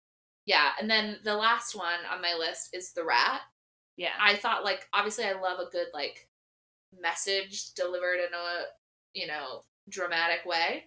[0.47, 0.71] yeah.
[0.81, 3.41] And then the last one on my list is the rat.
[3.97, 4.13] Yeah.
[4.21, 6.29] I thought like obviously I love a good like
[7.01, 8.65] message delivered in a
[9.15, 10.85] you know dramatic way.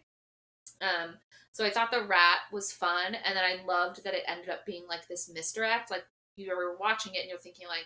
[0.82, 1.16] Um,
[1.52, 4.66] so I thought the rat was fun, and then I loved that it ended up
[4.66, 5.92] being like this misdirect.
[5.92, 6.04] Like
[6.36, 7.86] you were watching it and you're thinking like,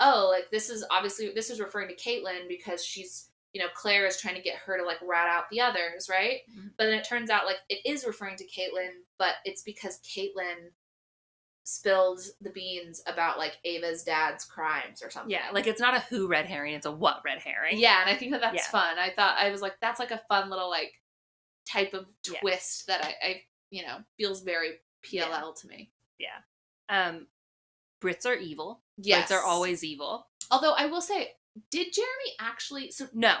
[0.00, 4.06] oh, like this is obviously this is referring to Caitlin because she's you know Claire
[4.06, 6.40] is trying to get her to like rat out the others, right?
[6.50, 6.70] Mhm.
[6.76, 10.70] But then it turns out like it is referring to Caitlin, but it's because Caitlin
[11.64, 15.30] spilled the beans about like Ava's dad's crimes or something.
[15.30, 17.78] Yeah, like it's not a who red herring, it's a what red herring.
[17.78, 18.70] Yeah, and I think that that's Yeah.
[18.70, 18.98] fun.
[18.98, 21.00] I thought I was like, that's like a fun little like
[21.64, 22.40] type of Yeah.
[22.40, 25.92] twist that I, I you know feels very PLL to me.
[26.18, 26.40] Yeah.
[26.88, 27.28] Um,
[28.02, 28.82] Brits are evil.
[28.98, 30.26] Yes, Brits are always evil.
[30.50, 31.32] Although I will say,
[31.70, 32.90] did Jeremy actually?
[32.90, 33.40] So No,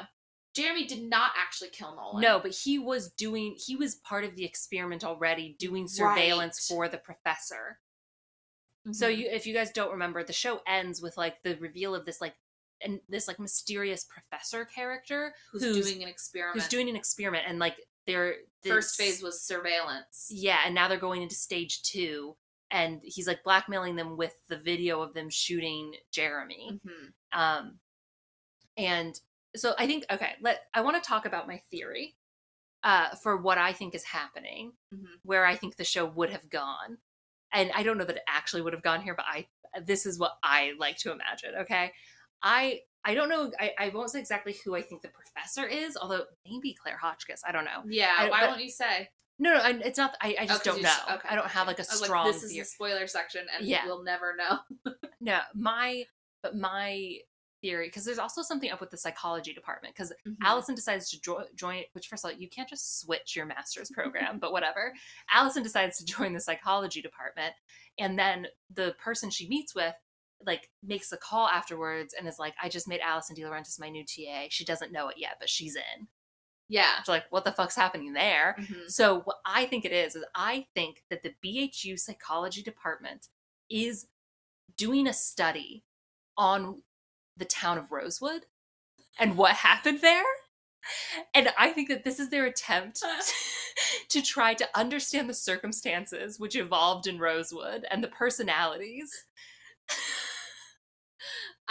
[0.54, 2.20] Jeremy did not actually kill Nolan.
[2.22, 3.56] no, but he was doing.
[3.58, 6.76] He was part of the experiment already, doing surveillance Right.
[6.76, 7.80] for the professor.
[8.92, 9.16] So Mhm.
[9.18, 12.20] you, if you guys don't remember, the show ends with like the reveal of this
[12.20, 12.34] like
[12.80, 16.60] and this like mysterious professor character who's, who's- doing an experiment?
[16.60, 17.76] who's doing an experiment and like
[18.06, 20.26] they're First phase was surveillance.
[20.30, 22.36] Yeah, and now they're going into stage two,
[22.72, 26.80] and he's like blackmailing them with the video of them shooting Jeremy.
[26.84, 27.12] Mhm.
[27.32, 27.78] Um,
[28.76, 29.18] and
[29.54, 32.16] so I think okay, let I want to talk about my theory,
[32.82, 35.18] uh, for what I think is happening, Mhm.
[35.22, 36.98] where I think the show would have gone,
[37.52, 39.48] and I don't know that it actually would have gone here, but I
[39.80, 41.54] this is what I like to imagine.
[41.56, 41.92] Okay,
[42.42, 42.82] I.
[43.04, 43.50] I don't know.
[43.58, 47.42] I, I won't say exactly who I think the professor is, although maybe Claire Hotchkiss.
[47.44, 47.82] I don't know.
[47.84, 49.10] Yeah, I- why but- won't you say?
[49.38, 50.16] No, no, I, it's not.
[50.20, 50.88] I, I Oh, don't you know.
[50.88, 52.26] just- okay, I don't have like a strong.
[52.26, 52.60] this is theory.
[52.62, 53.86] the spoiler section, and Yeah.
[53.86, 54.58] we'll never know.
[55.20, 56.04] No, my
[56.42, 57.16] but my
[57.60, 60.34] theory because there's also something up with the psychology department because Mhm.
[60.42, 61.84] Alison decides to jo- join.
[61.92, 64.92] Which first of all, you can't just switch your master's program, but whatever.
[65.32, 67.54] Alison decides to join the psychology department,
[67.98, 69.94] and then the person she meets with
[70.44, 74.04] like makes a call afterwards and is like, "I just made Alison DiLaurentis my new
[74.04, 74.46] TA.
[74.50, 76.08] She doesn't know it yet, but she's in."
[76.72, 76.94] Yeah.
[76.98, 78.56] It's like, what the fuck's happening there?
[78.58, 78.90] Mhm.
[78.90, 83.28] So what I think it is is I think that the BHU psychology department
[83.68, 84.06] is
[84.76, 85.84] doing a study
[86.38, 86.82] on
[87.36, 88.46] the town of Rosewood
[89.18, 90.24] and what happened there.
[91.34, 93.02] And I think that this is their attempt
[94.08, 99.10] to try to understand the circumstances which evolved in Rosewood and the personalities.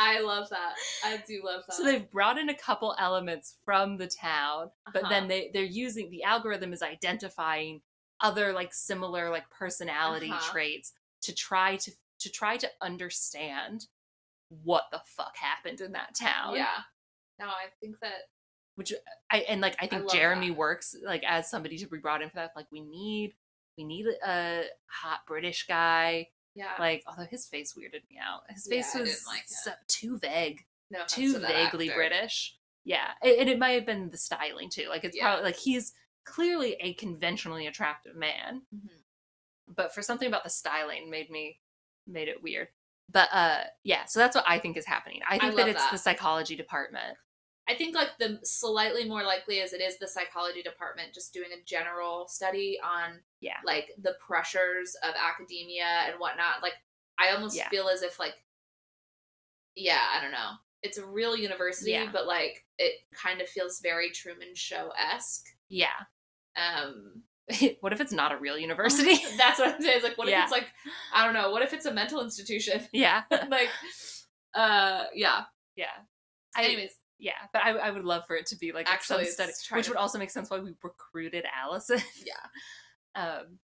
[0.03, 0.73] I love that.
[1.05, 1.75] I do love that.
[1.75, 5.27] So they've brought in a couple elements from the town, but then Uh-huh.
[5.27, 7.81] they they're using the algorithm is identifying
[8.19, 10.51] other like similar like personality Uh-huh.
[10.51, 13.87] traits to try to to try to understand
[14.63, 16.55] what the fuck happened in that town.
[16.55, 16.81] yeah.
[17.39, 18.29] No, I think that
[18.75, 18.93] Which
[19.31, 20.57] I and like I think love Jeremy that.
[20.57, 22.51] works like as somebody to be brought in for that.
[22.55, 23.35] Like we need
[23.77, 26.27] we need a hot British guy.
[26.55, 26.73] Yeah.
[26.79, 28.41] Like although his face weirded me out.
[28.49, 30.65] His face I was like so, too vague.
[30.89, 31.97] no too to vaguely actor.
[31.99, 32.55] British.
[32.83, 34.87] Yeah, and it might have been the styling too.
[34.89, 35.23] Like it's Yeah.
[35.23, 35.93] probably like he's
[36.25, 38.89] clearly a conventionally attractive man, Mhm.
[39.67, 41.59] but for something about the styling made me
[42.07, 42.69] made it weird.
[43.09, 45.21] But uh yeah, so that's what I think is happening.
[45.27, 45.91] I think that it's that.
[45.91, 47.17] the psychology department.
[47.69, 51.49] I think like the slightly more likely is it is the psychology department just doing
[51.53, 53.57] a general study on Yeah.
[53.65, 56.61] like the pressures of academia and whatnot.
[56.61, 56.73] Like
[57.19, 57.69] I almost Yeah.
[57.69, 58.33] feel as if like
[59.75, 60.51] yeah, I don't know.
[60.83, 62.09] It's a real university, Yeah.
[62.11, 65.45] but like it kind of feels very Truman Show esque.
[65.69, 65.87] Yeah.
[66.57, 67.23] Um
[67.81, 69.15] what if it's not a real university?
[69.37, 69.97] that's what I'm saying.
[69.97, 70.39] It's like what Yeah.
[70.39, 70.67] if it's like
[71.13, 72.85] I don't know, what if it's a mental institution?
[72.91, 73.23] yeah.
[73.49, 73.69] like
[74.55, 75.43] uh yeah.
[75.75, 75.85] Yeah.
[76.57, 76.91] Anyways,
[77.21, 79.85] yeah, but I, I would love for it to be like Actually, some study, which
[79.85, 81.99] to- would also make sense why we recruited Alison.
[82.25, 82.33] yeah.
[83.39, 83.59] um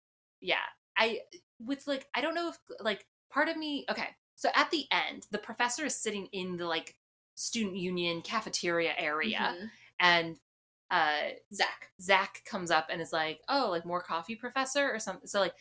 [0.42, 0.66] yeah
[0.98, 1.20] i
[1.60, 5.26] with like i don't know if like part of me okay so at the end
[5.32, 6.96] the professor is sitting in the like
[7.36, 9.70] student union cafeteria area Mhm.
[10.00, 10.40] and
[10.92, 11.90] uh Zach.
[12.02, 15.56] zach comes up and is like oh like more coffee professor or something so like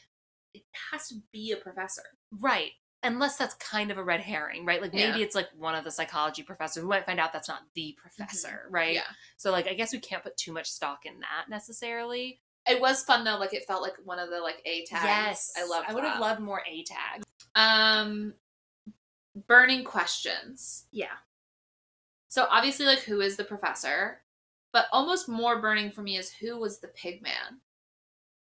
[0.54, 2.02] It has to be a professor.
[2.40, 2.72] right
[3.04, 5.24] unless that's kind of a red herring right like maybe Yeah.
[5.24, 8.66] it's like one of the psychology professors we might find out that's not the professor
[8.70, 8.94] right Mm-hmm.
[8.94, 9.14] Yeah.
[9.36, 13.02] so like i guess we can't put too much stock in that necessarily It was
[13.02, 13.38] fun though.
[13.38, 15.04] Like it felt like one of the like A tags.
[15.04, 15.84] yes I love.
[15.88, 17.24] i would have loved more a tags
[17.56, 18.34] Um,
[19.48, 20.84] burning questions.
[20.92, 21.16] yeah
[22.28, 24.22] So obviously, like who is the professor?
[24.72, 27.60] But almost more burning for me is who was the pig man.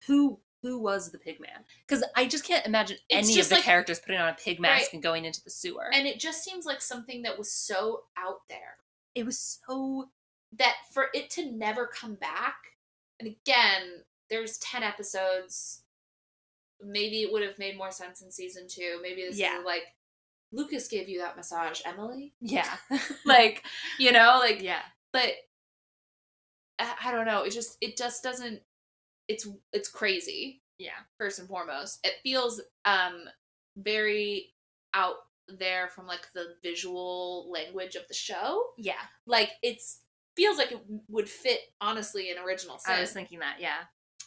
[0.07, 3.57] who who was the pig man because i just can't imagine It's any of the
[3.57, 4.93] like- characters putting on a pig mask Right.
[4.95, 8.49] and going into the sewer And it just seems like something that was so out
[8.49, 8.79] there
[9.15, 9.39] it was
[9.69, 10.09] so
[10.57, 12.55] that for it to never come back.
[13.21, 15.83] And again, there's ten episodes.
[16.83, 18.99] Maybe it would have made more sense in season two.
[19.03, 19.59] Maybe this Yeah.
[19.59, 19.83] is like
[20.53, 22.35] Lucas gave you that massage, Emily.
[22.41, 22.77] Yeah.
[23.25, 23.65] like,
[23.99, 24.83] you know, like yeah.
[25.13, 25.33] but
[26.79, 27.43] I, I don't know.
[27.43, 28.61] It just it just doesn't.
[29.29, 30.63] It's it's crazy.
[30.79, 30.91] Yeah.
[31.19, 33.25] First and foremost, it feels um
[33.77, 34.53] very
[34.93, 35.17] out
[35.49, 38.65] there from like the visual language of the show.
[38.79, 38.95] Yeah.
[39.27, 40.01] Like it's
[40.37, 42.95] feels like it would fit honestly in original sin.
[42.97, 43.83] I was thinking that, yeah.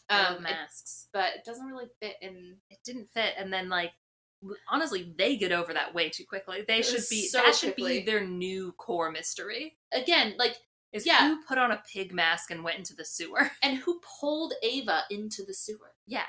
[0.10, 1.08] um, Um, it- masks.
[1.12, 2.58] but it doesn't really fit in.
[2.70, 3.34] It didn't fit.
[3.38, 3.92] And then, like,
[4.70, 6.64] honestly, they get over that way too quickly.
[6.66, 8.00] They should be, So that should quickly.
[8.00, 9.78] be their new core mystery.
[9.92, 10.56] Again, like
[10.94, 11.28] Is Yeah.
[11.28, 13.52] who put on a pig mask and went into the sewer?
[13.62, 15.94] and who pulled Ava into the sewer?
[16.06, 16.26] yeah.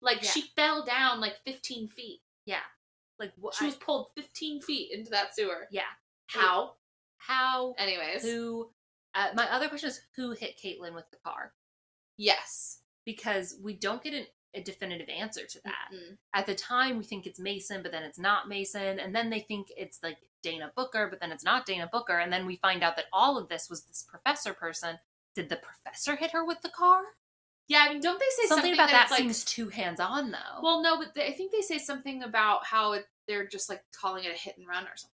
[0.00, 0.30] Like Yeah.
[0.30, 2.20] she fell down like 15 feet.
[2.44, 2.62] Yeah.
[3.18, 3.54] Like, what?
[3.54, 5.68] She was pulled 15 feet into that sewer.
[5.70, 5.82] yeah.
[6.26, 6.74] How?
[7.18, 7.74] How?
[7.78, 8.72] Anyways, Who?
[9.14, 11.52] Uh, my other question is who hit Caitlin with the car?
[12.16, 12.78] yes.
[13.04, 15.88] Because we don't get an, a definitive answer to that.
[15.92, 16.16] Mm-mm.
[16.34, 19.00] At the time, we think it's Mason, but then it's not Mason.
[19.00, 22.18] And then they think it's like Dana Booker, but then it's not Dana Booker.
[22.18, 24.98] And then we find out that all of this was this professor person.
[25.34, 27.02] Did the professor hit her with the car?
[27.68, 30.30] Yeah, I mean, don't they say something, something, about that like, seems too hands on,
[30.30, 30.60] though.
[30.62, 33.82] Well, no, but they, I think they say something about how it, they're just like
[33.98, 35.08] calling it a hit and run or something.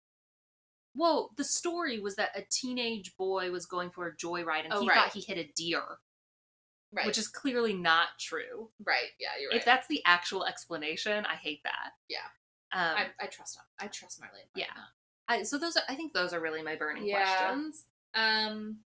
[0.94, 4.80] Well, the story was that a teenage boy was going for a joyride and Oh,
[4.80, 4.96] he right.
[4.96, 5.82] thought he hit a deer,
[6.92, 7.04] Right.
[7.04, 8.70] which is clearly not true.
[8.82, 9.10] right.
[9.20, 9.58] Yeah, you're right.
[9.58, 11.90] If that's the actual explanation, I hate that.
[12.08, 12.18] Yeah.
[12.72, 14.48] Um, I, I trust I trust Marlene.
[14.54, 14.66] Yeah.
[15.28, 17.24] I, so those are, I think those are really my burning Yeah.
[17.24, 17.84] questions.
[18.14, 18.78] Um,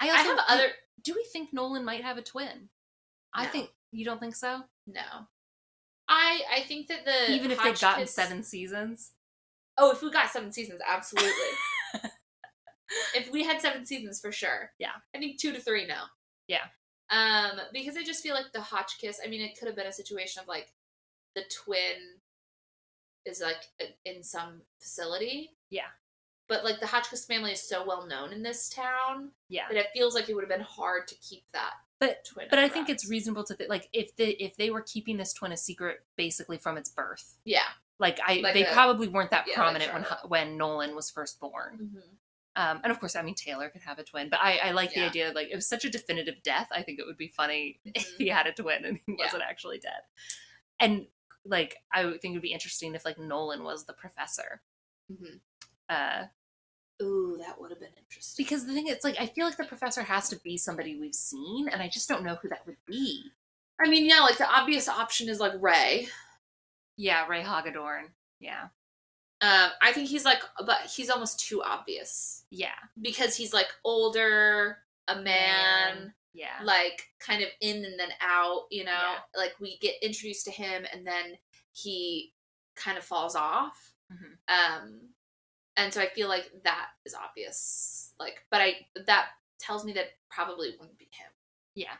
[0.00, 0.68] I I also have other.
[1.02, 2.68] Do we think Nolan might have a twin?
[3.32, 4.62] I think you don't think so.
[4.86, 5.00] No.
[6.08, 9.12] I I think that the Even if they've gotten Hotchkiss- seven seasons.
[9.76, 11.30] Oh, if we got seven seasons, absolutely.
[13.14, 14.70] if we had seven seasons, for sure.
[14.78, 14.92] Yeah.
[15.14, 16.04] I think two to three now.
[16.46, 16.66] Yeah.
[17.10, 19.20] Um, because I just feel like the Hotchkiss.
[19.24, 20.72] I mean, it could have been a situation of like
[21.34, 22.20] the twin
[23.26, 23.68] is like
[24.04, 25.50] in some facility.
[25.70, 25.86] Yeah.
[26.46, 29.66] But like the Hotchkiss family is so well known in this town Yeah.
[29.68, 32.48] that it feels like it would have been hard to keep that But twin.
[32.50, 35.32] but I think it's reasonable to think like if they if they were keeping this
[35.32, 37.38] twin a secret basically from its birth.
[37.44, 37.62] yeah.
[37.98, 41.10] Like I Like they a- probably weren't that yeah, like prominent when when Nolan was
[41.10, 41.78] first born.
[41.82, 41.98] Mm-hmm.
[42.56, 44.92] Um, and of course, I mean Taylor could have a twin, but I, I like
[44.92, 45.06] the Yeah.
[45.06, 46.68] idea like it was such a definitive death.
[46.70, 48.16] I think it would be funny if Mhm.
[48.18, 49.24] he had a twin and he Yeah.
[49.24, 50.02] wasn't actually dead.
[50.78, 51.06] And
[51.46, 54.62] like I would think it would be interesting if like Nolan was the professor.
[55.12, 55.36] Mm-hmm.
[55.88, 56.24] Uh,
[57.02, 58.42] Ooh, that would have been interesting.
[58.44, 61.14] because the thing is, like, I feel like the professor has to be somebody we've
[61.14, 63.24] seen, and I just don't know who that would be.
[63.84, 66.06] I mean, yeah, like the obvious option is like Ray.
[66.96, 68.10] Yeah, Ray Hagedorn.
[68.38, 68.68] Yeah,
[69.40, 74.78] Um, I think he's like, but he's almost too obvious yeah, because he's like older,
[75.08, 78.64] a man, yeah, like kind of in and then out.
[78.70, 79.18] You know, Yeah.
[79.36, 81.38] like we get introduced to him and then
[81.72, 82.34] he
[82.76, 83.92] kind of falls off.
[84.12, 84.38] Mhm.
[84.48, 85.00] Um,
[85.76, 88.12] and so I feel like that is obvious.
[88.18, 89.28] Like, but I that
[89.58, 91.30] tells me that probably wouldn't be him.
[91.74, 91.96] yeah.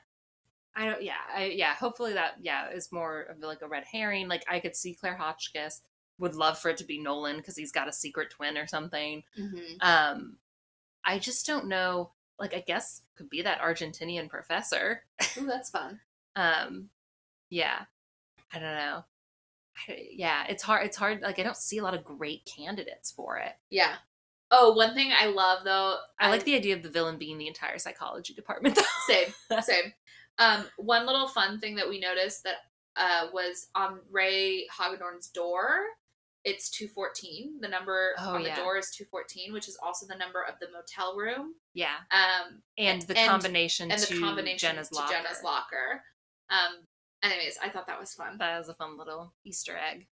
[0.76, 1.02] I don't.
[1.04, 1.74] Yeah, I yeah.
[1.74, 4.26] Hopefully that yeah is more of like a red herring.
[4.26, 5.82] Like I could see Claire Hotchkiss.
[6.18, 9.22] Would love for it to be Nolan because he's got a secret twin or something.
[9.38, 9.76] Mm-hmm.
[9.80, 10.38] Um,
[11.04, 12.10] I just don't know.
[12.38, 15.02] Like I guess could be that Argentinian professor.
[15.38, 16.00] Ooh, that's fun.
[16.36, 16.88] um
[17.48, 17.82] yeah
[18.52, 19.04] i don't know
[19.88, 23.12] I- yeah it's hard it's hard like i don't see a lot of great candidates
[23.12, 23.94] for it Yeah.
[24.50, 27.46] Oh, one thing I love though, i like the idea of the villain being the
[27.46, 29.32] entire psychology department though same
[29.62, 29.92] same
[30.38, 32.56] um one little fun thing that we noticed that
[32.96, 35.76] uh was on ray hagedorn's door
[36.44, 40.42] it's 214 the number Oh, on the door is 214 which is also the number
[40.42, 41.54] of the motel room.
[41.72, 41.96] Yeah.
[42.10, 45.12] Um and the And- combination and the to combination jenna's to locker.
[45.12, 46.02] Jenna's locker.
[46.50, 46.86] Um
[47.22, 48.36] anyways i thought that was fun.
[48.38, 50.06] That was a fun little easter egg.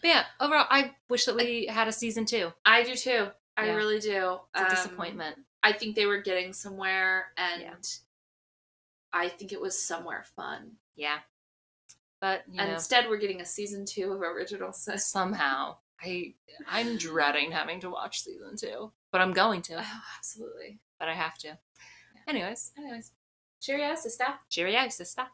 [0.00, 2.52] But yeah overall i wish that we had a season two.
[2.64, 3.28] I do too.
[3.56, 3.74] I Yeah.
[3.74, 4.38] really do.
[4.54, 5.38] It's a Um, disappointment.
[5.62, 7.74] I think they were getting somewhere and Yeah.
[9.12, 10.76] i think it was somewhere fun.
[10.96, 11.18] Yeah
[12.20, 14.98] but instead we're getting a season two of original sin.
[14.98, 15.76] Somehow.
[16.00, 16.34] I
[16.68, 19.74] i'm dreading having to watch season two but i'm going to.
[19.80, 20.78] Oh absolutely.
[20.98, 21.58] But i have to.
[22.28, 22.72] Anyways.
[22.78, 23.12] Anyways.
[23.60, 24.26] Cheerio sister.
[24.48, 25.26] Cheerio sister